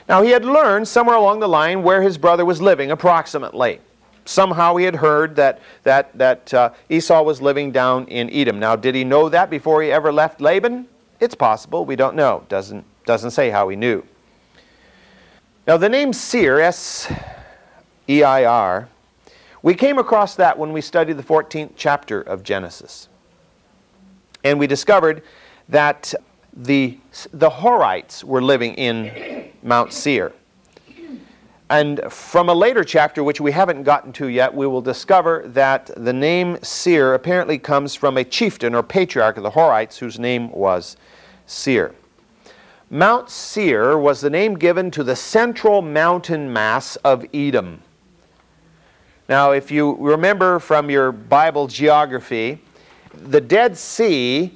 Now, 0.09 0.23
he 0.23 0.31
had 0.31 0.47
learned 0.47 0.89
somewhere 0.89 1.17
along 1.17 1.41
the 1.41 1.49
line 1.49 1.83
where 1.83 2.01
his 2.01 2.17
brother 2.17 2.47
was 2.47 2.63
living, 2.63 2.91
approximately. 2.91 3.79
Somehow 4.25 4.77
he 4.77 4.87
had 4.87 4.97
heard 4.97 5.37
that, 5.37 5.61
that, 5.83 6.17
that 6.17 6.55
uh, 6.55 6.71
Esau 6.89 7.23
was 7.23 7.43
living 7.43 7.73
down 7.73 8.07
in 8.07 8.31
Edom. 8.31 8.59
Now, 8.59 8.75
did 8.75 8.95
he 8.95 9.05
know 9.05 9.29
that 9.29 9.51
before 9.51 9.83
he 9.83 9.93
ever 9.93 10.11
left 10.11 10.41
Laban? 10.41 10.89
It's 11.21 11.35
possible. 11.35 11.85
We 11.85 11.95
don't 11.95 12.17
know. 12.17 12.47
Doesn't, 12.49 12.87
doesn't 13.05 13.33
say 13.33 13.51
how 13.51 13.69
he 13.69 13.77
knew. 13.77 14.03
Now, 15.65 15.77
the 15.77 15.89
name 15.89 16.13
Seir, 16.13 16.59
S 16.59 17.13
E 18.09 18.25
I 18.25 18.45
R, 18.45 18.89
we 19.63 19.75
came 19.75 19.97
across 19.97 20.35
that 20.35 20.59
when 20.59 20.73
we 20.73 20.81
studied 20.81 21.17
the 21.17 21.23
14th 21.23 21.75
chapter 21.77 22.21
of 22.21 22.43
Genesis. 22.43 23.09
And 24.43 24.59
we 24.59 24.67
discovered 24.67 25.23
that 25.69 26.15
the, 26.53 26.99
the 27.33 27.49
Horites 27.49 28.25
were 28.25 28.43
living 28.43 28.75
in 28.75 29.53
Mount 29.63 29.93
Seir. 29.93 30.33
And 31.71 32.01
from 32.11 32.49
a 32.49 32.55
later 32.55 32.83
chapter, 32.83 33.23
which 33.23 33.41
we 33.41 33.53
haven't 33.53 33.85
gotten 33.85 34.13
to 34.15 34.27
yet, 34.27 34.53
we 34.53 34.67
will 34.67 34.83
discover 34.83 35.45
that 35.47 35.93
the 35.97 36.13
name 36.13 36.59
Seir 36.63 37.15
apparently 37.15 37.57
comes 37.57 37.95
from 37.95 38.17
a 38.17 38.25
chieftain 38.25 38.75
or 38.75 38.83
patriarch 38.83 39.37
of 39.37 39.45
the 39.45 39.51
Horites 39.53 39.99
whose 39.99 40.19
name 40.19 40.51
was 40.51 40.97
Seir. 41.47 41.95
Mount 42.95 43.31
Seir 43.31 43.97
was 43.97 44.21
the 44.21 44.29
name 44.29 44.59
given 44.59 44.91
to 44.91 45.03
the 45.03 45.17
central 45.17 45.81
mountain 45.81 46.53
mass 46.53 46.97
of 46.97 47.25
Edom. 47.33 47.81
Now, 49.31 49.53
if 49.53 49.71
you 49.71 49.97
remember 49.97 50.59
from 50.59 50.91
your 50.91 51.11
Bible 51.11 51.69
geography, 51.69 52.61
the 53.15 53.41
Dead 53.41 53.79
Sea, 53.79 54.55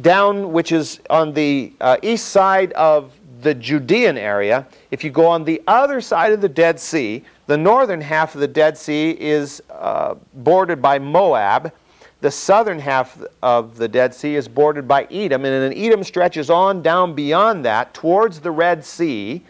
down 0.00 0.52
which 0.52 0.72
is 0.72 0.98
on 1.10 1.32
the 1.32 1.72
uh, 1.80 1.96
east 2.02 2.30
side 2.30 2.72
of 2.72 3.12
the 3.40 3.54
Judean 3.54 4.18
area, 4.18 4.66
if 4.90 5.04
you 5.04 5.10
go 5.10 5.26
on 5.26 5.44
the 5.44 5.62
other 5.68 6.00
side 6.00 6.32
of 6.32 6.40
the 6.40 6.48
Dead 6.48 6.80
Sea, 6.80 7.24
the 7.46 7.56
northern 7.56 8.00
half 8.00 8.34
of 8.34 8.40
the 8.40 8.48
Dead 8.48 8.76
Sea 8.76 9.12
is 9.12 9.62
uh, 9.70 10.16
bordered 10.34 10.82
by 10.82 10.98
Moab. 10.98 11.72
The 12.20 12.30
southern 12.30 12.78
half 12.78 13.18
of 13.42 13.76
the 13.76 13.88
Dead 13.88 14.14
Sea 14.14 14.34
is 14.34 14.46
bordered 14.46 14.86
by 14.86 15.04
Edom, 15.04 15.44
and 15.44 15.72
then 15.72 15.72
Edom 15.76 16.04
stretches 16.04 16.50
on 16.50 16.82
down 16.82 17.14
beyond 17.14 17.64
that 17.64 17.94
towards 17.94 18.40
the 18.40 18.50
Red 18.50 18.84
Sea 18.84 19.42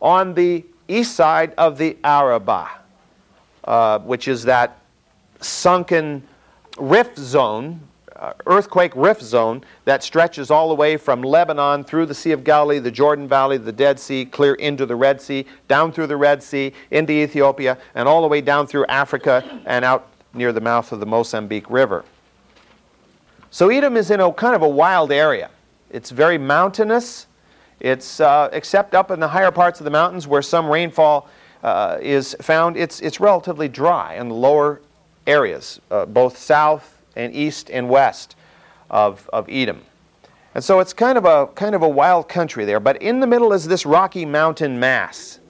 on 0.00 0.34
the 0.34 0.64
east 0.86 1.14
side 1.16 1.52
of 1.58 1.78
the 1.78 1.96
Arabah, 2.04 2.68
uh, 3.64 3.98
which 4.00 4.28
is 4.28 4.44
that 4.44 4.78
sunken 5.40 6.22
rift 6.78 7.18
zone 7.18 7.80
uh, 8.22 8.32
earthquake 8.46 8.92
rift 8.94 9.20
zone 9.20 9.64
that 9.84 10.00
stretches 10.04 10.48
all 10.48 10.68
the 10.68 10.74
way 10.76 10.96
from 10.96 11.22
Lebanon 11.22 11.82
through 11.82 12.06
the 12.06 12.14
Sea 12.14 12.30
of 12.30 12.44
Galilee, 12.44 12.78
the 12.78 12.90
Jordan 12.90 13.26
Valley, 13.26 13.58
the 13.58 13.72
Dead 13.72 13.98
Sea, 13.98 14.24
clear 14.24 14.54
into 14.54 14.86
the 14.86 14.94
Red 14.94 15.20
Sea, 15.20 15.44
down 15.66 15.90
through 15.90 16.06
the 16.06 16.16
Red 16.16 16.40
Sea, 16.40 16.72
into 16.92 17.12
Ethiopia, 17.12 17.78
and 17.96 18.06
all 18.06 18.22
the 18.22 18.28
way 18.28 18.40
down 18.40 18.68
through 18.68 18.86
Africa 18.86 19.60
and 19.66 19.84
out 19.84 20.06
near 20.34 20.52
the 20.52 20.60
mouth 20.60 20.92
of 20.92 21.00
the 21.00 21.06
Mozambique 21.06 21.68
River. 21.68 22.04
So 23.52 23.68
Edom 23.68 23.98
is 23.98 24.10
in 24.10 24.18
a 24.18 24.32
kind 24.32 24.56
of 24.56 24.62
a 24.62 24.68
wild 24.68 25.12
area. 25.12 25.50
It's 25.90 26.10
very 26.10 26.38
mountainous. 26.38 27.26
It's 27.80 28.18
uh, 28.18 28.48
except 28.50 28.94
up 28.94 29.10
in 29.10 29.20
the 29.20 29.28
higher 29.28 29.50
parts 29.50 29.78
of 29.78 29.84
the 29.84 29.90
mountains 29.90 30.26
where 30.26 30.40
some 30.40 30.70
rainfall 30.70 31.28
uh, 31.62 31.98
is 32.00 32.34
found. 32.40 32.78
It's 32.78 33.00
it's 33.00 33.20
relatively 33.20 33.68
dry 33.68 34.14
in 34.14 34.30
the 34.30 34.34
lower 34.34 34.80
areas, 35.26 35.82
uh, 35.90 36.06
both 36.06 36.38
south 36.38 37.02
and 37.14 37.34
east 37.34 37.70
and 37.70 37.90
west 37.90 38.36
of, 38.88 39.28
of 39.34 39.46
Edom. 39.50 39.82
And 40.54 40.64
so 40.64 40.80
it's 40.80 40.94
kind 40.94 41.18
of 41.18 41.26
a 41.26 41.48
kind 41.48 41.74
of 41.74 41.82
a 41.82 41.88
wild 41.88 42.30
country 42.30 42.64
there, 42.64 42.80
but 42.80 43.02
in 43.02 43.20
the 43.20 43.26
middle 43.26 43.52
is 43.52 43.68
this 43.68 43.84
rocky 43.84 44.24
mountain 44.24 44.80
mass. 44.80 45.40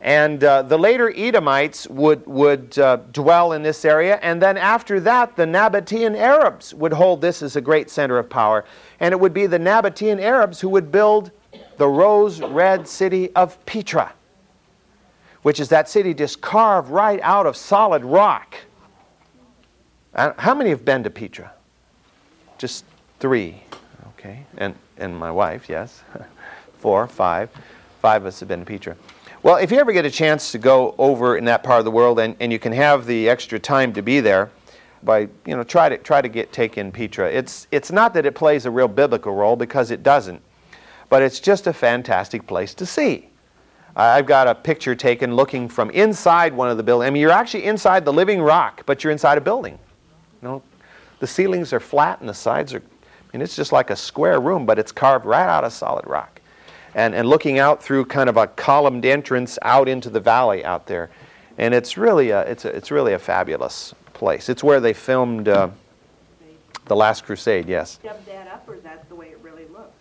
And 0.00 0.44
uh, 0.44 0.62
the 0.62 0.78
later 0.78 1.12
Edomites 1.16 1.88
would, 1.88 2.24
would 2.26 2.78
uh, 2.78 2.98
dwell 3.12 3.52
in 3.52 3.62
this 3.62 3.84
area, 3.84 4.20
and 4.22 4.40
then 4.40 4.56
after 4.56 5.00
that, 5.00 5.34
the 5.34 5.44
Nabatean 5.44 6.16
Arabs 6.16 6.72
would 6.72 6.92
hold 6.92 7.20
this 7.20 7.42
as 7.42 7.56
a 7.56 7.60
great 7.60 7.90
center 7.90 8.16
of 8.16 8.30
power. 8.30 8.64
And 9.00 9.12
it 9.12 9.18
would 9.18 9.34
be 9.34 9.46
the 9.46 9.58
Nabatean 9.58 10.20
Arabs 10.20 10.60
who 10.60 10.68
would 10.68 10.92
build 10.92 11.32
the 11.78 11.88
rose 11.88 12.40
red 12.40 12.86
city 12.86 13.34
of 13.34 13.64
Petra, 13.66 14.12
which 15.42 15.58
is 15.58 15.68
that 15.70 15.88
city 15.88 16.14
just 16.14 16.40
carved 16.40 16.90
right 16.90 17.20
out 17.22 17.46
of 17.46 17.56
solid 17.56 18.04
rock. 18.04 18.54
Uh, 20.14 20.32
how 20.38 20.54
many 20.54 20.70
have 20.70 20.84
been 20.84 21.02
to 21.04 21.10
Petra? 21.10 21.52
Just 22.56 22.84
three. 23.18 23.62
Okay. 24.18 24.44
And, 24.56 24.74
and 24.96 25.16
my 25.16 25.30
wife, 25.30 25.68
yes. 25.68 26.02
Four, 26.78 27.06
five. 27.08 27.50
Five 28.00 28.22
of 28.22 28.26
us 28.26 28.40
have 28.40 28.48
been 28.48 28.60
to 28.60 28.66
Petra. 28.66 28.96
Well, 29.42 29.56
if 29.56 29.70
you 29.70 29.78
ever 29.78 29.92
get 29.92 30.04
a 30.04 30.10
chance 30.10 30.52
to 30.52 30.58
go 30.58 30.94
over 30.98 31.36
in 31.36 31.44
that 31.44 31.62
part 31.62 31.78
of 31.78 31.84
the 31.84 31.90
world 31.90 32.18
and, 32.18 32.34
and 32.40 32.52
you 32.52 32.58
can 32.58 32.72
have 32.72 33.06
the 33.06 33.28
extra 33.28 33.58
time 33.58 33.92
to 33.92 34.02
be 34.02 34.20
there, 34.20 34.50
by 35.02 35.20
you 35.46 35.56
know 35.56 35.62
try 35.62 35.88
to 35.88 35.96
try 35.98 36.20
to 36.20 36.28
get 36.28 36.52
take 36.52 36.78
in 36.78 36.90
Petra. 36.92 37.30
It's 37.30 37.66
it's 37.70 37.90
not 37.90 38.14
that 38.14 38.26
it 38.26 38.34
plays 38.34 38.66
a 38.66 38.70
real 38.70 38.88
biblical 38.88 39.34
role 39.34 39.56
because 39.56 39.90
it 39.90 40.02
doesn't, 40.02 40.42
but 41.08 41.22
it's 41.22 41.40
just 41.40 41.66
a 41.66 41.72
fantastic 41.72 42.46
place 42.46 42.74
to 42.74 42.86
see. 42.86 43.28
I've 43.96 44.26
got 44.26 44.46
a 44.46 44.54
picture 44.54 44.94
taken 44.94 45.34
looking 45.34 45.68
from 45.68 45.90
inside 45.90 46.52
one 46.52 46.68
of 46.68 46.76
the 46.76 46.82
buildings. 46.84 47.08
I 47.08 47.10
mean, 47.10 47.20
you're 47.20 47.32
actually 47.32 47.64
inside 47.64 48.04
the 48.04 48.12
living 48.12 48.40
rock, 48.40 48.84
but 48.86 49.02
you're 49.02 49.10
inside 49.10 49.38
a 49.38 49.40
building. 49.40 49.78
You 50.40 50.48
know, 50.48 50.62
the 51.18 51.26
ceilings 51.26 51.72
are 51.72 51.80
flat 51.80 52.20
and 52.20 52.28
the 52.28 52.34
sides 52.34 52.74
are. 52.74 52.78
I 52.78 53.36
mean, 53.36 53.42
it's 53.42 53.56
just 53.56 53.72
like 53.72 53.90
a 53.90 53.96
square 53.96 54.40
room, 54.40 54.66
but 54.66 54.78
it's 54.78 54.92
carved 54.92 55.26
right 55.26 55.48
out 55.48 55.64
of 55.64 55.72
solid 55.72 56.06
rock, 56.06 56.37
and 56.94 57.14
and 57.14 57.28
looking 57.28 57.58
out 57.58 57.82
through 57.82 58.06
kind 58.06 58.28
of 58.28 58.36
a 58.36 58.46
columned 58.46 59.04
entrance 59.04 59.58
out 59.62 59.88
into 59.88 60.10
the 60.10 60.20
valley 60.20 60.64
out 60.64 60.86
there, 60.86 61.10
and 61.56 61.74
it's 61.74 61.96
really 61.96 62.30
a 62.30 62.42
it's 62.42 62.64
a, 62.64 62.74
it's 62.76 62.90
really 62.90 63.12
a 63.12 63.18
fabulous 63.18 63.94
place. 64.14 64.48
It's 64.48 64.64
where 64.64 64.80
they 64.80 64.92
filmed 64.92 65.48
uh, 65.48 65.68
the 66.86 66.96
Last 66.96 67.24
Crusade. 67.24 67.68
Yes. 67.68 67.98
Dub 68.02 68.24
that 68.26 68.48
up, 68.48 68.68
or 68.68 68.74
is 68.74 68.82
that 68.82 69.08
the 69.08 69.14
way 69.14 69.28
it 69.28 69.38
really 69.42 69.66
looks? 69.66 69.92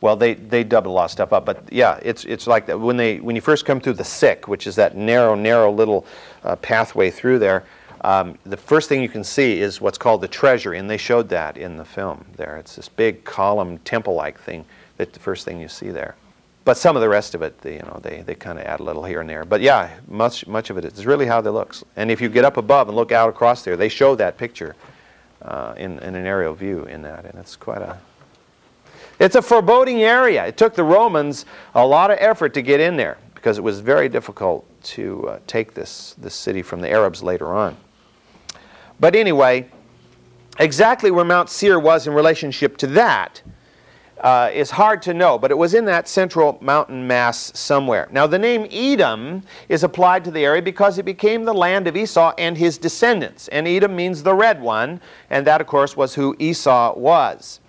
Well, 0.00 0.16
they, 0.16 0.34
they 0.34 0.64
dubbed 0.64 0.86
a 0.86 0.90
lot 0.90 1.04
of 1.04 1.10
stuff 1.10 1.32
up, 1.32 1.46
but 1.46 1.72
yeah, 1.72 1.98
it's, 2.02 2.24
it's 2.24 2.46
like 2.46 2.66
that. 2.66 2.78
When, 2.78 2.96
they, 2.96 3.20
when 3.20 3.36
you 3.36 3.40
first 3.40 3.64
come 3.64 3.80
through 3.80 3.94
the 3.94 4.02
Siq, 4.02 4.48
which 4.48 4.66
is 4.66 4.74
that 4.76 4.96
narrow, 4.96 5.34
narrow 5.34 5.72
little 5.72 6.04
uh, 6.42 6.56
pathway 6.56 7.10
through 7.10 7.38
there, 7.38 7.64
um, 8.02 8.36
the 8.44 8.56
first 8.56 8.90
thing 8.90 9.00
you 9.00 9.08
can 9.08 9.24
see 9.24 9.60
is 9.60 9.80
what's 9.80 9.96
called 9.96 10.20
the 10.20 10.28
treasury, 10.28 10.78
and 10.78 10.90
they 10.90 10.98
showed 10.98 11.30
that 11.30 11.56
in 11.56 11.76
the 11.76 11.84
film 11.86 12.24
there. 12.36 12.58
It's 12.58 12.76
this 12.76 12.88
big 12.88 13.24
column 13.24 13.78
temple-like 13.78 14.38
thing 14.38 14.60
that 14.60 14.73
the 14.96 15.06
first 15.20 15.44
thing 15.44 15.60
you 15.60 15.68
see 15.68 15.90
there. 15.90 16.16
But 16.64 16.78
some 16.78 16.96
of 16.96 17.02
the 17.02 17.08
rest 17.08 17.34
of 17.34 17.42
it, 17.42 17.60
they, 17.60 17.74
you 17.74 17.82
know, 17.82 18.00
they, 18.02 18.22
they 18.22 18.34
kind 18.34 18.58
of 18.58 18.64
add 18.64 18.80
a 18.80 18.82
little 18.82 19.04
here 19.04 19.20
and 19.20 19.28
there. 19.28 19.44
But 19.44 19.60
yeah, 19.60 19.90
much, 20.08 20.46
much 20.46 20.70
of 20.70 20.78
it 20.78 20.84
is 20.84 21.04
really 21.04 21.26
how 21.26 21.42
they 21.42 21.50
looks. 21.50 21.84
And 21.96 22.10
if 22.10 22.20
you 22.20 22.30
get 22.30 22.44
up 22.44 22.56
above 22.56 22.88
and 22.88 22.96
look 22.96 23.12
out 23.12 23.28
across 23.28 23.62
there, 23.62 23.76
they 23.76 23.90
show 23.90 24.14
that 24.14 24.38
picture 24.38 24.74
uh, 25.42 25.74
in, 25.76 25.98
in 25.98 26.14
an 26.14 26.26
aerial 26.26 26.54
view 26.54 26.84
in 26.84 27.02
that, 27.02 27.26
and 27.26 27.38
it's 27.38 27.54
quite 27.54 27.82
a, 27.82 27.98
it's 29.20 29.34
a 29.34 29.42
foreboding 29.42 30.02
area. 30.02 30.46
It 30.46 30.56
took 30.56 30.74
the 30.74 30.84
Romans 30.84 31.44
a 31.74 31.86
lot 31.86 32.10
of 32.10 32.16
effort 32.18 32.54
to 32.54 32.62
get 32.62 32.80
in 32.80 32.96
there 32.96 33.18
because 33.34 33.58
it 33.58 33.62
was 33.62 33.80
very 33.80 34.08
difficult 34.08 34.66
to 34.84 35.28
uh, 35.28 35.38
take 35.46 35.74
this, 35.74 36.14
this 36.16 36.34
city 36.34 36.62
from 36.62 36.80
the 36.80 36.90
Arabs 36.90 37.22
later 37.22 37.52
on. 37.52 37.76
But 38.98 39.14
anyway, 39.14 39.68
exactly 40.58 41.10
where 41.10 41.26
Mount 41.26 41.50
Seir 41.50 41.78
was 41.78 42.06
in 42.06 42.14
relationship 42.14 42.78
to 42.78 42.86
that 42.88 43.42
uh, 44.24 44.50
is 44.54 44.70
hard 44.70 45.02
to 45.02 45.12
know, 45.12 45.38
but 45.38 45.50
it 45.50 45.58
was 45.58 45.74
in 45.74 45.84
that 45.84 46.08
central 46.08 46.56
mountain 46.62 47.06
mass 47.06 47.52
somewhere. 47.54 48.08
Now, 48.10 48.26
the 48.26 48.38
name 48.38 48.66
Edom 48.72 49.42
is 49.68 49.84
applied 49.84 50.24
to 50.24 50.30
the 50.30 50.46
area 50.46 50.62
because 50.62 50.96
it 50.96 51.04
became 51.04 51.44
the 51.44 51.52
land 51.52 51.86
of 51.86 51.94
Esau 51.94 52.32
and 52.38 52.56
his 52.56 52.78
descendants. 52.78 53.48
And 53.48 53.68
Edom 53.68 53.94
means 53.94 54.22
the 54.22 54.34
red 54.34 54.62
one, 54.62 55.02
and 55.28 55.46
that, 55.46 55.60
of 55.60 55.66
course, 55.66 55.94
was 55.94 56.14
who 56.14 56.34
Esau 56.38 56.94
was. 56.98 57.60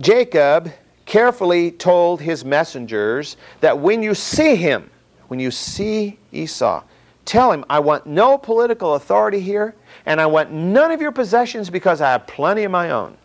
Jacob 0.00 0.72
carefully 1.06 1.70
told 1.70 2.20
his 2.20 2.44
messengers 2.44 3.36
that 3.60 3.78
when 3.78 4.02
you 4.02 4.16
see 4.16 4.56
him, 4.56 4.90
when 5.28 5.38
you 5.38 5.52
see 5.52 6.18
Esau, 6.32 6.82
tell 7.24 7.52
him, 7.52 7.64
I 7.70 7.78
want 7.78 8.04
no 8.04 8.36
political 8.36 8.96
authority 8.96 9.38
here, 9.38 9.76
and 10.06 10.20
I 10.20 10.26
want 10.26 10.50
none 10.50 10.90
of 10.90 11.00
your 11.00 11.12
possessions 11.12 11.70
because 11.70 12.00
I 12.00 12.10
have 12.10 12.26
plenty 12.26 12.64
of 12.64 12.72
my 12.72 12.90
own 12.90 13.17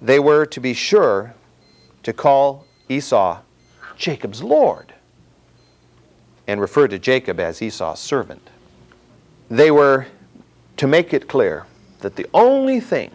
they 0.00 0.18
were 0.18 0.46
to 0.46 0.60
be 0.60 0.74
sure 0.74 1.34
to 2.02 2.12
call 2.12 2.64
Esau 2.88 3.40
Jacob's 3.96 4.42
Lord 4.42 4.94
and 6.46 6.60
refer 6.60 6.88
to 6.88 6.98
Jacob 6.98 7.40
as 7.40 7.60
Esau's 7.60 7.98
servant. 7.98 8.48
They 9.50 9.70
were 9.70 10.06
to 10.76 10.86
make 10.86 11.12
it 11.12 11.28
clear 11.28 11.66
that 12.00 12.16
the 12.16 12.26
only 12.32 12.80
thing 12.80 13.10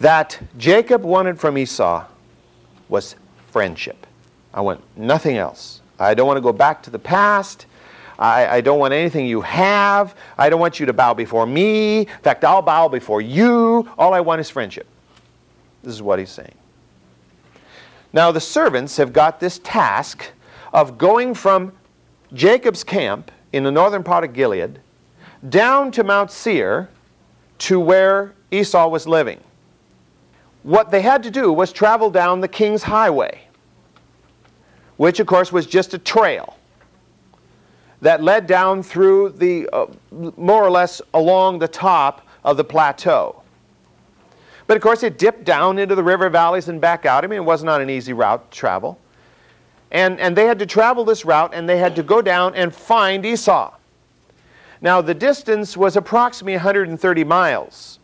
that 0.00 0.40
Jacob 0.58 1.02
wanted 1.02 1.38
from 1.38 1.56
Esau 1.56 2.04
was 2.88 3.14
friendship. 3.50 4.06
I 4.52 4.60
want 4.60 4.82
nothing 4.96 5.36
else. 5.36 5.80
I 5.98 6.14
don't 6.14 6.26
want 6.26 6.38
to 6.38 6.42
go 6.42 6.52
back 6.52 6.82
to 6.84 6.90
the 6.90 6.98
past. 6.98 7.66
I, 8.18 8.46
I, 8.56 8.60
don't 8.60 8.78
want 8.78 8.92
anything 8.92 9.26
you 9.26 9.40
have. 9.40 10.14
I 10.36 10.50
don't 10.50 10.60
want 10.60 10.78
you 10.78 10.86
to 10.86 10.92
bow 10.92 11.14
before 11.14 11.46
me. 11.46 12.00
In 12.00 12.06
fact, 12.22 12.44
I'll 12.44 12.62
bow 12.62 12.88
before 12.88 13.20
you. 13.20 13.88
All 13.96 14.12
I 14.12 14.20
want 14.20 14.40
is 14.40 14.50
friendship. 14.50 14.86
This 15.82 15.94
is 15.94 16.02
what 16.02 16.18
he's 16.18 16.30
saying. 16.30 16.54
Now, 18.12 18.30
the 18.30 18.40
servants 18.40 18.96
have 18.98 19.12
got 19.12 19.40
this 19.40 19.58
task 19.60 20.32
of 20.72 20.98
going 20.98 21.34
from 21.34 21.72
Jacob's 22.32 22.84
camp 22.84 23.30
in 23.52 23.64
the 23.64 23.70
northern 23.70 24.02
part 24.02 24.24
of 24.24 24.32
Gilead 24.32 24.80
down 25.48 25.90
to 25.92 26.04
Mount 26.04 26.30
Seir 26.30 26.88
to 27.58 27.80
where 27.80 28.34
Esau 28.50 28.88
was 28.88 29.06
living. 29.06 29.40
What 30.62 30.90
they 30.90 31.02
had 31.02 31.22
to 31.24 31.30
do 31.30 31.52
was 31.52 31.72
travel 31.72 32.10
down 32.10 32.40
the 32.40 32.48
king's 32.48 32.84
highway, 32.84 33.42
which, 34.96 35.18
of 35.18 35.26
course, 35.26 35.50
was 35.50 35.66
just 35.66 35.94
a 35.94 35.98
trail 35.98 36.56
that 38.00 38.22
led 38.22 38.46
down 38.46 38.82
through 38.82 39.30
the, 39.30 39.68
uh, 39.72 39.86
more 40.10 40.62
or 40.62 40.70
less 40.70 41.00
along 41.14 41.58
the 41.58 41.68
top 41.68 42.26
of 42.44 42.56
the 42.56 42.64
plateau. 42.64 43.41
But 44.66 44.76
of 44.76 44.82
course, 44.82 45.02
it 45.02 45.18
dipped 45.18 45.44
down 45.44 45.78
into 45.78 45.94
the 45.94 46.02
river 46.02 46.28
valleys 46.28 46.68
and 46.68 46.80
back 46.80 47.04
out. 47.04 47.24
I 47.24 47.26
mean, 47.26 47.38
it 47.38 47.44
was 47.44 47.64
not 47.64 47.80
an 47.80 47.90
easy 47.90 48.12
route 48.12 48.50
to 48.50 48.58
travel. 48.58 48.98
And, 49.90 50.18
and 50.20 50.36
they 50.36 50.46
had 50.46 50.58
to 50.60 50.66
travel 50.66 51.04
this 51.04 51.24
route 51.24 51.52
and 51.54 51.68
they 51.68 51.78
had 51.78 51.94
to 51.96 52.02
go 52.02 52.22
down 52.22 52.54
and 52.54 52.74
find 52.74 53.26
Esau. 53.26 53.74
Now, 54.80 55.00
the 55.00 55.14
distance 55.14 55.76
was 55.76 55.96
approximately 55.96 56.54
130 56.54 57.24
miles. 57.24 58.00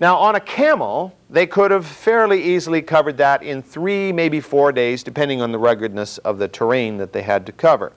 Now, 0.00 0.16
on 0.16 0.34
a 0.34 0.40
camel, 0.40 1.14
they 1.30 1.46
could 1.46 1.70
have 1.70 1.86
fairly 1.86 2.42
easily 2.42 2.82
covered 2.82 3.16
that 3.18 3.42
in 3.42 3.62
three, 3.62 4.12
maybe 4.12 4.40
four 4.40 4.72
days, 4.72 5.02
depending 5.02 5.40
on 5.40 5.52
the 5.52 5.58
ruggedness 5.58 6.18
of 6.18 6.38
the 6.38 6.48
terrain 6.48 6.96
that 6.96 7.12
they 7.12 7.22
had 7.22 7.46
to 7.46 7.52
cover. 7.52 7.92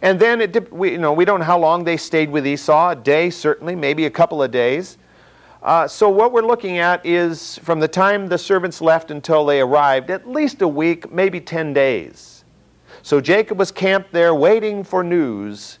And 0.00 0.20
then, 0.20 0.40
it, 0.40 0.72
we, 0.72 0.92
you 0.92 0.98
know, 0.98 1.12
we 1.12 1.24
don't 1.24 1.40
know 1.40 1.46
how 1.46 1.58
long 1.58 1.84
they 1.84 1.96
stayed 1.96 2.30
with 2.30 2.46
Esau, 2.46 2.90
a 2.90 2.96
day 2.96 3.30
certainly, 3.30 3.74
maybe 3.74 4.06
a 4.06 4.10
couple 4.10 4.42
of 4.42 4.50
days. 4.50 4.98
Uh, 5.66 5.88
so 5.88 6.08
what 6.08 6.30
we're 6.30 6.46
looking 6.46 6.78
at 6.78 7.04
is 7.04 7.58
from 7.58 7.80
the 7.80 7.88
time 7.88 8.28
the 8.28 8.38
servants 8.38 8.80
left 8.80 9.10
until 9.10 9.44
they 9.44 9.60
arrived, 9.60 10.10
at 10.10 10.30
least 10.30 10.62
a 10.62 10.68
week, 10.68 11.10
maybe 11.10 11.40
10 11.40 11.72
days. 11.72 12.44
So 13.02 13.20
Jacob 13.20 13.58
was 13.58 13.72
camped 13.72 14.12
there 14.12 14.32
waiting 14.32 14.84
for 14.84 15.02
news 15.02 15.80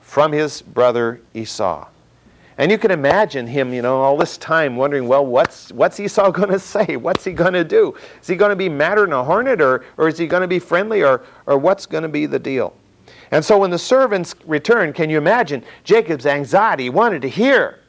from 0.00 0.32
his 0.32 0.62
brother 0.62 1.20
Esau. 1.34 1.86
And 2.56 2.70
you 2.70 2.78
can 2.78 2.90
imagine 2.90 3.46
him, 3.46 3.74
you 3.74 3.82
know, 3.82 4.00
all 4.00 4.16
this 4.16 4.38
time 4.38 4.76
wondering, 4.76 5.06
well, 5.06 5.26
what's, 5.26 5.70
what's 5.72 6.00
Esau 6.00 6.30
going 6.30 6.48
to 6.48 6.58
say? 6.58 6.96
What's 6.96 7.22
he 7.22 7.32
going 7.32 7.52
to 7.52 7.64
do? 7.64 7.94
Is 8.22 8.26
he 8.26 8.36
going 8.36 8.50
to 8.50 8.56
be 8.56 8.70
madder 8.70 9.02
than 9.02 9.12
a 9.12 9.22
hornet, 9.22 9.60
or, 9.60 9.84
or 9.98 10.08
is 10.08 10.16
he 10.16 10.26
going 10.26 10.40
to 10.42 10.48
be 10.48 10.58
friendly, 10.58 11.04
or, 11.04 11.26
or 11.44 11.58
what's 11.58 11.84
going 11.84 12.04
to 12.04 12.08
be 12.08 12.24
the 12.24 12.38
deal? 12.38 12.74
And 13.32 13.44
so 13.44 13.58
when 13.58 13.70
the 13.70 13.78
servants 13.78 14.34
returned, 14.46 14.94
can 14.94 15.10
you 15.10 15.18
imagine 15.18 15.62
Jacob's 15.84 16.24
anxiety? 16.24 16.84
He 16.84 16.90
wanted 16.90 17.20
to 17.20 17.28
hear 17.28 17.79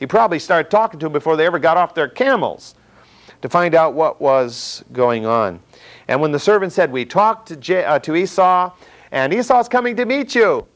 he 0.00 0.06
probably 0.06 0.38
started 0.38 0.70
talking 0.70 0.98
to 0.98 1.06
them 1.06 1.12
before 1.12 1.36
they 1.36 1.46
ever 1.46 1.58
got 1.58 1.76
off 1.76 1.94
their 1.94 2.08
camels 2.08 2.74
to 3.42 3.48
find 3.48 3.74
out 3.74 3.92
what 3.94 4.20
was 4.20 4.82
going 4.92 5.26
on. 5.26 5.60
And 6.08 6.20
when 6.20 6.32
the 6.32 6.38
servant 6.38 6.72
said, 6.72 6.90
We 6.90 7.04
talked 7.04 7.48
to, 7.48 7.56
Je- 7.56 7.84
uh, 7.84 7.98
to 8.00 8.16
Esau, 8.16 8.72
and 9.12 9.32
Esau's 9.32 9.68
coming 9.68 9.94
to 9.96 10.06
meet 10.06 10.34
you, 10.34 10.66